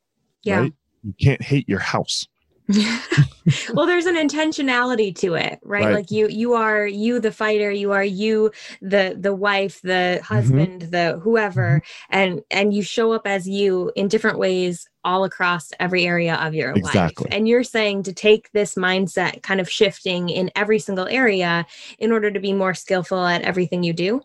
yeah. 0.44 0.60
right? 0.60 0.72
you 1.02 1.14
can't 1.20 1.42
hate 1.42 1.68
your 1.68 1.80
house 1.80 2.26
well 3.74 3.84
there's 3.84 4.06
an 4.06 4.16
intentionality 4.16 5.14
to 5.14 5.34
it 5.34 5.58
right? 5.62 5.84
right? 5.84 5.94
like 5.94 6.10
you 6.10 6.26
you 6.28 6.54
are 6.54 6.86
you 6.86 7.20
the 7.20 7.30
fighter 7.30 7.70
you 7.70 7.92
are 7.92 8.04
you 8.04 8.50
the 8.80 9.14
the 9.20 9.34
wife 9.34 9.82
the 9.82 9.88
mm-hmm. 10.18 10.34
husband 10.34 10.80
mm-hmm. 10.80 10.90
the 10.90 11.20
whoever 11.22 11.82
mm-hmm. 11.82 12.18
and 12.18 12.42
and 12.50 12.72
you 12.72 12.82
show 12.82 13.12
up 13.12 13.26
as 13.26 13.46
you 13.46 13.92
in 13.96 14.08
different 14.08 14.38
ways 14.38 14.88
all 15.04 15.24
across 15.24 15.72
every 15.78 16.06
area 16.06 16.36
of 16.36 16.54
your 16.54 16.70
exactly. 16.70 17.24
life 17.24 17.36
and 17.36 17.46
you're 17.46 17.62
saying 17.62 18.02
to 18.02 18.14
take 18.14 18.50
this 18.52 18.76
mindset 18.76 19.42
kind 19.42 19.60
of 19.60 19.70
shifting 19.70 20.30
in 20.30 20.50
every 20.56 20.78
single 20.78 21.06
area 21.08 21.66
in 21.98 22.12
order 22.12 22.30
to 22.30 22.40
be 22.40 22.54
more 22.54 22.72
skillful 22.72 23.26
at 23.26 23.42
everything 23.42 23.82
you 23.82 23.92
do 23.92 24.22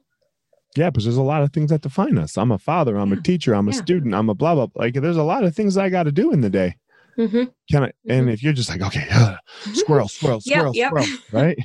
yeah, 0.76 0.92
because 0.92 1.06
there's 1.06 1.18
a 1.18 1.24
lot 1.24 1.42
of 1.42 1.52
things 1.52 1.72
that 1.72 1.82
define 1.82 2.20
us. 2.20 2.38
I'm 2.38 2.52
a 2.52 2.60
father, 2.60 2.96
I'm 2.96 3.12
yeah. 3.12 3.18
a 3.18 3.22
teacher, 3.22 3.56
I'm 3.56 3.68
a 3.68 3.74
student, 3.74 4.14
I'm 4.14 4.30
a 4.30 4.36
blah 4.36 4.54
blah. 4.54 4.68
Like 4.76 4.94
there's 4.94 5.18
a 5.18 5.24
lot 5.24 5.44
of 5.44 5.56
things 5.56 5.78
I 5.78 5.90
got 5.90 6.04
to 6.04 6.12
do 6.12 6.32
in 6.32 6.42
the 6.42 6.50
day. 6.50 6.76
Mm-hmm. 7.20 7.43
Can 7.70 7.84
I? 7.84 7.88
Mm-hmm. 7.88 8.11
And 8.11 8.30
if 8.30 8.41
you're 8.41 8.53
just 8.53 8.70
like, 8.70 8.82
okay, 8.82 9.05
uh, 9.11 9.36
squirrel, 9.74 10.07
squirrel, 10.07 10.39
squirrel, 10.41 10.76
yep, 10.76 10.93
yep. 10.95 11.03
squirrel, 11.03 11.20
right? 11.34 11.59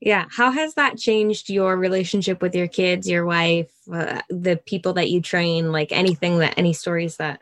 yeah. 0.00 0.26
How 0.30 0.50
has 0.50 0.74
that 0.74 0.98
changed 0.98 1.48
your 1.48 1.76
relationship 1.76 2.42
with 2.42 2.54
your 2.54 2.68
kids, 2.68 3.08
your 3.08 3.24
wife, 3.24 3.70
uh, 3.90 4.20
the 4.28 4.60
people 4.66 4.92
that 4.94 5.08
you 5.08 5.22
train? 5.22 5.72
Like 5.72 5.90
anything 5.90 6.38
that, 6.38 6.54
any 6.58 6.74
stories 6.74 7.16
that? 7.16 7.40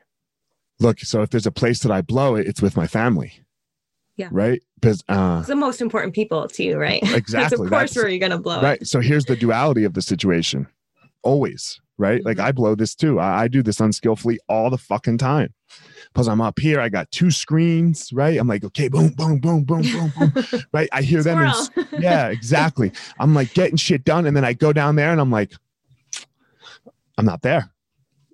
Look, 0.78 1.00
so 1.00 1.22
if 1.22 1.30
there's 1.30 1.46
a 1.46 1.52
place 1.52 1.80
that 1.80 1.90
I 1.90 2.02
blow 2.02 2.36
it, 2.36 2.46
it's 2.46 2.62
with 2.62 2.76
my 2.76 2.86
family. 2.86 3.32
Yeah. 4.16 4.28
Right. 4.30 4.62
Because 4.80 5.02
uh, 5.08 5.38
it's 5.40 5.48
the 5.48 5.56
most 5.56 5.80
important 5.80 6.14
people 6.14 6.46
to 6.48 6.62
you, 6.62 6.76
right? 6.76 7.02
Exactly. 7.14 7.64
of 7.64 7.70
course, 7.70 7.94
where 7.96 8.08
you're 8.08 8.20
gonna 8.20 8.38
blow. 8.38 8.60
Right. 8.60 8.80
It. 8.80 8.86
So 8.86 9.00
here's 9.00 9.24
the 9.24 9.36
duality 9.36 9.84
of 9.84 9.94
the 9.94 10.02
situation. 10.02 10.68
Always, 11.22 11.80
right? 11.98 12.20
Mm-hmm. 12.20 12.28
Like 12.28 12.38
I 12.38 12.52
blow 12.52 12.74
this 12.76 12.94
too. 12.94 13.18
I, 13.18 13.42
I 13.42 13.48
do 13.48 13.62
this 13.62 13.80
unskillfully 13.80 14.38
all 14.48 14.70
the 14.70 14.78
fucking 14.78 15.18
time 15.18 15.52
because 16.12 16.28
I'm 16.28 16.40
up 16.40 16.58
here. 16.58 16.80
I 16.80 16.88
got 16.88 17.10
two 17.10 17.30
screens, 17.30 18.12
right? 18.12 18.38
I'm 18.38 18.48
like, 18.48 18.64
okay, 18.64 18.88
boom, 18.88 19.10
boom, 19.10 19.38
boom, 19.38 19.64
boom, 19.64 19.82
boom, 19.82 20.12
boom, 20.18 20.44
right? 20.72 20.88
I 20.92 21.02
hear 21.02 21.22
them. 21.22 21.38
And, 21.38 21.88
yeah, 21.98 22.28
exactly. 22.28 22.92
I'm 23.18 23.34
like 23.34 23.54
getting 23.54 23.76
shit 23.76 24.04
done. 24.04 24.26
And 24.26 24.36
then 24.36 24.44
I 24.44 24.52
go 24.52 24.72
down 24.72 24.96
there 24.96 25.10
and 25.10 25.20
I'm 25.20 25.30
like, 25.30 25.52
I'm 27.16 27.24
not 27.24 27.42
there. 27.42 27.70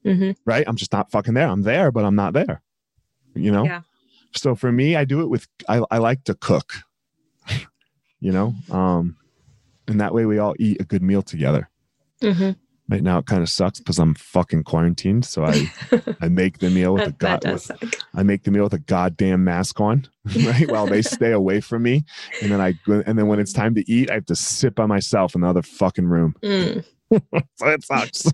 Mm-hmm. 0.04 0.32
Right? 0.44 0.64
I'm 0.66 0.76
just 0.76 0.92
not 0.92 1.10
fucking 1.10 1.34
there. 1.34 1.48
I'm 1.48 1.62
there, 1.62 1.90
but 1.90 2.04
I'm 2.04 2.14
not 2.14 2.34
there. 2.34 2.62
You 3.34 3.50
know? 3.50 3.64
Yeah. 3.64 3.80
So 4.36 4.54
for 4.54 4.70
me, 4.70 4.96
I 4.96 5.04
do 5.04 5.20
it 5.20 5.30
with, 5.30 5.46
I, 5.68 5.82
I 5.90 5.98
like 5.98 6.24
to 6.24 6.34
cook, 6.34 6.74
you 8.20 8.32
know? 8.32 8.54
Um, 8.70 9.16
and 9.86 10.00
that 10.00 10.14
way 10.14 10.26
we 10.26 10.38
all 10.38 10.54
eat 10.58 10.80
a 10.80 10.84
good 10.84 11.02
meal 11.02 11.22
together. 11.22 11.68
Mm-hmm. 12.20 12.52
Right 12.88 13.02
now 13.02 13.18
it 13.18 13.26
kind 13.26 13.42
of 13.42 13.48
sucks 13.48 13.78
because 13.78 13.98
I'm 13.98 14.14
fucking 14.14 14.64
quarantined. 14.64 15.24
So 15.24 15.44
I 15.44 15.72
I 16.20 16.28
make 16.28 16.58
the 16.58 16.70
meal 16.70 16.94
with 16.94 17.08
a 17.08 17.12
god 17.12 17.44
with, 17.44 17.70
I 18.14 18.22
make 18.22 18.42
the 18.42 18.50
meal 18.50 18.64
with 18.64 18.74
a 18.74 18.78
goddamn 18.78 19.44
mask 19.44 19.80
on, 19.80 20.06
right? 20.44 20.70
While 20.70 20.86
they 20.86 21.02
stay 21.02 21.32
away 21.32 21.60
from 21.60 21.82
me. 21.82 22.04
And 22.42 22.50
then 22.50 22.60
I 22.60 22.74
and 22.86 23.18
then 23.18 23.26
when 23.26 23.40
it's 23.40 23.52
time 23.52 23.74
to 23.76 23.90
eat, 23.90 24.10
I 24.10 24.14
have 24.14 24.26
to 24.26 24.36
sit 24.36 24.74
by 24.74 24.86
myself 24.86 25.34
in 25.34 25.40
the 25.40 25.48
other 25.48 25.62
fucking 25.62 26.06
room. 26.06 26.34
Mm. 26.42 26.84
so 27.56 27.68
it 27.68 27.84
sucks. 27.84 28.30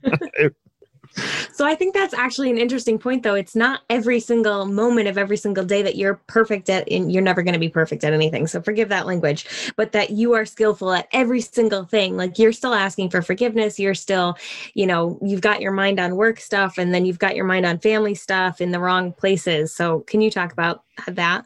So 1.53 1.67
I 1.67 1.75
think 1.75 1.95
that's 1.95 2.15
actually 2.15 2.51
an 2.51 2.59
interesting 2.59 2.99
point 2.99 3.23
though. 3.23 3.35
It's 3.35 3.57
not 3.57 3.83
every 3.91 4.21
single 4.21 4.65
moment 4.67 5.09
of 5.09 5.19
every 5.19 5.37
single 5.37 5.65
day 5.65 5.83
that 5.83 5.97
you're 5.97 6.15
perfect 6.27 6.71
at 6.71 6.91
and 6.91 7.13
you're 7.13 7.23
never 7.23 7.43
going 7.43 7.55
to 7.55 7.61
be 7.61 7.69
perfect 7.69 8.05
at 8.05 8.13
anything. 8.13 8.47
So 8.47 8.63
forgive 8.63 8.89
that 8.91 9.07
language, 9.07 9.73
but 9.77 9.93
that 9.93 10.11
you 10.11 10.35
are 10.35 10.45
skillful 10.45 10.93
at 10.93 11.09
every 11.13 11.41
single 11.41 11.85
thing. 11.85 12.17
Like 12.17 12.39
you're 12.39 12.53
still 12.53 12.75
asking 12.75 13.11
for 13.11 13.23
forgiveness, 13.23 13.79
you're 13.79 13.95
still, 13.95 14.37
you 14.75 14.87
know, 14.87 15.19
you've 15.23 15.41
got 15.41 15.61
your 15.61 15.73
mind 15.73 15.99
on 15.99 16.17
work 16.17 16.41
stuff 16.41 16.79
and 16.79 16.95
then 16.95 17.05
you've 17.05 17.19
got 17.19 17.37
your 17.37 17.45
mind 17.45 17.67
on 17.67 17.79
family 17.79 18.15
stuff 18.15 18.61
in 18.61 18.71
the 18.71 18.81
wrong 18.81 19.13
places. 19.13 19.75
So 19.75 20.01
can 20.01 20.21
you 20.21 20.31
talk 20.31 20.53
about 20.53 20.85
that? 21.07 21.45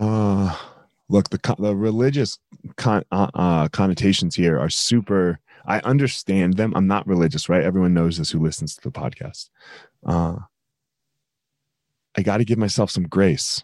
Uh 0.00 0.56
look, 1.08 1.30
the 1.30 1.56
the 1.58 1.74
religious 1.74 2.38
con- 2.76 3.04
uh, 3.10 3.28
uh, 3.34 3.68
connotations 3.68 4.34
here 4.34 4.58
are 4.58 4.70
super 4.70 5.40
I 5.68 5.80
understand 5.80 6.56
them. 6.56 6.72
I'm 6.74 6.86
not 6.86 7.06
religious, 7.06 7.50
right? 7.50 7.62
Everyone 7.62 7.92
knows 7.92 8.16
this 8.16 8.30
who 8.30 8.38
listens 8.38 8.74
to 8.74 8.80
the 8.80 8.90
podcast. 8.90 9.50
Uh, 10.04 10.36
I 12.16 12.22
got 12.22 12.38
to 12.38 12.44
give 12.46 12.56
myself 12.56 12.90
some 12.90 13.06
grace. 13.06 13.62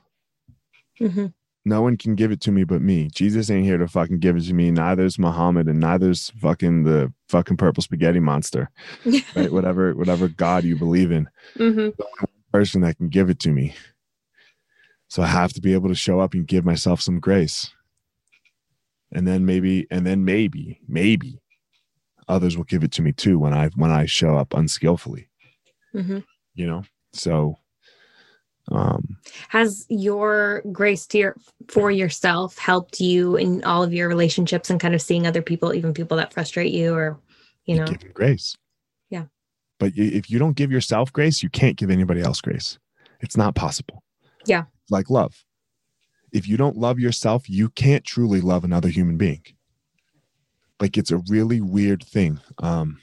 Mm-hmm. 1.00 1.28
No 1.64 1.80
one 1.80 1.96
can 1.96 2.14
give 2.14 2.30
it 2.30 2.42
to 2.42 2.52
me 2.52 2.64
but 2.64 2.82
me. 2.82 3.08
Jesus 3.10 3.48
ain't 3.48 3.64
here 3.64 3.78
to 3.78 3.88
fucking 3.88 4.18
give 4.18 4.36
it 4.36 4.42
to 4.42 4.52
me. 4.52 4.70
Neither's 4.70 5.18
Muhammad, 5.18 5.66
and 5.66 5.80
neither's 5.80 6.28
fucking 6.38 6.84
the 6.84 7.10
fucking 7.30 7.56
purple 7.56 7.82
spaghetti 7.82 8.20
monster, 8.20 8.70
right? 9.34 9.50
whatever, 9.50 9.94
whatever 9.94 10.28
God 10.28 10.64
you 10.64 10.76
believe 10.76 11.10
in. 11.10 11.26
Mm-hmm. 11.56 12.02
Person 12.52 12.82
that 12.82 12.98
can 12.98 13.08
give 13.08 13.30
it 13.30 13.40
to 13.40 13.50
me. 13.50 13.74
So 15.08 15.22
I 15.22 15.26
have 15.26 15.54
to 15.54 15.62
be 15.62 15.72
able 15.72 15.88
to 15.88 15.94
show 15.94 16.20
up 16.20 16.34
and 16.34 16.46
give 16.46 16.66
myself 16.66 17.00
some 17.00 17.18
grace. 17.18 17.70
And 19.10 19.26
then 19.26 19.46
maybe, 19.46 19.86
and 19.90 20.06
then 20.06 20.26
maybe, 20.26 20.80
maybe 20.86 21.40
others 22.28 22.56
will 22.56 22.64
give 22.64 22.84
it 22.84 22.92
to 22.92 23.02
me 23.02 23.12
too 23.12 23.38
when 23.38 23.52
I 23.52 23.68
when 23.76 23.90
I 23.90 24.06
show 24.06 24.36
up 24.36 24.54
unskillfully. 24.54 25.28
Mm-hmm. 25.94 26.18
You 26.54 26.66
know, 26.66 26.82
so 27.12 27.56
um 28.70 29.18
has 29.48 29.84
your 29.90 30.62
grace 30.72 31.06
to 31.06 31.18
your 31.18 31.36
for 31.68 31.90
yourself 31.90 32.56
helped 32.56 32.98
you 32.98 33.36
in 33.36 33.62
all 33.64 33.82
of 33.82 33.92
your 33.92 34.08
relationships 34.08 34.70
and 34.70 34.80
kind 34.80 34.94
of 34.94 35.02
seeing 35.02 35.26
other 35.26 35.42
people 35.42 35.74
even 35.74 35.92
people 35.92 36.16
that 36.16 36.32
frustrate 36.32 36.72
you 36.72 36.94
or 36.94 37.18
you 37.66 37.76
know? 37.76 37.84
give 37.84 38.14
grace. 38.14 38.56
Yeah. 39.10 39.24
But 39.78 39.92
if 39.96 40.30
you 40.30 40.38
don't 40.38 40.56
give 40.56 40.72
yourself 40.72 41.12
grace 41.12 41.42
you 41.42 41.50
can't 41.50 41.76
give 41.76 41.90
anybody 41.90 42.22
else 42.22 42.40
grace. 42.40 42.78
It's 43.20 43.36
not 43.36 43.54
possible. 43.54 44.02
Yeah. 44.46 44.64
Like 44.90 45.10
love. 45.10 45.44
If 46.32 46.48
you 46.48 46.56
don't 46.56 46.76
love 46.76 46.98
yourself 46.98 47.50
you 47.50 47.68
can't 47.68 48.04
truly 48.04 48.40
love 48.40 48.64
another 48.64 48.88
human 48.88 49.18
being 49.18 49.42
like 50.80 50.96
it's 50.96 51.10
a 51.10 51.22
really 51.28 51.60
weird 51.60 52.02
thing. 52.04 52.40
Um, 52.58 53.00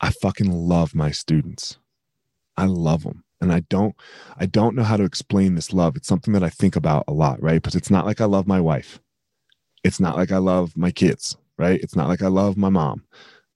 I 0.00 0.10
fucking 0.10 0.50
love 0.50 0.94
my 0.94 1.10
students. 1.10 1.78
I 2.56 2.66
love 2.66 3.04
them. 3.04 3.24
And 3.40 3.52
I 3.52 3.60
don't 3.60 3.94
I 4.38 4.46
don't 4.46 4.74
know 4.74 4.82
how 4.82 4.96
to 4.96 5.04
explain 5.04 5.54
this 5.54 5.72
love. 5.72 5.96
It's 5.96 6.08
something 6.08 6.32
that 6.32 6.42
I 6.42 6.48
think 6.48 6.74
about 6.74 7.04
a 7.06 7.12
lot, 7.12 7.42
right? 7.42 7.60
Because 7.62 7.74
it's 7.74 7.90
not 7.90 8.06
like 8.06 8.20
I 8.20 8.24
love 8.24 8.46
my 8.46 8.60
wife. 8.60 8.98
It's 9.84 10.00
not 10.00 10.16
like 10.16 10.32
I 10.32 10.38
love 10.38 10.76
my 10.76 10.90
kids, 10.90 11.36
right? 11.58 11.80
It's 11.82 11.94
not 11.94 12.08
like 12.08 12.22
I 12.22 12.28
love 12.28 12.56
my 12.56 12.70
mom, 12.70 13.04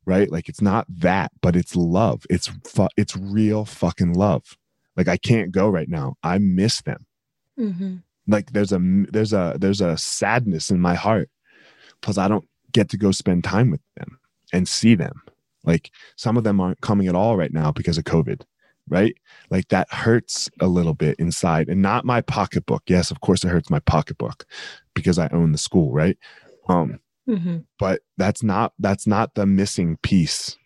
right? 0.04 0.30
Like 0.30 0.48
it's 0.48 0.60
not 0.60 0.86
that, 0.88 1.32
but 1.40 1.56
it's 1.56 1.74
love. 1.74 2.24
It's 2.28 2.48
fu- 2.66 2.88
it's 2.96 3.16
real 3.16 3.64
fucking 3.64 4.12
love. 4.12 4.56
Like 4.96 5.08
I 5.08 5.16
can't 5.16 5.50
go 5.50 5.68
right 5.68 5.88
now. 5.88 6.16
I 6.22 6.38
miss 6.38 6.82
them. 6.82 7.06
Mm-hmm. 7.58 7.96
Like 8.26 8.52
there's 8.52 8.72
a 8.72 8.78
there's 9.10 9.32
a 9.32 9.56
there's 9.58 9.80
a 9.80 9.96
sadness 9.96 10.70
in 10.70 10.78
my 10.78 10.94
heart 10.94 11.30
because 12.00 12.18
I 12.18 12.28
don't 12.28 12.46
get 12.72 12.88
to 12.90 12.96
go 12.96 13.10
spend 13.10 13.44
time 13.44 13.70
with 13.70 13.80
them 13.96 14.18
and 14.52 14.68
see 14.68 14.94
them. 14.94 15.22
Like 15.64 15.90
some 16.16 16.36
of 16.36 16.44
them 16.44 16.60
aren't 16.60 16.80
coming 16.80 17.06
at 17.08 17.14
all 17.14 17.36
right 17.36 17.52
now 17.52 17.70
because 17.70 17.98
of 17.98 18.04
COVID, 18.04 18.42
right? 18.88 19.14
Like 19.50 19.68
that 19.68 19.92
hurts 19.92 20.48
a 20.60 20.66
little 20.66 20.94
bit 20.94 21.18
inside 21.18 21.68
and 21.68 21.82
not 21.82 22.04
my 22.04 22.20
pocketbook. 22.20 22.82
Yes, 22.86 23.10
of 23.10 23.20
course 23.20 23.44
it 23.44 23.48
hurts 23.48 23.70
my 23.70 23.80
pocketbook 23.80 24.46
because 24.94 25.18
I 25.18 25.28
own 25.28 25.52
the 25.52 25.58
school, 25.58 25.92
right? 25.92 26.16
Um 26.68 27.00
mm-hmm. 27.28 27.58
but 27.78 28.00
that's 28.16 28.42
not 28.42 28.72
that's 28.78 29.06
not 29.06 29.34
the 29.34 29.46
missing 29.46 29.98
piece. 30.02 30.56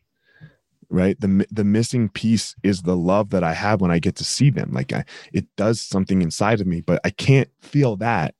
Right? 0.91 1.19
The 1.19 1.45
the 1.51 1.65
missing 1.65 2.09
piece 2.09 2.55
is 2.63 2.83
the 2.83 2.97
love 2.97 3.31
that 3.31 3.43
I 3.43 3.55
have 3.55 3.81
when 3.81 3.91
I 3.91 3.99
get 3.99 4.15
to 4.17 4.25
see 4.25 4.51
them. 4.51 4.71
Like 4.73 4.93
I 4.93 5.05
it 5.33 5.47
does 5.57 5.81
something 5.81 6.23
inside 6.23 6.61
of 6.61 6.69
me, 6.69 6.83
but 6.83 7.01
I 7.03 7.11
can't 7.11 7.51
feel 7.63 7.97
that 7.97 8.37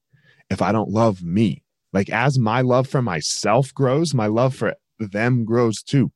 if 0.51 0.63
I 0.63 0.71
don't 0.71 0.91
love 0.91 1.23
me. 1.23 1.64
Like 1.95 2.11
as 2.11 2.39
my 2.39 2.61
love 2.61 2.87
for 2.87 3.01
myself 3.01 3.73
grows, 3.73 4.13
my 4.13 4.27
love 4.27 4.55
for 4.55 4.75
them 4.99 5.47
grows 5.47 5.83
too. 5.83 6.13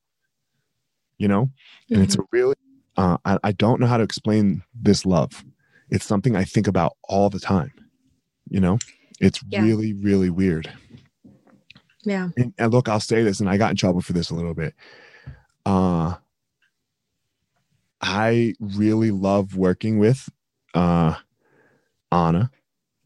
You 1.16 1.28
know? 1.28 1.50
And 1.88 1.96
mm-hmm. 1.98 2.02
it's 2.02 2.16
a 2.16 2.22
really 2.30 2.54
uh, 2.98 3.16
I, 3.24 3.38
I 3.44 3.52
don't 3.52 3.80
know 3.80 3.86
how 3.86 3.96
to 3.96 4.02
explain 4.02 4.62
this 4.74 5.06
love. 5.06 5.44
It's 5.88 6.04
something 6.04 6.34
I 6.34 6.42
think 6.44 6.66
about 6.66 6.96
all 7.04 7.30
the 7.30 7.38
time. 7.38 7.72
You 8.50 8.60
know, 8.60 8.78
it's 9.20 9.40
yeah. 9.48 9.62
really, 9.62 9.92
really 9.92 10.30
weird. 10.30 10.70
Yeah. 12.02 12.30
And, 12.36 12.52
and, 12.58 12.72
look, 12.72 12.88
I'll 12.88 12.98
say 12.98 13.22
this, 13.22 13.38
and 13.38 13.48
I 13.48 13.56
got 13.56 13.70
in 13.70 13.76
trouble 13.76 14.00
for 14.00 14.14
this 14.14 14.30
a 14.30 14.34
little 14.34 14.54
bit. 14.54 14.74
Uh, 15.64 16.14
I 18.00 18.54
really 18.58 19.10
love 19.10 19.54
working 19.54 19.98
with 19.98 20.28
uh, 20.74 21.14
Anna, 22.10 22.50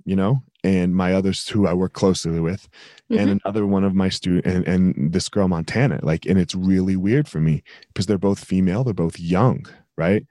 you 0.05 0.17
know, 0.17 0.43
and 0.65 0.95
my 0.95 1.13
others 1.13 1.49
who 1.49 1.67
I 1.67 1.75
work 1.75 1.93
closely 1.93 2.41
with, 2.41 2.69
mm-hmm. 3.11 3.19
and 3.19 3.41
another 3.45 3.67
one 3.67 3.85
of 3.85 3.95
my 3.95 4.09
student 4.09 4.47
and, 4.47 4.67
and 4.67 5.13
this 5.13 5.29
girl 5.29 5.49
Montana. 5.49 6.01
Like, 6.03 6.27
and 6.27 6.39
it's 6.39 6.55
really 6.55 6.97
weird 6.97 7.29
for 7.29 7.41
me 7.41 7.63
because 7.89 8.07
they're 8.07 8.19
both 8.19 8.45
female, 8.45 8.85
they're 8.85 8.95
both 8.95 9.19
young, 9.19 9.67
right? 9.97 10.27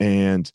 And 0.00 0.50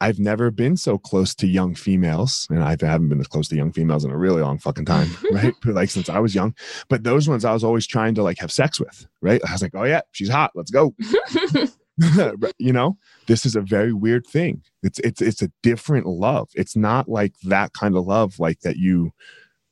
I've 0.00 0.18
never 0.18 0.50
been 0.50 0.76
so 0.76 0.96
close 0.96 1.34
to 1.36 1.46
young 1.46 1.74
females, 1.74 2.46
and 2.50 2.62
I 2.62 2.76
haven't 2.80 3.08
been 3.08 3.20
as 3.20 3.26
close 3.26 3.48
to 3.48 3.56
young 3.56 3.72
females 3.72 4.04
in 4.04 4.12
a 4.12 4.16
really 4.16 4.42
long 4.42 4.58
fucking 4.58 4.84
time, 4.84 5.08
right? 5.32 5.54
like 5.64 5.90
since 5.90 6.08
I 6.08 6.20
was 6.20 6.34
young. 6.34 6.54
But 6.88 7.02
those 7.02 7.28
ones 7.28 7.44
I 7.44 7.52
was 7.52 7.64
always 7.64 7.86
trying 7.86 8.14
to 8.14 8.22
like 8.22 8.38
have 8.38 8.52
sex 8.52 8.78
with, 8.78 9.06
right? 9.20 9.40
I 9.48 9.52
was 9.52 9.62
like, 9.62 9.74
oh 9.74 9.84
yeah, 9.84 10.02
she's 10.12 10.28
hot, 10.28 10.52
let's 10.54 10.70
go. 10.70 10.94
you 12.58 12.72
know, 12.72 12.96
this 13.26 13.44
is 13.44 13.56
a 13.56 13.60
very 13.60 13.92
weird 13.92 14.26
thing. 14.26 14.62
It's 14.82 14.98
it's 15.00 15.20
it's 15.20 15.42
a 15.42 15.50
different 15.62 16.06
love. 16.06 16.48
It's 16.54 16.76
not 16.76 17.08
like 17.08 17.34
that 17.44 17.72
kind 17.72 17.96
of 17.96 18.06
love 18.06 18.38
like 18.38 18.60
that 18.60 18.76
you 18.76 19.12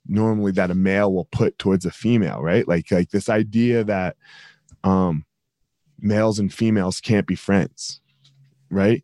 normally 0.09 0.53
that 0.53 0.71
a 0.71 0.75
male 0.75 1.13
will 1.13 1.27
put 1.27 1.59
towards 1.59 1.85
a 1.85 1.91
female, 1.91 2.43
right? 2.43 2.67
Like 2.67 2.91
like 2.91 3.11
this 3.11 3.29
idea 3.29 3.85
that 3.85 4.17
um 4.85 5.25
males 5.99 6.39
and 6.39 6.53
females 6.53 7.01
can't 7.01 7.27
be 7.27 7.35
friends, 7.35 8.01
right? 8.71 9.03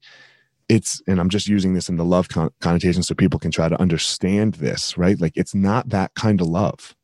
It's, 0.69 1.03
and 1.07 1.21
I'm 1.21 1.29
just 1.29 1.49
using 1.49 1.75
this 1.75 1.89
in 1.89 1.97
the 1.97 2.05
love 2.05 2.29
con- 2.29 2.53
connotation 2.61 3.03
so 3.03 3.15
people 3.15 3.39
can 3.39 3.51
try 3.51 3.69
to 3.69 3.81
understand 3.81 4.55
this, 4.55 4.97
right? 4.97 5.21
Like 5.21 5.37
it's 5.37 5.55
not 5.55 5.91
that 5.91 6.15
kind 6.15 6.41
of 6.41 6.47
love. 6.47 6.97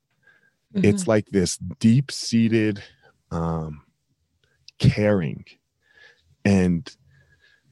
Mm-hmm. 0.75 0.87
It's 0.87 1.07
like 1.07 1.27
this 1.31 1.59
deep 1.79 2.11
seated 2.11 2.83
um, 3.31 3.83
caring. 4.79 5.45
And 6.49 6.96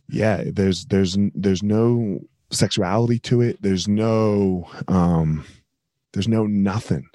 yeah, 0.08 0.44
there's, 0.46 0.86
there's, 0.86 1.16
there's 1.34 1.62
no 1.62 2.20
sexuality 2.50 3.18
to 3.20 3.40
it. 3.40 3.60
There's 3.60 3.88
no, 3.88 4.68
um, 4.88 5.44
there's 6.12 6.28
no 6.28 6.46
nothing 6.46 7.08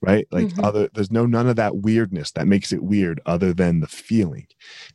right 0.00 0.28
like 0.30 0.46
mm-hmm. 0.46 0.64
other 0.64 0.88
there's 0.94 1.10
no 1.10 1.26
none 1.26 1.48
of 1.48 1.56
that 1.56 1.78
weirdness 1.78 2.30
that 2.32 2.46
makes 2.46 2.72
it 2.72 2.82
weird 2.82 3.20
other 3.26 3.52
than 3.52 3.80
the 3.80 3.86
feeling 3.86 4.46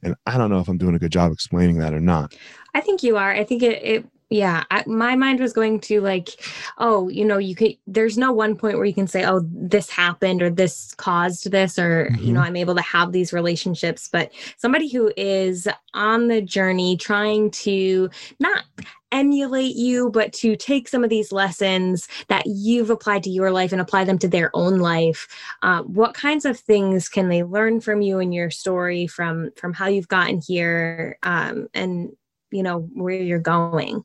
and 0.01 0.15
i 0.25 0.37
don't 0.37 0.49
know 0.49 0.59
if 0.59 0.67
i'm 0.67 0.77
doing 0.77 0.95
a 0.95 0.99
good 0.99 1.11
job 1.11 1.31
explaining 1.31 1.77
that 1.77 1.93
or 1.93 1.99
not 1.99 2.33
i 2.73 2.81
think 2.81 3.03
you 3.03 3.17
are 3.17 3.33
i 3.33 3.43
think 3.43 3.61
it, 3.61 3.83
it 3.83 4.05
yeah 4.33 4.63
I, 4.71 4.83
my 4.87 5.15
mind 5.15 5.39
was 5.39 5.53
going 5.53 5.79
to 5.81 6.01
like 6.01 6.43
oh 6.79 7.07
you 7.07 7.23
know 7.23 7.37
you 7.37 7.55
could 7.55 7.77
there's 7.85 8.17
no 8.17 8.31
one 8.31 8.55
point 8.55 8.77
where 8.77 8.85
you 8.85 8.93
can 8.93 9.07
say 9.07 9.23
oh 9.25 9.41
this 9.51 9.89
happened 9.89 10.41
or 10.41 10.49
this 10.49 10.95
caused 10.95 11.51
this 11.51 11.77
or 11.77 12.07
mm-hmm. 12.11 12.23
you 12.23 12.33
know 12.33 12.39
mm-hmm. 12.39 12.47
i'm 12.47 12.55
able 12.55 12.75
to 12.75 12.81
have 12.81 13.11
these 13.11 13.31
relationships 13.31 14.09
but 14.11 14.31
somebody 14.57 14.89
who 14.89 15.13
is 15.15 15.67
on 15.93 16.27
the 16.27 16.41
journey 16.41 16.97
trying 16.97 17.51
to 17.51 18.09
not 18.39 18.63
emulate 19.11 19.75
you, 19.75 20.09
but 20.09 20.33
to 20.33 20.55
take 20.55 20.87
some 20.87 21.03
of 21.03 21.09
these 21.11 21.31
lessons 21.31 22.07
that 22.29 22.41
you've 22.47 22.89
applied 22.89 23.21
to 23.21 23.29
your 23.29 23.51
life 23.51 23.71
and 23.71 23.79
apply 23.79 24.03
them 24.03 24.17
to 24.17 24.27
their 24.27 24.49
own 24.55 24.79
life. 24.79 25.27
Uh, 25.61 25.83
what 25.83 26.15
kinds 26.15 26.45
of 26.45 26.59
things 26.59 27.07
can 27.07 27.29
they 27.29 27.43
learn 27.43 27.79
from 27.79 28.01
you 28.01 28.17
and 28.17 28.33
your 28.33 28.49
story 28.49 29.05
from 29.05 29.51
from 29.55 29.71
how 29.71 29.85
you've 29.85 30.07
gotten 30.07 30.41
here 30.41 31.19
um, 31.21 31.67
and 31.75 32.11
you 32.53 32.63
know 32.63 32.89
where 32.93 33.15
you're 33.15 33.39
going? 33.39 34.03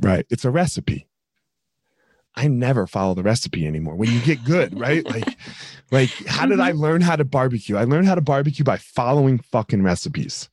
Right, 0.00 0.26
it's 0.30 0.44
a 0.44 0.50
recipe. 0.50 1.06
I 2.36 2.46
never 2.46 2.86
follow 2.86 3.14
the 3.14 3.24
recipe 3.24 3.66
anymore. 3.66 3.96
When 3.96 4.10
you 4.12 4.20
get 4.20 4.44
good, 4.44 4.78
right? 4.78 5.04
Like, 5.10 5.38
like 5.90 6.26
how 6.26 6.46
did 6.46 6.60
I 6.60 6.70
mm-hmm. 6.70 6.80
learn 6.80 7.00
how 7.00 7.16
to 7.16 7.24
barbecue? 7.24 7.76
I 7.76 7.84
learned 7.84 8.06
how 8.06 8.14
to 8.14 8.20
barbecue 8.20 8.64
by 8.64 8.76
following 8.76 9.38
fucking 9.38 9.82
recipes, 9.82 10.48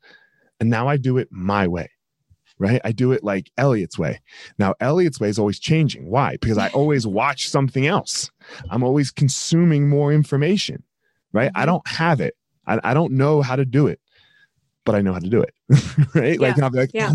and 0.60 0.70
now 0.70 0.88
I 0.88 0.98
do 0.98 1.18
it 1.18 1.28
my 1.32 1.68
way 1.68 1.90
right? 2.58 2.82
I 2.84 2.92
do 2.92 3.12
it 3.12 3.24
like 3.24 3.52
Eliot's 3.58 4.00
way. 4.00 4.22
Now, 4.58 4.76
Eliot's 4.80 5.20
way 5.20 5.30
is 5.30 5.40
always 5.40 5.60
changing. 5.60 6.10
Why? 6.10 6.38
Because 6.40 6.58
I 6.58 6.70
always 6.70 7.06
watch 7.22 7.50
something 7.50 7.86
else. 7.86 8.32
I'm 8.70 8.84
always 8.84 9.12
consuming 9.12 9.90
more 9.90 10.14
information, 10.14 10.84
right? 11.34 11.52
I 11.54 11.60
mm-hmm. 11.60 11.68
don't 11.68 11.88
have 11.88 12.22
it. 12.22 12.36
I, 12.68 12.80
I 12.84 12.94
don't 12.94 13.14
know 13.14 13.42
how 13.42 13.56
to 13.56 13.66
do 13.66 13.88
it, 13.88 14.00
but 14.86 14.96
I 14.96 15.02
know 15.02 15.14
how 15.14 15.20
to 15.20 15.30
do 15.30 15.42
it, 15.42 15.54
right? 16.16 16.40
Yeah. 16.40 16.48
Like, 16.48 16.60
I'll 16.62 16.70
be 16.70 16.80
like, 16.80 16.92
yeah. 16.94 17.14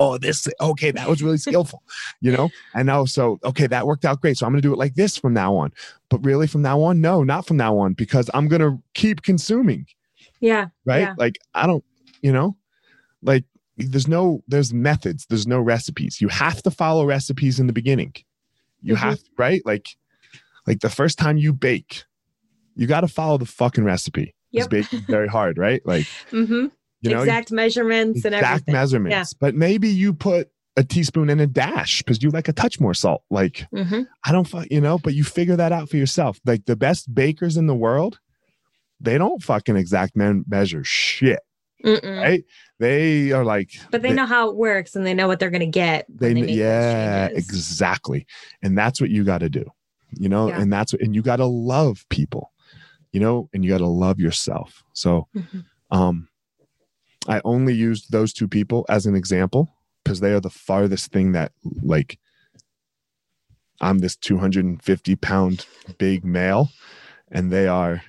oh, 0.00 0.18
this, 0.18 0.48
okay, 0.60 0.90
that 0.90 1.08
was 1.08 1.22
really 1.22 1.38
skillful, 1.38 1.82
you 2.20 2.32
know? 2.32 2.50
And 2.74 2.86
now, 2.86 3.04
so, 3.04 3.38
okay, 3.44 3.66
that 3.66 3.86
worked 3.86 4.04
out 4.04 4.20
great. 4.20 4.36
So 4.36 4.46
I'm 4.46 4.52
going 4.52 4.62
to 4.62 4.68
do 4.68 4.72
it 4.72 4.78
like 4.78 4.94
this 4.94 5.16
from 5.16 5.34
now 5.34 5.54
on. 5.54 5.72
But 6.08 6.24
really, 6.24 6.46
from 6.46 6.62
now 6.62 6.82
on, 6.82 7.00
no, 7.00 7.22
not 7.22 7.46
from 7.46 7.56
now 7.56 7.78
on, 7.78 7.92
because 7.92 8.30
I'm 8.34 8.48
going 8.48 8.62
to 8.62 8.82
keep 8.94 9.22
consuming. 9.22 9.86
Yeah. 10.40 10.68
Right. 10.84 11.00
Yeah. 11.00 11.14
Like, 11.16 11.38
I 11.54 11.66
don't, 11.66 11.84
you 12.22 12.32
know, 12.32 12.56
like 13.24 13.44
there's 13.76 14.06
no 14.06 14.42
there's 14.46 14.72
methods 14.72 15.26
there's 15.26 15.46
no 15.46 15.60
recipes 15.60 16.20
you 16.20 16.28
have 16.28 16.62
to 16.62 16.70
follow 16.70 17.04
recipes 17.04 17.58
in 17.58 17.66
the 17.66 17.72
beginning 17.72 18.14
you 18.82 18.94
mm-hmm. 18.94 19.02
have 19.02 19.18
right 19.36 19.62
like 19.64 19.96
like 20.66 20.80
the 20.80 20.90
first 20.90 21.18
time 21.18 21.36
you 21.36 21.52
bake 21.52 22.04
you 22.76 22.86
got 22.86 23.00
to 23.00 23.08
follow 23.08 23.36
the 23.36 23.46
fucking 23.46 23.84
recipe 23.84 24.34
yep. 24.52 24.70
baking 24.70 25.00
very 25.08 25.28
hard 25.28 25.58
right 25.58 25.84
like 25.84 26.06
mm-hmm. 26.30 26.66
You 27.04 27.14
know 27.14 27.22
exact 27.22 27.52
measurements 27.52 28.18
exact 28.18 28.34
and 28.34 28.42
exact 28.42 28.68
measurements 28.68 29.32
yeah. 29.32 29.36
but 29.40 29.54
maybe 29.54 29.88
you 29.88 30.12
put 30.12 30.50
a 30.76 30.82
teaspoon 30.82 31.30
and 31.30 31.40
a 31.40 31.46
dash 31.46 31.98
because 32.02 32.22
you 32.22 32.30
like 32.30 32.48
a 32.48 32.52
touch 32.52 32.80
more 32.80 32.94
salt 32.94 33.22
like 33.30 33.66
mm-hmm. 33.74 34.02
i 34.24 34.32
don't 34.32 34.52
you 34.70 34.80
know 34.80 34.98
but 34.98 35.14
you 35.14 35.22
figure 35.22 35.56
that 35.56 35.72
out 35.72 35.88
for 35.88 35.96
yourself 35.96 36.40
like 36.44 36.64
the 36.66 36.76
best 36.76 37.14
bakers 37.14 37.56
in 37.56 37.66
the 37.66 37.74
world 37.74 38.18
they 39.00 39.18
don't 39.18 39.42
fucking 39.42 39.76
exact 39.76 40.16
man 40.16 40.44
measure 40.48 40.82
shit 40.84 41.40
Mm-mm. 41.84 42.22
right? 42.22 42.44
They 42.78 43.32
are 43.32 43.44
like, 43.44 43.70
but 43.90 44.02
they, 44.02 44.08
they, 44.08 44.14
know 44.14 44.26
how 44.26 44.48
it 44.48 44.56
works 44.56 44.96
and 44.96 45.06
they 45.06 45.14
know 45.14 45.28
what 45.28 45.38
they're 45.38 45.50
going 45.50 45.60
to 45.60 45.66
get. 45.66 46.06
They, 46.08 46.32
they 46.32 46.52
yeah, 46.52 47.26
exactly. 47.26 48.26
And 48.62 48.76
that's 48.76 49.00
what 49.00 49.10
you 49.10 49.22
got 49.22 49.38
to 49.38 49.50
do, 49.50 49.66
you 50.12 50.28
know, 50.28 50.48
yeah. 50.48 50.60
and 50.60 50.72
that's 50.72 50.92
what, 50.92 51.02
and 51.02 51.14
you 51.14 51.22
got 51.22 51.36
to 51.36 51.46
love 51.46 52.06
people, 52.08 52.52
you 53.12 53.20
know, 53.20 53.48
and 53.52 53.64
you 53.64 53.70
got 53.70 53.78
to 53.78 53.86
love 53.86 54.18
yourself. 54.18 54.82
So, 54.94 55.28
mm-hmm. 55.36 55.60
um, 55.90 56.28
I 57.28 57.40
only 57.44 57.74
used 57.74 58.10
those 58.10 58.32
two 58.32 58.48
people 58.48 58.84
as 58.88 59.06
an 59.06 59.14
example 59.14 59.74
because 60.02 60.20
they 60.20 60.32
are 60.32 60.40
the 60.40 60.50
farthest 60.50 61.10
thing 61.10 61.32
that 61.32 61.52
like 61.82 62.18
I'm 63.80 63.98
this 63.98 64.16
250 64.16 65.16
pound 65.16 65.66
big 65.98 66.24
male 66.24 66.70
and 67.30 67.50
they 67.52 67.66
are 67.66 68.02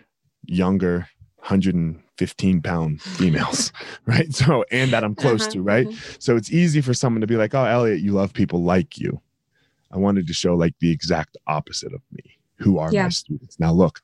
younger 0.46 1.10
115 1.38 2.62
pound 2.62 3.02
females, 3.02 3.72
right? 4.06 4.34
So, 4.34 4.66
and 4.72 4.92
that 4.92 5.04
I'm 5.04 5.16
close 5.16 5.44
uh-huh, 5.44 5.52
to, 5.52 5.62
right? 5.62 5.88
Uh-huh. 5.88 6.16
So 6.20 6.36
it's 6.36 6.52
easy 6.52 6.82
for 6.82 6.94
someone 6.94 7.22
to 7.22 7.28
be 7.28 7.38
like, 7.38 7.54
oh, 7.54 7.64
Eliot, 7.64 8.02
you 8.02 8.14
love 8.14 8.34
people 8.34 8.64
like 8.64 8.98
you. 8.98 9.22
I 9.92 9.98
wanted 9.98 10.28
to 10.28 10.34
show 10.34 10.56
like 10.56 10.74
the 10.80 10.92
exact 10.92 11.38
opposite 11.48 11.94
of 11.94 12.02
me, 12.12 12.38
who 12.58 12.80
are 12.80 12.92
yeah. 12.92 13.04
my 13.04 13.10
students. 13.10 13.60
Now, 13.60 13.72
look, 13.72 14.02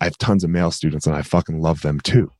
I 0.00 0.04
have 0.04 0.18
tons 0.18 0.44
of 0.44 0.50
male 0.50 0.70
students 0.70 1.06
and 1.06 1.16
I 1.16 1.22
fucking 1.22 1.60
love 1.60 1.82
them 1.82 2.00
too, 2.00 2.30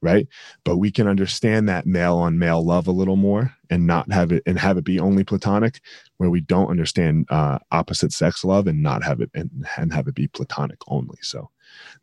right? 0.00 0.26
But 0.64 0.76
we 0.76 0.90
can 0.90 1.08
understand 1.08 1.68
that 1.68 1.86
male 1.86 2.16
on 2.16 2.38
male 2.38 2.64
love 2.64 2.86
a 2.86 2.92
little 2.92 3.16
more 3.16 3.54
and 3.70 3.86
not 3.86 4.10
have 4.12 4.32
it 4.32 4.42
and 4.46 4.58
have 4.58 4.78
it 4.78 4.84
be 4.84 5.00
only 5.00 5.24
platonic, 5.24 5.80
where 6.18 6.30
we 6.30 6.40
don't 6.40 6.70
understand 6.70 7.26
uh, 7.30 7.58
opposite 7.72 8.12
sex 8.12 8.44
love 8.44 8.66
and 8.66 8.82
not 8.82 9.02
have 9.04 9.20
it 9.20 9.30
and, 9.34 9.50
and 9.76 9.92
have 9.92 10.08
it 10.08 10.14
be 10.14 10.28
platonic 10.28 10.78
only. 10.88 11.18
So 11.22 11.50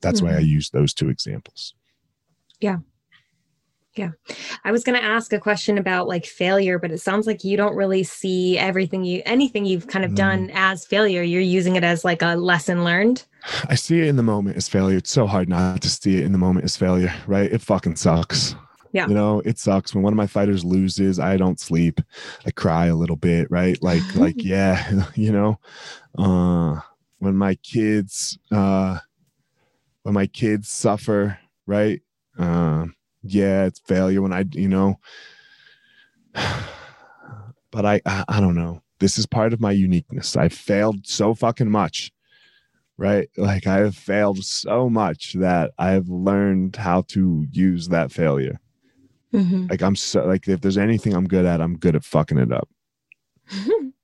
that's 0.02 0.20
mm-hmm. 0.20 0.28
why 0.28 0.34
I 0.38 0.42
mm-hmm. 0.42 0.50
use 0.50 0.70
those 0.70 0.94
two 0.94 1.10
examples. 1.10 1.74
Yeah. 2.60 2.78
Yeah. 3.96 4.12
I 4.64 4.72
was 4.72 4.84
going 4.84 5.00
to 5.00 5.06
ask 5.06 5.34
a 5.34 5.40
question 5.40 5.78
about 5.78 6.08
like 6.08 6.26
failure, 6.26 6.80
but 6.80 6.92
it 6.92 7.00
sounds 7.00 7.28
like 7.28 7.44
you 7.44 7.56
don't 7.58 7.76
really 7.76 8.04
see 8.04 8.58
everything 8.58 9.04
you, 9.04 9.22
anything 9.26 9.66
you've 9.66 9.88
kind 9.88 10.04
of 10.04 10.12
Mm. 10.12 10.16
done 10.16 10.52
as 10.54 10.86
failure. 10.86 11.22
You're 11.22 11.42
using 11.42 11.76
it 11.76 11.84
as 11.84 12.04
like 12.04 12.22
a 12.24 12.36
lesson 12.36 12.84
learned. 12.84 13.24
I 13.70 13.76
see 13.76 14.00
it 14.00 14.08
in 14.08 14.16
the 14.16 14.24
moment 14.24 14.58
as 14.58 14.68
failure. 14.68 14.98
It's 14.98 15.12
so 15.12 15.28
hard 15.28 15.48
not 15.48 15.82
to 15.82 15.90
see 15.90 16.18
it 16.18 16.24
in 16.26 16.32
the 16.32 16.38
moment 16.40 16.66
as 16.66 16.76
failure, 16.76 17.14
right? 17.28 17.52
It 17.52 17.62
fucking 17.62 17.98
sucks. 17.98 18.56
Yeah. 18.94 19.08
You 19.08 19.14
know, 19.16 19.42
it 19.44 19.58
sucks 19.60 19.94
when 19.94 20.04
one 20.04 20.14
of 20.14 20.18
my 20.18 20.28
fighters 20.28 20.64
loses. 20.64 21.20
I 21.20 21.36
don't 21.38 21.60
sleep. 21.60 22.00
I 22.46 22.52
cry 22.52 22.88
a 22.88 22.96
little 22.96 23.16
bit, 23.16 23.50
right? 23.52 23.82
Like, 23.82 24.04
like, 24.16 24.44
yeah, 24.44 25.06
you 25.16 25.32
know, 25.32 25.60
uh, 26.18 26.80
when 27.20 27.36
my 27.36 27.56
kids, 27.56 28.38
uh, 28.52 28.98
when 30.04 30.14
my 30.14 30.28
kids 30.28 30.70
suffer, 30.70 31.38
right? 31.66 32.02
Um, 32.38 32.96
yeah, 33.24 33.66
it's 33.66 33.80
failure 33.80 34.22
when 34.22 34.34
I, 34.34 34.46
you 34.52 34.70
know, 34.70 35.00
but 37.72 37.86
I, 37.86 38.02
I, 38.06 38.24
I 38.28 38.40
don't 38.40 38.56
know. 38.56 38.82
This 39.00 39.18
is 39.18 39.26
part 39.26 39.54
of 39.54 39.60
my 39.60 39.72
uniqueness. 39.72 40.38
I 40.38 40.50
failed 40.50 41.08
so 41.08 41.34
fucking 41.34 41.70
much 41.70 42.12
right? 42.98 43.30
Like 43.38 43.68
I 43.68 43.78
have 43.78 43.96
failed 43.96 44.44
so 44.44 44.90
much 44.90 45.34
that 45.34 45.72
I've 45.78 46.10
learned 46.10 46.76
how 46.76 47.02
to 47.10 47.46
use 47.52 47.90
that 47.90 48.12
failure. 48.12 48.60
Mhm. 49.34 49.70
Like 49.70 49.82
I'm 49.82 49.96
so 49.96 50.26
like 50.26 50.48
if 50.48 50.62
there's 50.62 50.78
anything 50.78 51.14
I'm 51.14 51.28
good 51.28 51.46
at, 51.46 51.62
I'm 51.62 51.78
good 51.78 51.96
at 51.96 52.04
fucking 52.04 52.38
it 52.38 52.52
up. 52.52 52.70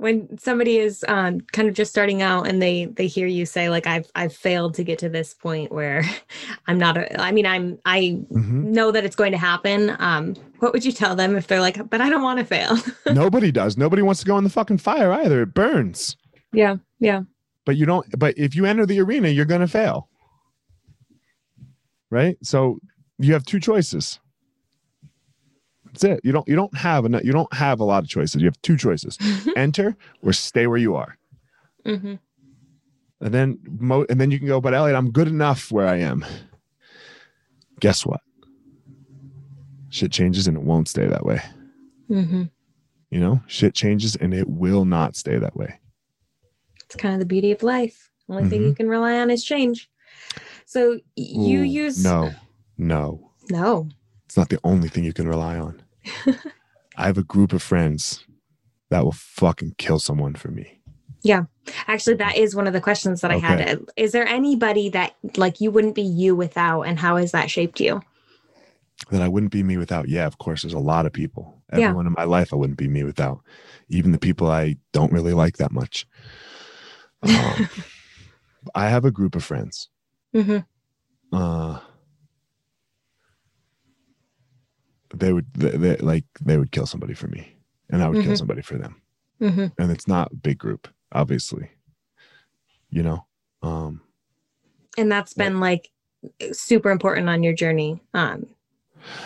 when 0.00 0.38
somebody 0.38 0.78
is 0.78 1.04
um, 1.08 1.40
kind 1.52 1.68
of 1.68 1.74
just 1.74 1.90
starting 1.90 2.22
out 2.22 2.46
and 2.46 2.60
they 2.62 2.86
they 2.86 3.06
hear 3.06 3.26
you 3.26 3.44
say 3.46 3.68
like 3.68 3.86
I've 3.86 4.10
I've 4.14 4.34
failed 4.34 4.74
to 4.74 4.84
get 4.84 4.98
to 5.00 5.08
this 5.08 5.34
point 5.34 5.70
where 5.72 6.02
I'm 6.66 6.78
not 6.78 6.96
a 6.96 7.20
I 7.20 7.32
mean 7.32 7.46
I'm 7.46 7.78
I 7.84 8.18
Mhm. 8.32 8.64
know 8.64 8.90
that 8.90 9.04
it's 9.04 9.16
going 9.16 9.32
to 9.32 9.38
happen. 9.38 9.94
Um, 9.98 10.34
what 10.60 10.72
would 10.72 10.84
you 10.84 10.92
tell 10.92 11.14
them 11.14 11.36
if 11.36 11.46
they're 11.46 11.60
like, 11.60 11.88
but 11.90 12.00
I 12.00 12.08
don't 12.08 12.22
want 12.22 12.38
to 12.38 12.44
fail? 12.44 12.76
Nobody 13.12 13.50
does. 13.52 13.76
Nobody 13.76 14.02
wants 14.02 14.20
to 14.20 14.26
go 14.26 14.38
in 14.38 14.44
the 14.44 14.50
fucking 14.50 14.78
fire 14.78 15.12
either. 15.12 15.42
It 15.42 15.54
burns. 15.54 16.16
yeah, 16.52 16.76
yeah. 16.98 17.22
But 17.66 17.76
you 17.76 17.86
don't 17.86 18.06
but 18.18 18.36
if 18.38 18.56
you 18.56 18.64
enter 18.66 18.86
the 18.86 19.00
arena, 19.00 19.28
you're 19.28 19.44
gonna 19.44 19.68
fail. 19.68 20.08
Right? 22.10 22.36
So 22.42 22.78
you 23.18 23.32
have 23.34 23.44
two 23.44 23.60
choices. 23.60 24.18
That's 25.92 26.04
it. 26.04 26.20
You 26.24 26.32
don't 26.32 26.46
you 26.48 26.56
don't 26.56 26.76
have 26.76 27.04
enough 27.04 27.24
you 27.24 27.32
don't 27.32 27.52
have 27.52 27.80
a 27.80 27.84
lot 27.84 28.02
of 28.04 28.08
choices. 28.08 28.40
You 28.40 28.46
have 28.46 28.60
two 28.62 28.76
choices. 28.76 29.18
Enter 29.56 29.96
or 30.22 30.32
stay 30.32 30.66
where 30.66 30.78
you 30.78 30.94
are. 30.94 31.16
hmm 31.84 32.14
And 33.20 33.34
then 33.34 33.58
mo- 33.80 34.06
and 34.08 34.20
then 34.20 34.30
you 34.30 34.38
can 34.38 34.46
go, 34.48 34.60
but 34.60 34.74
Eliot, 34.74 34.96
I'm 34.96 35.10
good 35.10 35.28
enough 35.28 35.70
where 35.72 35.86
I 35.86 35.96
am. 35.96 36.24
Guess 37.80 38.06
what? 38.06 38.20
Shit 39.88 40.12
changes 40.12 40.46
and 40.46 40.56
it 40.56 40.62
won't 40.62 40.88
stay 40.88 41.06
that 41.06 41.24
way. 41.26 41.42
hmm 42.08 42.44
You 43.10 43.18
know, 43.20 43.42
shit 43.48 43.74
changes 43.74 44.14
and 44.16 44.32
it 44.32 44.48
will 44.48 44.84
not 44.84 45.16
stay 45.16 45.38
that 45.38 45.56
way. 45.56 45.80
It's 46.84 46.94
kind 46.96 47.14
of 47.14 47.20
the 47.20 47.26
beauty 47.26 47.50
of 47.52 47.62
life. 47.62 48.10
Only 48.28 48.48
thing 48.48 48.62
you 48.62 48.74
can 48.74 48.88
rely 48.88 49.18
on 49.18 49.30
is 49.30 49.44
change. 49.44 49.90
So 50.66 51.00
you 51.16 51.60
Ooh, 51.60 51.64
use 51.64 52.04
no, 52.04 52.32
no. 52.78 53.32
no. 53.50 53.88
It's 54.30 54.36
not 54.36 54.48
the 54.48 54.60
only 54.62 54.86
thing 54.86 55.02
you 55.02 55.12
can 55.12 55.26
rely 55.26 55.58
on. 55.58 55.82
I 56.96 57.06
have 57.06 57.18
a 57.18 57.24
group 57.24 57.52
of 57.52 57.60
friends 57.64 58.24
that 58.88 59.02
will 59.02 59.10
fucking 59.10 59.74
kill 59.76 59.98
someone 59.98 60.36
for 60.36 60.52
me. 60.52 60.80
Yeah. 61.24 61.46
Actually, 61.88 62.14
that 62.18 62.36
is 62.36 62.54
one 62.54 62.68
of 62.68 62.72
the 62.72 62.80
questions 62.80 63.22
that 63.22 63.32
I 63.32 63.38
had. 63.38 63.80
Is 63.96 64.12
there 64.12 64.28
anybody 64.28 64.88
that 64.90 65.16
like 65.36 65.60
you 65.60 65.72
wouldn't 65.72 65.96
be 65.96 66.02
you 66.02 66.36
without, 66.36 66.82
and 66.82 66.96
how 66.96 67.16
has 67.16 67.32
that 67.32 67.50
shaped 67.50 67.80
you? 67.80 68.02
That 69.10 69.20
I 69.20 69.26
wouldn't 69.26 69.50
be 69.50 69.64
me 69.64 69.76
without. 69.78 70.08
Yeah, 70.08 70.28
of 70.28 70.38
course, 70.38 70.62
there's 70.62 70.74
a 70.74 70.78
lot 70.78 71.06
of 71.06 71.12
people. 71.12 71.60
Yeah. 71.72 71.86
Everyone 71.86 72.06
in 72.06 72.14
my 72.16 72.22
life, 72.22 72.52
I 72.52 72.56
wouldn't 72.56 72.78
be 72.78 72.86
me 72.86 73.02
without. 73.02 73.40
Even 73.88 74.12
the 74.12 74.18
people 74.20 74.48
I 74.48 74.76
don't 74.92 75.10
really 75.10 75.34
like 75.34 75.56
that 75.56 75.72
much. 75.72 76.06
Um, 77.22 77.68
I 78.76 78.88
have 78.90 79.04
a 79.04 79.10
group 79.10 79.34
of 79.34 79.42
friends. 79.42 79.88
hmm 80.32 80.58
Uh, 81.32 81.80
they 85.18 85.32
would, 85.32 85.52
they, 85.54 85.70
they, 85.76 85.96
like, 85.96 86.24
they 86.40 86.56
would 86.56 86.70
kill 86.72 86.86
somebody 86.86 87.14
for 87.14 87.26
me, 87.28 87.56
and 87.90 88.02
I 88.02 88.08
would 88.08 88.22
kill 88.22 88.32
Mhm. 88.34 88.38
somebody 88.38 88.62
for 88.62 88.78
them. 88.78 89.00
hmm 89.38 89.66
And 89.78 89.90
it's 89.90 90.06
not 90.06 90.30
a 90.32 90.36
big 90.36 90.58
group, 90.58 90.86
obviously. 91.12 91.70
You 92.90 93.02
know, 93.02 93.26
um, 93.62 94.02
And 94.98 95.10
that's 95.10 95.34
been 95.34 95.60
like 95.60 95.90
super 96.52 96.90
important 96.90 97.28
on 97.28 97.42
your 97.42 97.54
journey. 97.54 98.02
Um, 98.14 98.46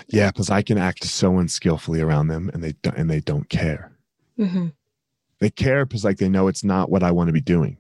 yeah, 0.09 0.31
because 0.31 0.51
I 0.51 0.63
can 0.63 0.79
act 0.79 1.05
so 1.05 1.39
unskillfully 1.39 2.01
around 2.01 2.29
them, 2.29 2.51
and 2.53 2.63
they 2.63 2.73
don't, 2.83 2.97
and 2.97 3.11
they 3.11 3.21
don't 3.21 3.49
care. 3.49 3.93
mhm. 4.39 4.73
They 5.41 5.51
care 5.51 5.85
because 5.85 6.05
like 6.05 6.19
they 6.19 6.29
know 6.29 6.47
it's 6.49 6.65
not 6.65 6.91
what 6.91 7.03
I 7.03 7.11
want 7.11 7.29
to 7.29 7.33
be 7.33 7.41
doing, 7.41 7.79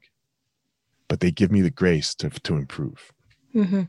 but 1.08 1.20
they 1.20 1.30
give 1.30 1.50
me 1.52 1.60
the 1.60 1.70
grace 1.70 2.14
to 2.16 2.28
to 2.30 2.56
improve. 2.56 3.12
Mhm. 3.54 3.88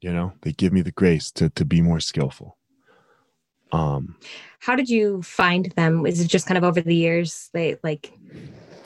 You 0.00 0.12
know, 0.12 0.32
they 0.42 0.52
give 0.52 0.72
me 0.72 0.82
the 0.82 0.92
grace 0.92 1.30
to 1.32 1.48
to 1.50 1.64
be 1.64 1.80
more 1.80 2.00
skillful. 2.00 2.58
Um, 3.74 4.16
How 4.60 4.76
did 4.76 4.88
you 4.88 5.22
find 5.22 5.66
them? 5.72 6.06
Is 6.06 6.20
it 6.20 6.28
just 6.28 6.46
kind 6.46 6.56
of 6.58 6.64
over 6.64 6.80
the 6.80 6.94
years 6.94 7.50
they 7.52 7.76
like 7.82 8.12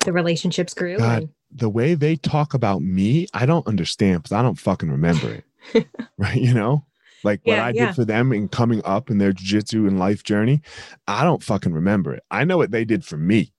the 0.05 0.13
relationships 0.13 0.75
grew? 0.75 0.97
God. 0.99 1.23
and- 1.25 1.29
the 1.51 1.71
way 1.71 1.95
they 1.95 2.15
talk 2.17 2.53
about 2.53 2.83
me, 2.83 3.27
I 3.33 3.47
don't 3.47 3.67
understand 3.67 4.23
because 4.23 4.33
I 4.33 4.43
don't 4.43 4.59
fucking 4.59 4.91
remember 4.91 5.43
it. 5.75 5.87
right? 6.19 6.37
You 6.37 6.53
know, 6.53 6.85
like 7.25 7.41
what 7.45 7.55
Yeah, 7.55 7.65
I 7.65 7.71
yeah. 7.71 7.87
did 7.87 7.95
for 7.97 8.05
them 8.05 8.35
in 8.35 8.49
coming 8.49 8.83
up 8.85 9.09
in 9.11 9.17
their 9.17 9.33
jiu-jitsu 9.33 9.87
and 9.87 9.99
life 9.99 10.23
journey, 10.25 10.61
I 11.07 11.25
don't 11.25 11.43
fucking 11.43 11.73
remember 11.73 12.13
it. 12.13 12.23
I 12.31 12.45
know 12.45 12.59
what 12.59 12.71
they 12.71 12.85
did 12.85 13.03
for 13.03 13.17
me, 13.17 13.55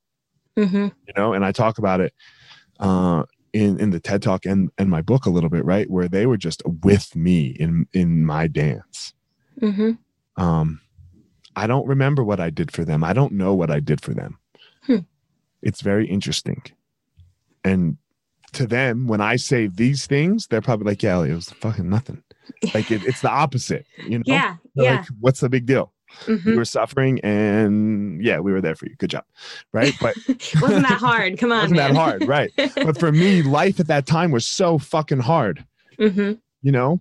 Mhm. 0.55 0.91
you 1.07 1.13
know, 1.17 1.33
and 1.33 1.43
I 1.43 1.51
talk 1.51 1.79
about 1.79 1.99
it 1.99 2.13
uh 2.79 3.23
in 3.53 3.79
in 3.79 3.89
the 3.89 3.99
TED 3.99 4.21
Talk 4.21 4.45
and 4.45 4.69
and 4.77 4.87
my 4.89 5.01
book 5.01 5.25
a 5.25 5.31
little 5.31 5.49
bit, 5.49 5.65
right? 5.65 5.89
Where 5.89 6.07
they 6.07 6.27
were 6.27 6.37
just 6.37 6.61
with 6.83 7.15
me 7.15 7.47
in 7.47 7.87
in 7.91 8.23
my 8.23 8.45
dance. 8.47 9.13
Mhm. 9.59 9.97
Um 10.37 10.79
I 11.59 11.67
don't 11.67 11.87
remember 11.87 12.23
what 12.23 12.39
I 12.39 12.49
did 12.49 12.71
for 12.71 12.85
them. 12.85 13.03
I 13.03 13.13
don't 13.13 13.33
know 13.33 13.53
what 13.53 13.69
I 13.69 13.79
did 13.79 14.01
for 14.01 14.13
them. 14.13 14.37
Hmm. 14.85 14.99
It's 15.61 15.81
very 15.81 16.07
interesting. 16.07 16.63
And 17.63 17.97
to 18.53 18.65
them, 18.65 19.07
when 19.07 19.21
I 19.21 19.35
say 19.35 19.67
these 19.67 20.07
things, 20.07 20.47
they're 20.47 20.61
probably 20.61 20.85
like, 20.91 21.03
yeah, 21.03 21.21
it 21.21 21.33
was 21.33 21.49
fucking 21.49 21.89
nothing. 21.89 22.23
Like 22.73 22.89
it, 22.89 23.03
it's 23.05 23.21
the 23.21 23.29
opposite, 23.29 23.85
you 24.07 24.17
know? 24.17 24.23
Yeah. 24.25 24.55
They're 24.73 24.85
Yeah. 24.85 24.95
Like, 24.97 25.07
what's 25.19 25.39
the 25.39 25.49
big 25.49 25.67
deal? 25.67 25.93
Mhm. 26.25 26.43
You 26.45 26.55
were 26.57 26.65
suffering 26.65 27.19
and 27.21 28.23
yeah, 28.25 28.39
we 28.39 28.51
were 28.51 28.59
there 28.59 28.75
for 28.75 28.87
you. 28.87 28.95
Good 28.97 29.11
job. 29.11 29.23
Right. 29.71 29.93
But 30.01 30.15
Wasn't 30.59 30.81
that 30.81 30.97
hard? 30.99 31.37
Come 31.37 31.51
on, 31.51 31.59
wasn't 31.69 31.77
that 31.77 31.93
hard. 31.95 32.27
Right. 32.27 32.51
But 32.75 32.97
for 32.97 33.11
me, 33.11 33.43
life 33.43 33.79
at 33.79 33.85
that 33.87 34.07
time 34.07 34.31
was 34.31 34.47
so 34.47 34.79
fucking 34.79 35.19
hard, 35.19 35.63
hmm 35.99 36.33
you 36.63 36.71
know, 36.71 36.99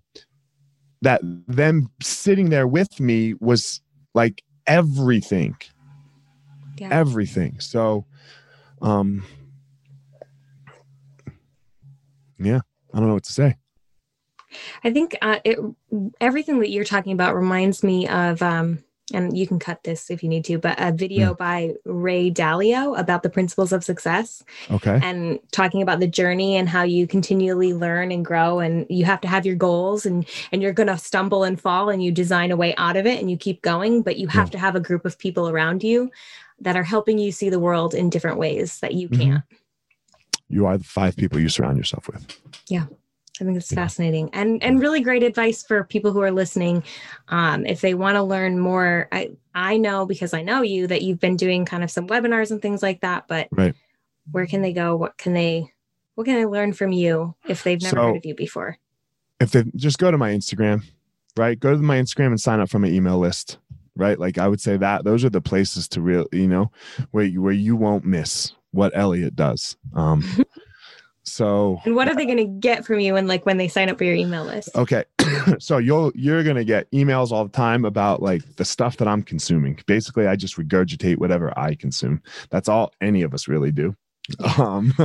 that 1.01 1.21
them 1.25 1.89
sitting 2.03 2.51
there 2.51 2.69
with 2.69 3.01
me 3.01 3.35
was 3.41 3.81
like 4.15 4.43
everything. 4.69 5.57
Yeah. 6.79 6.89
Everything. 6.91 7.59
So 7.61 8.05
um 8.81 9.25
yeah, 12.39 12.61
I 12.95 12.99
don't 12.99 13.09
know 13.09 13.14
what 13.14 13.25
to 13.25 13.33
say. 13.33 13.57
I 14.83 14.93
think 14.93 15.16
uh, 15.21 15.41
it 15.45 15.59
everything 16.21 16.61
that 16.61 16.71
you're 16.71 16.85
talking 16.85 17.12
about 17.12 17.35
reminds 17.35 17.83
me 17.83 18.09
of, 18.09 18.41
um, 18.43 18.83
and 19.13 19.37
you 19.37 19.47
can 19.47 19.59
cut 19.59 19.83
this 19.85 20.11
if 20.11 20.23
you 20.23 20.29
need 20.29 20.45
to, 20.45 20.59
but 20.59 20.79
a 20.79 20.93
video 20.93 21.35
by 21.35 21.75
Ray 21.85 22.31
Dalio 22.31 22.99
about 22.99 23.23
the 23.23 23.31
principles 23.31 23.73
of 23.73 23.83
success 23.85 24.43
Okay. 24.71 24.99
and 25.03 25.39
talking 25.53 25.81
about 25.83 26.01
the 26.01 26.07
journey 26.07 26.57
and 26.57 26.69
how 26.69 26.83
you 26.83 27.07
continually 27.07 27.73
learn 27.73 28.13
and 28.13 28.25
grow, 28.25 28.59
and 28.59 28.87
you 28.91 29.05
have 29.05 29.21
to 29.23 29.29
have 29.29 29.47
your 29.47 29.57
goals, 29.57 30.05
and 30.05 30.27
and 30.53 30.63
you're 30.63 30.73
gonna 30.73 30.99
stumble 30.99 31.45
and 31.45 31.61
fall, 31.61 31.89
and 31.89 32.03
you 32.03 32.13
design 32.13 32.51
a 32.51 32.57
way 32.57 32.75
out 32.77 32.97
of 32.97 33.07
it, 33.07 33.21
and 33.21 33.31
you 33.31 33.37
keep 33.37 33.63
going, 33.63 34.03
but 34.03 34.19
you 34.19 34.29
have 34.29 34.49
Yeah. 34.49 34.53
to 34.53 34.59
have 34.59 34.77
a 34.77 34.81
group 34.81 35.05
of 35.05 35.19
people 35.19 35.49
around 35.49 35.83
you 35.83 36.11
that 36.61 36.77
are 36.77 36.83
helping 36.83 37.19
you 37.19 37.33
see 37.33 37.49
the 37.51 37.61
world 37.61 37.95
in 37.95 38.11
different 38.11 38.37
ways 38.39 38.81
that 38.81 38.95
you 38.95 39.09
Mhm. 39.09 39.19
can't. 39.21 39.43
You 40.49 40.67
are 40.67 40.77
the 40.79 40.85
five 40.85 41.17
people 41.17 41.39
you 41.39 41.49
surround 41.49 41.77
yourself 41.79 42.09
with. 42.09 42.27
I 43.41 43.45
think 43.45 43.57
it's 43.57 43.72
fascinating 43.72 44.30
and 44.32 44.62
and 44.62 44.80
really 44.80 45.01
great 45.01 45.22
advice 45.22 45.62
for 45.62 45.84
people 45.84 46.12
who 46.12 46.20
are 46.22 46.30
listening. 46.32 46.82
Um, 47.28 47.64
if 47.66 47.80
they 47.80 47.95
want 47.95 48.16
to 48.16 48.22
learn 48.22 48.59
more, 48.59 49.09
I 49.12 49.30
I 49.55 49.76
know 49.76 50.07
because 50.07 50.34
I 50.34 50.43
know 50.43 50.62
you 50.62 50.86
that 50.89 51.03
you've 51.03 51.20
been 51.20 51.36
doing 51.36 51.64
kind 51.64 51.84
of 51.84 51.91
some 51.91 52.09
webinars 52.09 52.51
and 52.51 52.61
things 52.61 52.82
like 52.82 53.01
that. 53.03 53.26
But 53.28 53.49
Right. 53.53 53.74
where 54.32 54.47
can 54.47 54.62
they 54.62 54.72
go? 54.72 54.97
What 54.97 55.16
can 55.18 55.32
they 55.34 55.72
what 56.14 56.24
can 56.24 56.34
they 56.34 56.47
learn 56.47 56.72
from 56.72 56.93
you 56.93 57.34
if 57.49 57.62
they've 57.62 57.80
never 57.80 57.97
So- 57.97 58.03
heard 58.09 58.16
of 58.16 58.24
you 58.26 58.34
before? 58.34 58.78
if 59.41 59.53
they 59.53 59.62
just 59.76 59.99
go 59.99 60.11
to 60.11 60.18
my 60.18 60.32
Instagram, 60.32 60.82
right? 61.36 61.61
Go 61.61 61.70
to 61.72 61.78
my 61.78 61.97
Instagram 61.99 62.26
and 62.28 62.41
sign 62.41 62.59
up 62.59 62.68
for 62.68 62.80
my 62.80 62.89
email 62.89 63.18
list, 63.20 63.59
right? 63.95 64.18
Like 64.18 64.36
I 64.36 64.49
would 64.49 64.61
say 64.61 64.76
that 64.78 65.05
those 65.05 65.24
are 65.24 65.30
the 65.30 65.41
places 65.41 65.86
to 65.91 66.01
real, 66.01 66.26
you 66.32 66.49
know, 66.49 66.72
where 67.12 67.22
you, 67.24 67.41
where 67.41 67.53
you 67.53 67.76
won't 67.76 68.05
miss 68.05 68.53
what 68.72 68.91
Eliot 68.97 69.36
does. 69.36 69.76
Um, 69.95 70.24
so 71.31 71.81
And 71.85 71.95
what 71.95 72.09
are 72.09 72.14
they 72.14 72.24
going 72.24 72.39
to 72.39 72.45
get 72.45 72.85
from 72.85 73.01
you 73.01 73.14
when 73.14 73.26
like 73.26 73.45
when 73.47 73.57
they 73.57 73.68
sign 73.68 73.89
up 73.89 73.99
for 73.99 74.05
your 74.05 74.14
email 74.14 74.45
list? 74.45 74.70
okay 74.74 75.05
so 75.59 75.79
you'll 75.79 76.11
you're 76.14 76.43
gonna 76.43 76.64
get 76.64 76.91
emails 76.93 77.31
all 77.33 77.45
the 77.45 77.51
time 77.51 77.85
about 77.85 78.22
like 78.22 78.43
the 78.57 78.64
stuff 78.64 78.97
that 78.97 79.07
i'm 79.09 79.22
consuming. 79.22 79.79
Basically 79.87 80.26
i 80.26 80.37
just 80.37 80.57
regurgitate 80.57 81.18
whatever 81.18 81.57
i 81.59 81.74
consume. 81.74 82.22
That's 82.51 82.68
all 82.68 82.93
any 83.01 83.22
of 83.22 83.35
us 83.35 83.47
really 83.49 83.72
do. 83.72 83.95
Um 84.59 84.95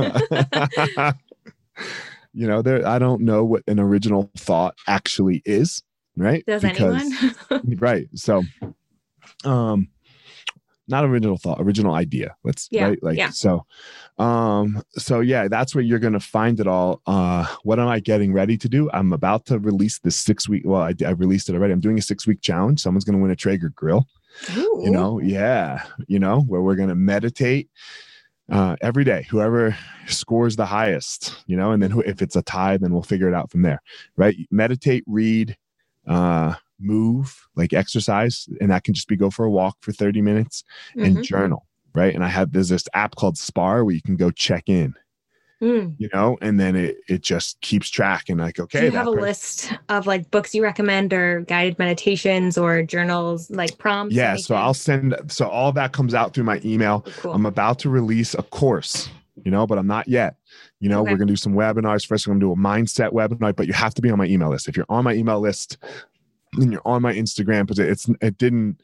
you 2.32 2.46
know 2.46 2.62
there 2.62 2.86
i 2.86 2.98
don't 2.98 3.22
know 3.22 3.44
what 3.44 3.62
an 3.68 3.78
original 3.80 4.30
thought 4.36 4.74
actually 4.88 5.42
is 5.44 5.82
right? 6.16 6.44
Does 6.46 6.62
anyone? 6.64 7.12
right 7.78 8.06
so 8.14 8.42
um 9.44 9.88
not 10.88 11.04
original 11.04 11.38
thought 11.38 11.60
original 11.60 11.94
idea. 11.94 12.36
Let's 12.44 12.68
Yeah, 12.70 12.88
right? 12.88 13.02
Like 13.02 13.16
yeah. 13.16 13.30
so 13.30 13.64
um 14.18 14.82
so 14.92 15.20
yeah 15.20 15.48
that's 15.48 15.74
where 15.74 15.82
you're 15.82 15.98
gonna 15.98 16.20
find 16.20 16.60
it 16.60 16.66
all. 16.66 17.00
Uh 17.06 17.46
what 17.62 17.78
am 17.80 17.88
i 17.88 18.00
getting 18.00 18.32
ready 18.32 18.56
to 18.58 18.68
do? 18.68 18.90
I'm 18.92 19.12
about 19.12 19.46
to 19.46 19.58
release 19.58 19.98
this 19.98 20.16
six 20.16 20.48
week 20.48 20.62
well 20.64 20.82
i, 20.82 20.94
I 21.04 21.10
released 21.10 21.48
it 21.48 21.54
already. 21.54 21.72
I'm 21.72 21.80
doing 21.80 21.98
a 21.98 22.02
six 22.02 22.26
week 22.26 22.40
challenge. 22.40 22.80
Someone's 22.80 23.04
gonna 23.04 23.18
win 23.18 23.30
a 23.30 23.36
traeger 23.36 23.70
grill. 23.70 24.06
You 24.56 24.90
know? 24.90 25.20
Yeah. 25.20 25.84
You 26.08 26.18
know 26.18 26.40
where 26.40 26.60
we're 26.60 26.76
gonna 26.76 26.94
meditate 26.94 27.70
uh, 28.50 28.76
every 28.82 29.04
day. 29.04 29.26
Whoever 29.30 29.76
scores 30.06 30.56
the 30.56 30.66
highest 30.66 31.34
you 31.46 31.56
know 31.56 31.70
and 31.72 31.82
then 31.82 31.90
who, 31.90 32.00
if 32.00 32.20
it's 32.20 32.36
a 32.36 32.42
tie 32.42 32.76
then 32.76 32.92
we'll 32.92 33.02
figure 33.02 33.28
it 33.28 33.34
out 33.34 33.50
from 33.50 33.62
there 33.62 33.80
right? 34.16 34.36
Meditate 34.50 35.04
read 35.06 35.56
uh 36.06 36.54
move 36.84 37.46
like 37.56 37.72
exercise 37.72 38.48
and 38.60 38.70
that 38.70 38.84
can 38.84 38.94
just 38.94 39.08
be 39.08 39.16
go 39.16 39.30
for 39.30 39.44
a 39.44 39.50
walk 39.50 39.76
for 39.80 39.92
30 39.92 40.20
minutes 40.22 40.62
and 40.96 41.18
Mhm. 41.18 41.22
journal 41.22 41.66
right 41.94 42.14
and 42.14 42.22
i 42.24 42.28
have 42.28 42.52
there's 42.52 42.68
this 42.68 42.86
app 42.94 43.16
called 43.16 43.38
spar 43.38 43.84
where 43.84 43.94
you 43.94 44.02
can 44.02 44.16
go 44.16 44.30
check 44.30 44.64
in 44.68 44.94
Mm. 45.62 45.94
you 45.98 46.08
know 46.12 46.36
and 46.42 46.58
then 46.58 46.74
it 46.74 46.96
it 47.08 47.22
just 47.22 47.58
keeps 47.60 47.88
track 47.88 48.24
and 48.28 48.40
like 48.40 48.58
okay 48.58 48.80
Do 48.80 48.86
you 48.86 48.92
have 48.92 49.06
a 49.06 49.12
per- 49.12 49.20
list 49.20 49.72
of 49.88 50.04
like 50.06 50.28
books 50.32 50.52
you 50.54 50.62
recommend 50.62 51.12
or 51.14 51.42
guided 51.42 51.78
meditations 51.78 52.58
or 52.58 52.82
journals 52.82 53.50
like 53.50 53.78
prompts? 53.78 54.14
yeah 54.14 54.34
so 54.36 54.56
i'll 54.56 54.74
send 54.74 55.14
so 55.28 55.48
all 55.48 55.70
that 55.72 55.92
comes 55.92 56.12
out 56.12 56.34
through 56.34 56.44
my 56.44 56.60
email 56.64 57.06
Cool. 57.18 57.32
I'm 57.32 57.46
about 57.46 57.78
to 57.80 57.88
release 57.88 58.34
a 58.34 58.42
course, 58.42 59.08
you 59.44 59.50
know, 59.50 59.64
but 59.66 59.78
I'm 59.78 59.86
not 59.86 60.06
yet. 60.08 60.36
You 60.80 60.88
know, 60.88 61.00
Okay. 61.02 61.12
we're 61.12 61.18
gonna 61.18 61.32
do 61.32 61.36
some 61.36 61.54
webinars. 61.54 62.04
First, 62.06 62.26
we're 62.26 62.32
gonna 62.34 62.40
do 62.44 62.52
a 62.52 62.56
mindset 62.56 63.12
webinar, 63.12 63.54
but 63.56 63.66
you 63.66 63.72
have 63.72 63.94
to 63.94 64.02
be 64.02 64.10
on 64.10 64.18
my 64.18 64.26
email 64.26 64.50
list. 64.50 64.68
If 64.68 64.76
you're 64.76 64.86
on 64.88 65.04
my 65.04 65.14
email 65.14 65.40
list, 65.40 65.78
then 66.56 66.72
you're 66.72 66.82
on 66.84 67.02
my 67.02 67.12
Instagram, 67.12 67.66
but 67.66 67.78
it's 67.78 68.08
it 68.20 68.38
didn't 68.38 68.80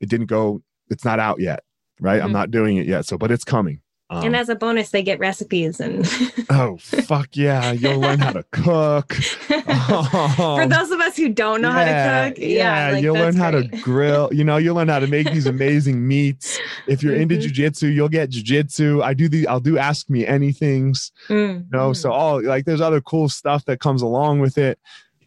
it 0.00 0.08
didn't 0.08 0.26
go, 0.26 0.62
it's 0.88 1.04
not 1.04 1.18
out 1.18 1.40
yet, 1.40 1.62
right? 2.00 2.20
I'm 2.22 2.30
Mhm. 2.30 2.32
not 2.32 2.50
doing 2.50 2.76
it 2.78 2.86
yet. 2.86 3.04
So, 3.06 3.18
but 3.18 3.30
it's 3.30 3.44
coming. 3.44 3.80
Um, 4.12 4.24
and 4.26 4.34
as 4.34 4.48
a 4.48 4.56
bonus, 4.56 4.90
they 4.90 5.04
get 5.04 5.20
recipes 5.20 5.78
and 5.78 6.04
oh 6.50 6.78
fuck 6.78 7.28
yeah, 7.36 7.70
you'll 7.70 8.00
learn 8.00 8.18
how 8.18 8.32
to 8.32 8.42
cook. 8.50 9.12
for 9.84 10.66
those 10.66 10.90
of 10.90 11.00
us 11.00 11.16
who 11.16 11.28
don't 11.28 11.60
know 11.62 11.70
how 11.70 11.84
to 11.84 12.32
cook, 12.34 12.38
yeah, 12.42 12.90
like, 12.92 13.02
you'll 13.02 13.14
learn 13.14 13.36
how 13.36 13.50
to 13.52 13.62
grill. 13.82 14.28
You 14.32 14.42
know, 14.44 14.56
you'll 14.56 14.74
learn 14.76 14.88
how 14.88 14.98
to 14.98 15.06
make 15.06 15.30
these 15.32 15.46
amazing 15.56 16.06
meats. 16.06 16.58
If 16.88 17.02
you're 17.02 17.14
into 17.14 17.36
Mhm. 17.36 17.42
jujitsu, 17.52 17.94
you'll 17.94 18.08
get 18.08 18.30
jujitsu. 18.30 19.02
I 19.02 19.14
do 19.14 19.28
the, 19.28 19.46
I'll 19.46 19.60
do 19.60 19.78
ask 19.78 20.10
me 20.10 20.26
anything's. 20.26 21.12
Mm, 21.28 21.66
You 21.70 21.78
know, 21.78 21.90
mm. 21.90 21.96
so 21.96 22.10
all 22.10 22.42
like 22.42 22.64
there's 22.64 22.80
other 22.80 23.00
cool 23.00 23.28
stuff 23.28 23.64
that 23.66 23.80
comes 23.80 24.02
along 24.02 24.40
with 24.40 24.58
it. 24.58 24.78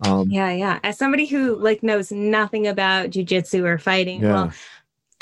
Um, 0.05 0.29
Yeah, 0.29 0.51
yeah. 0.51 0.79
As 0.83 0.97
somebody 0.97 1.25
who 1.25 1.55
like 1.55 1.83
knows 1.83 2.11
nothing 2.11 2.67
about 2.67 3.09
jujitsu 3.09 3.63
or 3.65 3.77
fighting, 3.77 4.21
Yeah. 4.21 4.33
well, 4.33 4.53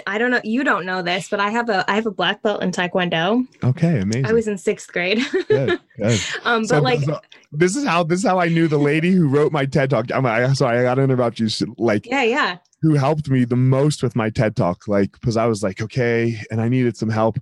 I 0.08 0.18
don't 0.18 0.32
know. 0.32 0.42
You 0.44 0.64
don't 0.64 0.86
know 0.88 1.04
this, 1.04 1.30
but 1.30 1.40
I 1.40 1.52
have 1.52 1.70
a 1.70 1.86
I 1.90 1.94
have 1.96 2.08
a 2.08 2.12
black 2.12 2.42
belt 2.42 2.64
in 2.64 2.72
Taekwondo. 2.72 3.46
okay, 3.64 4.00
amazing. 4.00 4.26
I 4.26 4.34
was 4.34 4.48
in 4.48 4.58
sixth 4.58 4.92
grade. 4.92 5.20
good, 5.48 5.80
good. 5.98 6.20
um, 6.44 6.62
but 6.64 6.68
So- 6.70 6.82
like, 6.82 7.02
so 7.02 7.20
this 7.52 7.76
is 7.76 7.86
how 7.86 8.04
this 8.04 8.20
is 8.22 8.26
how 8.26 8.40
I 8.40 8.48
knew 8.48 8.68
the 8.68 8.80
lady 8.80 9.12
who 9.12 9.28
wrote 9.28 9.52
my 9.52 9.66
TED 9.66 9.92
talk. 9.92 10.12
I'm 10.12 10.26
I, 10.26 10.52
sorry, 10.54 10.80
I 10.80 10.84
got 10.84 10.96
to 10.96 11.04
interrupt 11.04 11.40
you. 11.40 11.50
Like 11.78 12.08
yeah, 12.08 12.24
yeah. 12.24 12.58
who 12.82 12.96
helped 12.96 13.30
me 13.30 13.46
the 13.46 13.56
most 13.58 14.02
with 14.02 14.16
my 14.16 14.32
TED 14.32 14.56
talk, 14.56 14.88
like 14.88 15.12
because 15.12 15.38
I 15.38 15.46
was 15.46 15.62
like, 15.62 15.82
okay, 15.82 16.40
and 16.50 16.60
I 16.62 16.68
needed 16.68 16.98
some 16.98 17.10
help. 17.10 17.38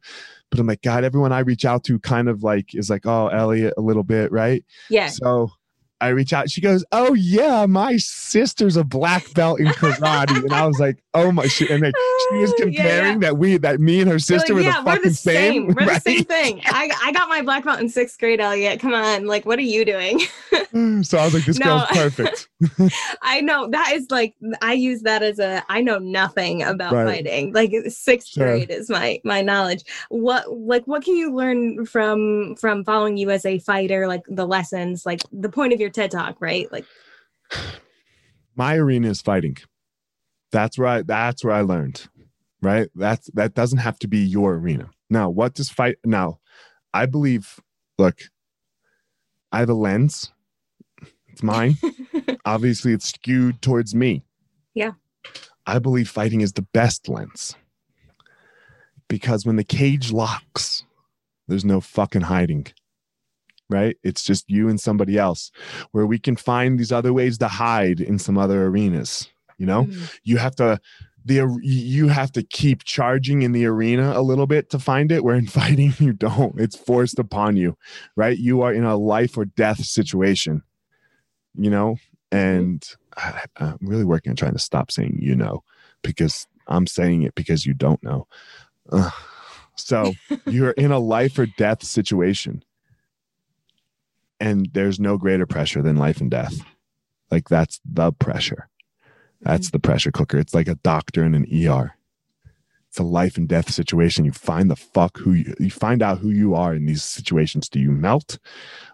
But 0.49 0.59
I'm 0.59 0.65
like, 0.67 0.81
God, 0.81 1.03
everyone 1.03 1.31
I 1.31 1.39
reach 1.39 1.63
out 1.63 1.83
to 1.85 1.99
kind 1.99 2.27
of 2.27 2.43
like 2.43 2.73
is 2.75 2.89
like, 2.89 3.05
oh, 3.05 3.27
Eliot, 3.27 3.75
a 3.77 3.81
little 3.81 4.03
bit, 4.03 4.31
right? 4.33 4.65
Yeah. 4.89 5.07
So 5.07 5.51
I 6.01 6.09
reach 6.09 6.31
out. 6.33 6.49
She 6.49 6.61
goes, 6.61 6.85
"Oh 6.91 7.13
yeah, 7.13 7.65
my 7.65 7.97
sister's 7.97 8.77
a 8.77 8.83
black 8.83 9.33
belt 9.33 9.59
in 9.59 9.67
karate," 9.67 10.43
and 10.43 10.53
I 10.53 10.65
was 10.65 10.79
like, 10.79 10.97
"Oh 11.13 11.31
my!" 11.31 11.47
She, 11.47 11.67
and 11.69 11.81
like, 11.81 11.93
she 12.31 12.37
was 12.37 12.51
Oh, 12.51 12.53
yeah, 12.57 12.63
comparing 12.65 13.13
yeah. 13.13 13.17
that 13.19 13.37
we 13.37 13.57
that 13.57 13.79
me 13.79 14.01
and 14.01 14.09
her 14.09 14.19
sister 14.19 14.53
like, 14.53 14.63
were 14.63 14.69
yeah, 14.69 14.79
the 14.81 14.85
we're 14.85 14.95
fucking 14.95 15.09
the 15.09 15.15
same. 15.15 15.67
We're 15.67 15.85
right? 15.85 16.03
the 16.03 16.11
same 16.11 16.23
thing. 16.25 16.61
I, 16.65 16.89
I 17.03 17.11
got 17.11 17.27
my 17.29 17.41
black 17.41 17.65
belt 17.65 17.79
in 17.81 17.89
sixth 17.89 18.17
grade, 18.19 18.39
Eliot. 18.39 18.79
Come 18.79 18.93
on. 18.93 19.25
Like, 19.27 19.45
what 19.45 19.59
are 19.59 19.63
you 19.63 19.83
doing? 19.83 20.19
so 21.03 21.17
I 21.17 21.25
was 21.25 21.33
like, 21.33 21.45
"This 21.45 21.59
No. 21.59 21.65
girl's 21.65 21.85
perfect." 21.89 22.49
I 23.21 23.41
know 23.41 23.69
that 23.69 23.91
is 23.93 24.09
like 24.09 24.35
I 24.61 24.73
use 24.73 25.01
that 25.01 25.21
as 25.23 25.39
a 25.39 25.63
I 25.69 25.81
know 25.81 25.97
nothing 25.99 26.63
about 26.63 26.93
Right. 26.93 27.25
fighting. 27.25 27.53
Like 27.53 27.71
sixth 27.89 28.29
Sure. 28.29 28.45
grade 28.45 28.69
is 28.69 28.89
my 28.89 29.19
my 29.23 29.41
knowledge. 29.41 29.83
What 30.09 30.51
like 30.51 30.85
what 30.87 31.03
can 31.03 31.15
you 31.15 31.33
learn 31.33 31.85
from 31.85 32.55
from 32.55 32.83
following 32.83 33.17
you 33.17 33.29
as 33.31 33.45
a 33.45 33.59
fighter? 33.59 34.07
Like 34.07 34.21
the 34.27 34.45
lessons, 34.47 35.05
like 35.05 35.21
the 35.31 35.49
point 35.49 35.73
of 35.73 35.79
your 35.79 35.88
TED 35.89 36.11
talk, 36.11 36.37
right? 36.39 36.71
Like 36.71 36.85
my 38.55 38.75
arena 38.75 39.09
is 39.09 39.21
fighting. 39.21 39.57
That's 40.51 40.77
where 40.77 40.87
I, 40.87 41.01
that's 41.03 41.43
where 41.43 41.53
I 41.53 41.61
learned, 41.61 42.07
right? 42.61 42.89
That's 42.95 43.29
that 43.33 43.53
doesn't 43.53 43.79
have 43.79 43.99
to 43.99 44.07
be 44.07 44.19
your 44.19 44.55
arena. 44.55 44.89
Now, 45.09 45.29
what 45.29 45.53
does 45.53 45.69
fight? 45.69 45.97
Now, 46.05 46.39
I 46.93 47.05
believe. 47.05 47.59
Look, 47.97 48.19
I 49.51 49.59
have 49.59 49.69
a 49.69 49.73
lens. 49.73 50.31
It's 51.27 51.43
mine. 51.43 51.77
Obviously, 52.45 52.93
it's 52.93 53.09
skewed 53.09 53.61
towards 53.61 53.93
me. 53.93 54.23
Yeah. 54.73 54.93
I 55.65 55.79
believe 55.79 56.09
fighting 56.09 56.41
is 56.41 56.53
the 56.53 56.61
best 56.61 57.09
lens 57.09 57.55
because 59.09 59.45
when 59.45 59.57
the 59.57 59.63
cage 59.63 60.11
locks, 60.13 60.83
there's 61.47 61.65
no 61.65 61.81
fucking 61.81 62.21
hiding. 62.21 62.67
Right? 63.69 63.97
It's 64.03 64.23
just 64.23 64.49
you 64.49 64.67
and 64.67 64.79
somebody 64.79 65.17
else 65.17 65.51
where 65.91 66.05
we 66.05 66.17
can 66.19 66.35
find 66.35 66.79
these 66.79 66.91
other 66.91 67.13
ways 67.13 67.37
to 67.37 67.47
hide 67.47 68.01
in 68.01 68.17
some 68.17 68.37
other 68.37 68.65
arenas. 68.65 69.29
You 69.57 69.65
know, 69.65 69.85
mm, 69.85 70.19
you 70.23 70.37
have 70.37 70.55
to 70.55 70.79
the 71.25 71.59
you 71.61 72.07
have 72.07 72.31
to 72.31 72.43
keep 72.43 72.83
charging 72.83 73.41
in 73.41 73.51
the 73.51 73.65
arena 73.65 74.13
a 74.15 74.21
little 74.21 74.47
bit 74.47 74.69
to 74.71 74.79
find 74.79 75.11
it 75.11 75.23
where 75.23 75.35
in 75.37 75.47
fighting 75.47 75.93
you 75.99 76.13
don't. 76.13 76.59
It's 76.59 76.75
forced 76.75 77.19
upon 77.19 77.57
you 77.57 77.77
right? 78.15 78.37
You 78.37 78.61
are 78.61 78.73
in 78.73 78.85
a 78.85 78.97
life 78.97 79.37
or 79.37 79.45
death 79.45 79.83
situation 79.83 80.63
you 81.59 81.69
know? 81.69 81.97
And 82.31 82.83
I, 83.17 83.43
i'm 83.57 83.77
really 83.81 84.05
working 84.05 84.29
on 84.29 84.35
trying 84.35 84.53
to 84.53 84.59
stop 84.59 84.91
saying 84.91 85.17
you 85.19 85.35
know 85.35 85.63
because 86.03 86.47
i'm 86.67 86.85
saying 86.85 87.23
it 87.23 87.35
because 87.35 87.65
you 87.65 87.73
don't 87.73 88.01
know. 88.03 88.27
So 89.75 90.13
you're 90.45 90.71
in 90.71 90.91
a 90.91 90.99
life 90.99 91.37
or 91.39 91.47
death 91.57 91.83
situation 91.83 92.63
and 94.39 94.69
there's 94.73 94.99
no 94.99 95.17
greater 95.17 95.45
pressure 95.45 95.81
than 95.81 95.97
life 95.97 96.21
and 96.21 96.31
death 96.31 96.61
like 97.31 97.49
that's 97.49 97.79
the 97.85 98.11
pressure 98.11 98.69
that's 99.41 99.71
the 99.71 99.79
pressure 99.79 100.11
cooker. 100.11 100.37
It's 100.37 100.53
like 100.53 100.67
a 100.67 100.75
doctor 100.75 101.23
in 101.23 101.33
an 101.33 101.45
ER. 101.45 101.95
It's 102.89 102.97
a 102.97 103.03
life 103.03 103.37
and 103.37 103.47
death 103.47 103.71
situation. 103.71 104.25
You 104.25 104.31
find 104.31 104.69
the 104.69 104.75
fuck 104.75 105.17
who 105.19 105.33
you, 105.33 105.53
you 105.59 105.69
find 105.69 106.01
out 106.01 106.17
who 106.17 106.29
you 106.29 106.55
are 106.55 106.73
in 106.73 106.85
these 106.85 107.03
situations. 107.03 107.69
Do 107.69 107.79
you 107.79 107.91
melt 107.91 108.39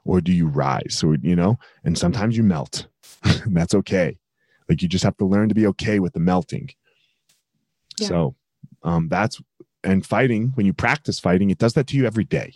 or 0.04 0.22
do 0.22 0.34
you 0.34 0.48
rise? 0.48 0.96
So, 0.98 1.16
you 1.22 1.36
know, 1.36 1.58
and 1.84 1.98
sometimes 1.98 2.36
you 2.36 2.44
melt. 2.44 2.88
and 3.24 3.56
that's 3.58 3.74
okay. 3.74 4.18
Like 4.68 4.82
you 4.82 4.88
just 4.88 5.04
have 5.04 5.18
to 5.18 5.26
learn 5.26 5.50
to 5.50 5.56
be 5.56 5.68
okay 5.68 6.00
with 6.00 6.14
the 6.14 6.20
melting. 6.20 6.72
Yeah. 7.98 8.08
So, 8.08 8.36
um, 8.84 9.08
that's 9.08 9.42
and 9.84 10.06
fighting, 10.06 10.52
when 10.56 10.66
you 10.66 10.74
practice 10.74 11.20
fighting, 11.20 11.52
it 11.52 11.60
does 11.60 11.74
that 11.74 11.88
to 11.88 11.98
you 11.98 12.06
every 12.06 12.24
day. 12.24 12.56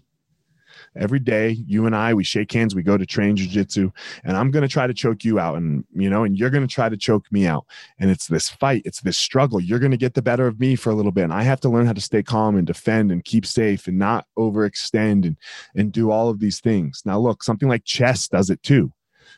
Every 0.95 1.19
day, 1.19 1.49
you 1.49 1.85
and 1.85 1.95
I, 1.95 2.13
we 2.13 2.23
shake 2.23 2.51
hands, 2.51 2.75
we 2.75 2.83
go 2.83 2.97
to 2.97 3.05
train 3.05 3.35
jujitsu, 3.35 3.91
and 4.23 4.35
I'm 4.35 4.51
going 4.51 4.63
to 4.63 4.67
try 4.67 4.87
to 4.87 4.93
choke 4.93 5.23
you 5.23 5.39
out, 5.39 5.57
and 5.57 5.85
you 5.93 6.09
know, 6.09 6.23
and 6.23 6.37
you're 6.37 6.49
going 6.49 6.67
to 6.67 6.73
try 6.73 6.89
to 6.89 6.97
choke 6.97 7.31
me 7.31 7.45
out. 7.45 7.65
And 7.99 8.09
it's 8.09 8.27
this 8.27 8.49
fight, 8.49 8.81
it's 8.85 9.01
this 9.01 9.17
struggle. 9.17 9.59
You're 9.59 9.79
going 9.79 9.91
to 9.91 9.97
get 9.97 10.13
the 10.13 10.21
better 10.21 10.47
of 10.47 10.59
me 10.59 10.75
for 10.75 10.89
a 10.89 10.95
little 10.95 11.11
bit, 11.11 11.23
and 11.25 11.33
I 11.33 11.43
have 11.43 11.59
to 11.61 11.69
learn 11.69 11.85
how 11.85 11.93
to 11.93 12.01
stay 12.01 12.23
calm 12.23 12.55
and 12.55 12.65
defend 12.65 13.11
and 13.11 13.23
keep 13.23 13.45
safe 13.45 13.87
and 13.87 13.97
not 13.97 14.25
overextend 14.37 15.25
and 15.25 15.37
and 15.75 15.91
do 15.91 16.11
all 16.11 16.29
of 16.29 16.39
these 16.39 16.59
things. 16.59 17.01
Now, 17.05 17.19
look, 17.19 17.43
something 17.43 17.69
like 17.69 17.83
chess 17.85 18.27
does 18.27 18.49
it 18.49 18.61
too, 18.63 18.91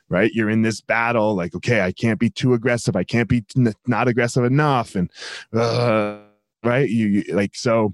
right? 0.10 0.32
You're 0.34 0.50
in 0.50 0.62
this 0.62 0.82
battle, 0.82 1.36
like, 1.36 1.56
okay, 1.56 1.82
I 1.82 1.92
can't 1.92 2.20
be 2.20 2.30
too 2.30 2.54
aggressive, 2.54 2.96
I 2.96 3.04
can't 3.04 3.30
be 3.30 3.44
not 3.88 4.08
aggressive 4.08 4.44
enough, 4.44 4.96
and 4.96 5.12
uh, 5.54 6.20
right, 6.64 6.90
you, 6.90 7.08
you 7.08 7.36
like 7.36 7.56
so. 7.56 7.94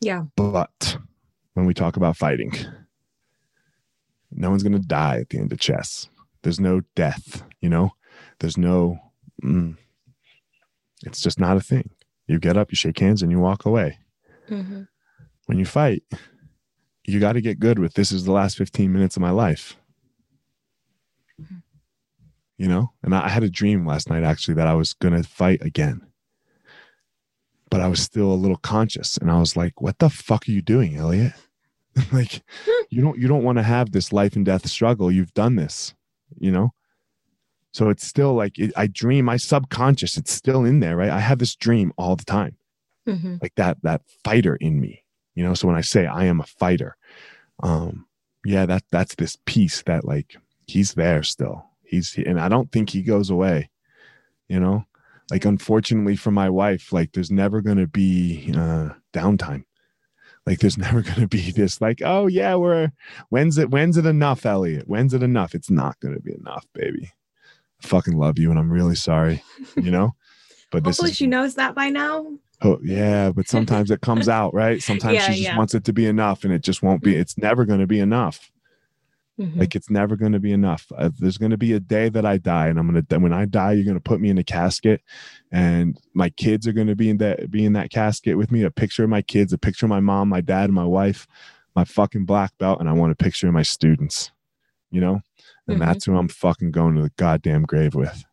yeah. 0.00 0.24
But 0.36 0.98
when 1.60 1.66
we 1.66 1.74
talk 1.74 1.98
about 1.98 2.16
fighting, 2.16 2.54
no 4.30 4.48
one's 4.48 4.62
going 4.62 4.72
to 4.72 4.78
die 4.78 5.18
at 5.18 5.28
the 5.28 5.38
end 5.38 5.52
of 5.52 5.60
chess. 5.60 6.08
There's 6.42 6.58
no 6.58 6.80
death, 6.96 7.42
you 7.60 7.68
know? 7.68 7.90
There's 8.38 8.56
no, 8.56 8.98
mm, 9.44 9.76
it's 11.04 11.20
just 11.20 11.38
not 11.38 11.58
a 11.58 11.60
thing. 11.60 11.90
You 12.26 12.38
get 12.38 12.56
up, 12.56 12.72
you 12.72 12.76
shake 12.76 12.98
hands, 12.98 13.20
and 13.20 13.30
you 13.30 13.38
walk 13.38 13.66
away. 13.66 13.98
Mhm. 14.48 14.88
When 15.44 15.58
you 15.58 15.66
fight, 15.66 16.02
you 17.04 17.20
got 17.20 17.34
to 17.34 17.42
get 17.42 17.60
good 17.60 17.78
with 17.78 17.92
this 17.92 18.10
is 18.10 18.24
the 18.24 18.32
last 18.32 18.56
15 18.56 18.90
minutes 18.90 19.16
of 19.16 19.20
my 19.20 19.30
life. 19.30 19.76
Mm-hmm. 21.38 21.58
You 22.56 22.68
know, 22.68 22.92
and 23.02 23.14
I 23.14 23.28
had 23.28 23.42
a 23.42 23.50
dream 23.50 23.84
last 23.84 24.08
night 24.08 24.22
actually 24.22 24.54
that 24.54 24.66
I 24.66 24.74
was 24.74 24.94
going 24.94 25.14
to 25.14 25.28
fight 25.28 25.60
again. 25.60 26.00
But 27.70 27.82
I 27.82 27.88
was 27.88 28.00
still 28.00 28.32
a 28.32 28.34
little 28.34 28.56
conscious 28.56 29.18
and 29.18 29.30
I 29.30 29.38
was 29.38 29.56
like, 29.56 29.82
what 29.82 29.98
the 29.98 30.08
fuck 30.08 30.48
are 30.48 30.52
you 30.52 30.62
doing, 30.62 30.96
Eliot? 30.96 31.34
like 32.12 32.42
you 32.90 33.02
don't 33.02 33.18
you 33.18 33.28
don't 33.28 33.44
want 33.44 33.58
to 33.58 33.62
have 33.62 33.92
this 33.92 34.12
life 34.12 34.36
and 34.36 34.44
death 34.44 34.68
struggle. 34.68 35.10
You've 35.10 35.34
done 35.34 35.56
this, 35.56 35.94
you 36.38 36.50
know? 36.50 36.72
So 37.72 37.88
it's 37.88 38.06
still 38.06 38.34
like 38.34 38.58
it, 38.58 38.72
I 38.76 38.86
dream, 38.86 39.26
my 39.26 39.36
subconscious, 39.36 40.16
it's 40.16 40.32
still 40.32 40.64
in 40.64 40.80
there, 40.80 40.96
right? 40.96 41.10
I 41.10 41.20
have 41.20 41.38
this 41.38 41.54
dream 41.54 41.92
all 41.96 42.16
the 42.16 42.24
time. 42.24 42.56
Mm-hmm. 43.08 43.36
Like 43.40 43.54
that 43.56 43.78
that 43.82 44.02
fighter 44.24 44.56
in 44.56 44.80
me. 44.80 45.04
You 45.34 45.44
know, 45.44 45.54
so 45.54 45.68
when 45.68 45.76
I 45.76 45.80
say 45.80 46.06
I 46.06 46.24
am 46.24 46.40
a 46.40 46.46
fighter, 46.46 46.96
um 47.62 48.06
yeah, 48.44 48.66
that 48.66 48.84
that's 48.90 49.14
this 49.14 49.36
piece 49.46 49.82
that 49.82 50.04
like 50.04 50.36
he's 50.66 50.94
there 50.94 51.22
still. 51.22 51.66
He's 51.82 52.16
and 52.16 52.40
I 52.40 52.48
don't 52.48 52.70
think 52.72 52.90
he 52.90 53.02
goes 53.02 53.30
away. 53.30 53.70
You 54.48 54.60
know? 54.60 54.84
Like 55.30 55.44
unfortunately 55.44 56.16
for 56.16 56.32
my 56.32 56.50
wife, 56.50 56.92
like 56.92 57.12
there's 57.12 57.30
never 57.30 57.60
going 57.60 57.78
to 57.78 57.86
be 57.86 58.52
uh 58.56 58.90
downtime. 59.12 59.64
Like 60.46 60.60
there's 60.60 60.78
never 60.86 61.02
going 61.02 61.20
to 61.20 61.28
be 61.28 61.50
this 61.52 61.80
like, 61.80 62.00
oh 62.04 62.26
yeah, 62.26 62.54
we're 62.54 62.90
when's 63.28 63.58
it 63.58 63.70
when's 63.70 63.96
it 63.96 64.06
enough, 64.06 64.46
Eliot? 64.46 64.88
When's 64.88 65.14
it 65.14 65.22
enough? 65.22 65.54
It's 65.54 65.70
not 65.70 65.98
going 66.00 66.14
to 66.14 66.20
be 66.20 66.34
enough, 66.34 66.66
baby. 66.74 67.12
I 67.82 67.86
fucking 67.86 68.16
love 68.16 68.38
you 68.38 68.50
and 68.50 68.58
I'm 68.58 68.70
really 68.70 68.94
sorry, 68.96 69.42
you 69.76 69.90
know? 69.90 70.14
But 70.72 70.84
this 70.84 70.98
Hopefully 70.98 71.10
is 71.10 71.16
she 71.16 71.26
knows 71.26 71.56
that 71.56 71.74
by 71.74 71.88
now. 71.88 72.24
Oh 72.62 72.78
yeah, 72.80 73.32
but 73.32 73.48
sometimes 73.48 73.90
it 73.90 74.02
comes 74.02 74.28
out, 74.38 74.54
right? 74.54 74.80
Sometimes 74.80 75.14
Yeah, 75.14 75.26
she 75.26 75.32
just 75.32 75.42
yeah. 75.42 75.56
wants 75.58 75.74
it 75.74 75.82
to 75.82 75.92
be 75.92 76.06
enough 76.06 76.44
and 76.44 76.52
it 76.52 76.62
just 76.62 76.80
won't 76.80 77.02
be. 77.02 77.16
It's 77.16 77.36
never 77.36 77.64
going 77.64 77.80
to 77.80 77.88
be 77.88 77.98
enough. 77.98 78.52
Mhm. 79.40 79.58
Like 79.58 79.74
it's 79.74 79.88
never 79.88 80.16
going 80.16 80.32
to 80.32 80.38
be 80.38 80.52
enough. 80.52 80.92
Uh, 80.94 81.08
there's 81.18 81.38
going 81.38 81.50
to 81.50 81.56
be 81.56 81.72
a 81.72 81.80
day 81.80 82.10
that 82.10 82.26
I 82.26 82.36
die 82.36 82.68
and 82.68 82.78
I'm 82.78 82.90
going 82.90 83.02
to 83.04 83.18
when 83.18 83.32
I 83.32 83.46
die 83.46 83.72
you're 83.72 83.84
going 83.84 83.96
to 83.96 84.00
put 84.00 84.20
me 84.20 84.28
in 84.28 84.36
a 84.36 84.44
casket 84.44 85.00
and 85.50 85.98
my 86.12 86.28
kids 86.28 86.68
are 86.68 86.72
going 86.72 86.88
to 86.88 86.96
be 86.96 87.08
in 87.08 87.16
that 87.18 87.50
be 87.50 87.64
in 87.64 87.72
that 87.72 87.90
casket 87.90 88.36
with 88.36 88.52
me, 88.52 88.62
a 88.62 88.70
picture 88.70 89.02
of 89.02 89.08
my 89.10 89.22
kids, 89.22 89.52
a 89.52 89.58
picture 89.58 89.86
of 89.86 89.90
my 89.90 90.00
mom, 90.00 90.28
my 90.28 90.42
dad, 90.42 90.64
and 90.64 90.74
my 90.74 90.84
wife, 90.84 91.26
my 91.74 91.84
fucking 91.84 92.26
black 92.26 92.52
belt 92.58 92.80
and 92.80 92.88
I 92.88 92.92
want 92.92 93.12
a 93.12 93.16
picture 93.16 93.48
of 93.48 93.54
my 93.54 93.62
students. 93.62 94.30
You 94.90 95.00
know? 95.00 95.20
And 95.66 95.78
Mhm. 95.78 95.86
that's 95.86 96.04
who 96.04 96.16
I'm 96.16 96.28
fucking 96.28 96.72
going 96.72 96.96
to 96.96 97.02
the 97.02 97.12
goddamn 97.16 97.62
grave 97.62 97.94
with. 97.94 98.24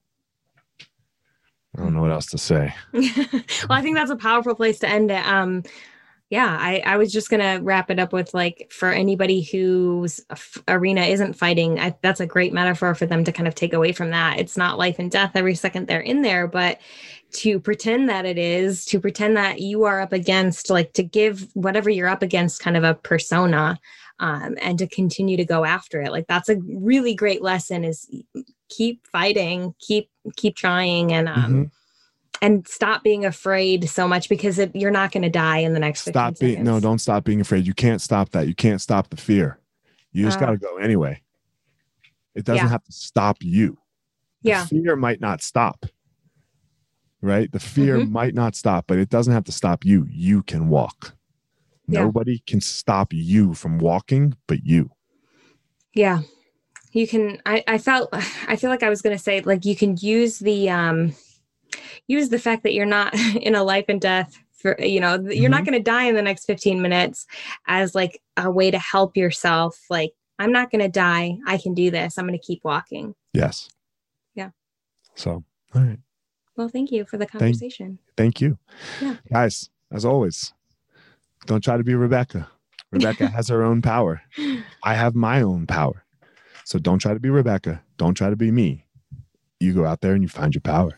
I 1.77 1.81
don't 1.83 1.93
know 1.93 2.01
what 2.01 2.11
else 2.11 2.25
to 2.27 2.37
say. 2.37 2.73
well, 2.93 3.03
I 3.69 3.81
think 3.81 3.95
that's 3.95 4.11
a 4.11 4.15
powerful 4.15 4.55
place 4.55 4.79
to 4.79 4.89
end 4.89 5.11
it. 5.11 5.25
Um, 5.25 5.63
yeah, 6.30 6.57
I, 6.59 6.82
I 6.86 6.97
was 6.97 7.13
just 7.13 7.30
gonna 7.30 7.59
wrap 7.61 7.89
it 7.89 7.99
up 7.99 8.11
with 8.11 8.34
like 8.34 8.69
for 8.69 8.91
anybody 8.91 9.41
whose 9.43 10.19
f- 10.30 10.61
arena 10.67 11.01
isn't 11.01 11.34
fighting, 11.34 11.80
I, 11.80 11.95
that's 12.01 12.19
a 12.19 12.25
great 12.25 12.51
metaphor 12.51 12.93
for 12.95 13.05
them 13.05 13.23
to 13.23 13.32
kind 13.32 13.47
of 13.47 13.55
take 13.55 13.73
away 13.73 13.93
from 13.93 14.09
that. 14.09 14.38
It's 14.39 14.57
not 14.57 14.78
life 14.78 14.99
and 14.99 15.09
death 15.09 15.32
every 15.36 15.55
second 15.55 15.88
they're 15.88 16.01
in 16.01 16.23
there, 16.23 16.45
but 16.47 16.80
to 17.34 17.59
pretend 17.59 18.09
that 18.09 18.25
it 18.25 18.38
is, 18.38 18.84
to 18.86 18.99
pretend 18.99 19.38
that 19.38 19.61
you 19.61 19.84
are 19.86 20.01
up 20.01 20.11
against, 20.13 20.69
like 20.69 20.93
to 20.93 21.03
give 21.03 21.47
whatever 21.53 21.89
you're 21.89 22.07
up 22.07 22.21
against 22.23 22.61
kind 22.61 22.75
of 22.78 22.84
a 22.84 22.95
persona, 22.95 23.80
um, 24.19 24.57
and 24.61 24.80
to 24.80 24.88
continue 24.88 25.38
to 25.38 25.45
go 25.45 25.63
after 25.63 26.01
it. 26.01 26.11
Like 26.11 26.28
that's 26.28 26.49
a 26.49 26.57
really 26.57 27.13
great 27.15 27.41
lesson. 27.41 27.84
Is 27.86 28.09
keep 28.69 29.05
fighting, 29.07 29.75
keep 29.80 30.09
keep 30.36 30.55
trying, 30.57 31.13
and 31.13 31.30
um, 31.30 31.53
Mhm. 31.53 31.71
And 32.41 32.67
stop 32.67 33.03
being 33.03 33.25
afraid 33.25 33.89
so 33.89 34.07
much 34.07 34.29
because 34.29 34.59
it, 34.59 34.75
you're 34.75 34.91
not 34.91 35.11
going 35.11 35.23
to 35.23 35.29
die 35.29 35.59
in 35.59 35.73
the 35.73 35.79
next 35.79 36.01
stop 36.07 36.38
being 36.39 36.63
no 36.63 36.79
don't 36.79 36.99
stop 36.99 37.23
being 37.23 37.41
afraid. 37.41 37.65
You 37.65 37.73
can't 37.73 38.01
stop 38.01 38.29
that. 38.31 38.47
You 38.47 38.55
can't 38.55 38.81
stop 38.81 39.09
the 39.09 39.17
fear. 39.17 39.59
You 40.11 40.25
just 40.25 40.38
Uh. 40.38 40.45
got 40.45 40.51
to 40.51 40.57
go 40.57 40.77
anyway. 40.77 41.21
It 42.35 42.45
doesn't 42.45 42.65
Yeah. 42.65 42.69
have 42.69 42.83
to 42.83 42.91
stop 42.91 43.38
you. 43.41 43.77
The 44.43 44.49
yeah. 44.49 44.65
fear 44.65 44.95
might 44.95 45.19
not 45.21 45.41
stop 45.41 45.85
right? 47.21 47.51
The 47.51 47.59
fear 47.59 47.97
Mhm. 47.97 48.11
might 48.11 48.35
not 48.35 48.55
stop 48.55 48.85
but 48.88 48.99
it 48.99 49.09
doesn't 49.09 49.33
have 49.33 49.43
to 49.45 49.51
stop 49.51 49.83
you. 49.83 50.05
You 50.09 50.43
can 50.43 50.69
walk. 50.69 51.13
Yeah. 51.89 52.01
nobody 52.01 52.39
can 52.45 52.59
stop 52.61 53.13
you 53.13 53.53
from 53.53 53.77
walking 53.79 54.35
but 54.45 54.65
you. 54.65 54.91
Yeah. 55.95 56.21
You 56.91 57.07
can 57.07 57.41
i 57.45 57.63
i 57.67 57.77
felt 57.77 58.09
i 58.47 58.55
feel 58.55 58.69
like 58.69 58.83
i 58.83 58.89
was 58.89 59.01
going 59.01 59.15
to 59.17 59.21
say 59.23 59.41
like 59.41 59.65
you 59.65 59.75
can 59.75 59.97
use 59.99 60.38
the 60.39 60.69
um 60.69 61.15
use 62.07 62.30
the 62.30 62.39
fact 62.39 62.63
that 62.63 62.73
you're 62.73 62.86
not 62.86 63.13
in 63.36 63.55
a 63.55 63.63
life 63.63 63.86
and 63.89 64.01
death 64.01 64.38
for 64.53 64.75
you 64.80 64.99
know 64.99 65.15
you're 65.30 65.49
not 65.49 65.61
Mm-hmm. 65.61 65.71
going 65.71 65.84
to 65.84 65.91
die 65.91 66.03
in 66.05 66.15
the 66.15 66.21
next 66.21 66.45
15 66.45 66.82
minutes 66.82 67.25
as 67.67 67.93
like 67.93 68.21
a 68.38 68.49
way 68.49 68.71
to 68.71 68.80
help 68.80 69.15
yourself 69.15 69.80
like 69.89 70.11
i'm 70.39 70.51
not 70.51 70.71
going 70.71 70.82
to 70.82 70.89
die 70.89 71.38
i 71.45 71.57
can 71.57 71.73
do 71.75 71.91
this 71.91 72.17
i'm 72.17 72.25
going 72.28 72.38
to 72.39 72.43
keep 72.45 72.63
walking 72.63 73.13
yes 73.34 73.69
Yeah. 74.36 74.49
so 75.15 75.43
all 75.75 75.82
right 75.82 75.99
well 76.55 76.69
thank 76.69 76.91
you 76.91 77.05
for 77.05 77.17
the 77.17 77.28
conversation 77.28 77.99
thank 78.17 78.41
you 78.41 78.57
Yeah. 78.99 79.17
guys 79.32 79.69
as 79.91 80.05
always 80.05 80.53
don't 81.45 81.63
try 81.63 81.78
to 81.78 81.84
be 81.84 81.93
rebecca 81.93 82.49
rebecca 82.91 83.28
has 83.36 83.49
her 83.49 83.63
own 83.63 83.82
power 83.84 84.21
I 84.84 84.93
have 84.93 85.15
my 85.15 85.41
own 85.41 85.67
power. 85.67 86.05
So 86.63 86.80
don't 86.80 86.99
try 86.99 87.13
to 87.13 87.19
be 87.19 87.30
Rebecca. 87.30 87.82
Don't 87.97 88.13
try 88.13 88.30
to 88.30 88.36
be 88.38 88.51
me. 88.51 88.86
You 89.59 89.73
go 89.73 89.86
out 89.86 89.99
there 90.01 90.13
and 90.13 90.21
you 90.21 90.30
find 90.30 90.53
your 90.53 90.61
power. 90.61 90.97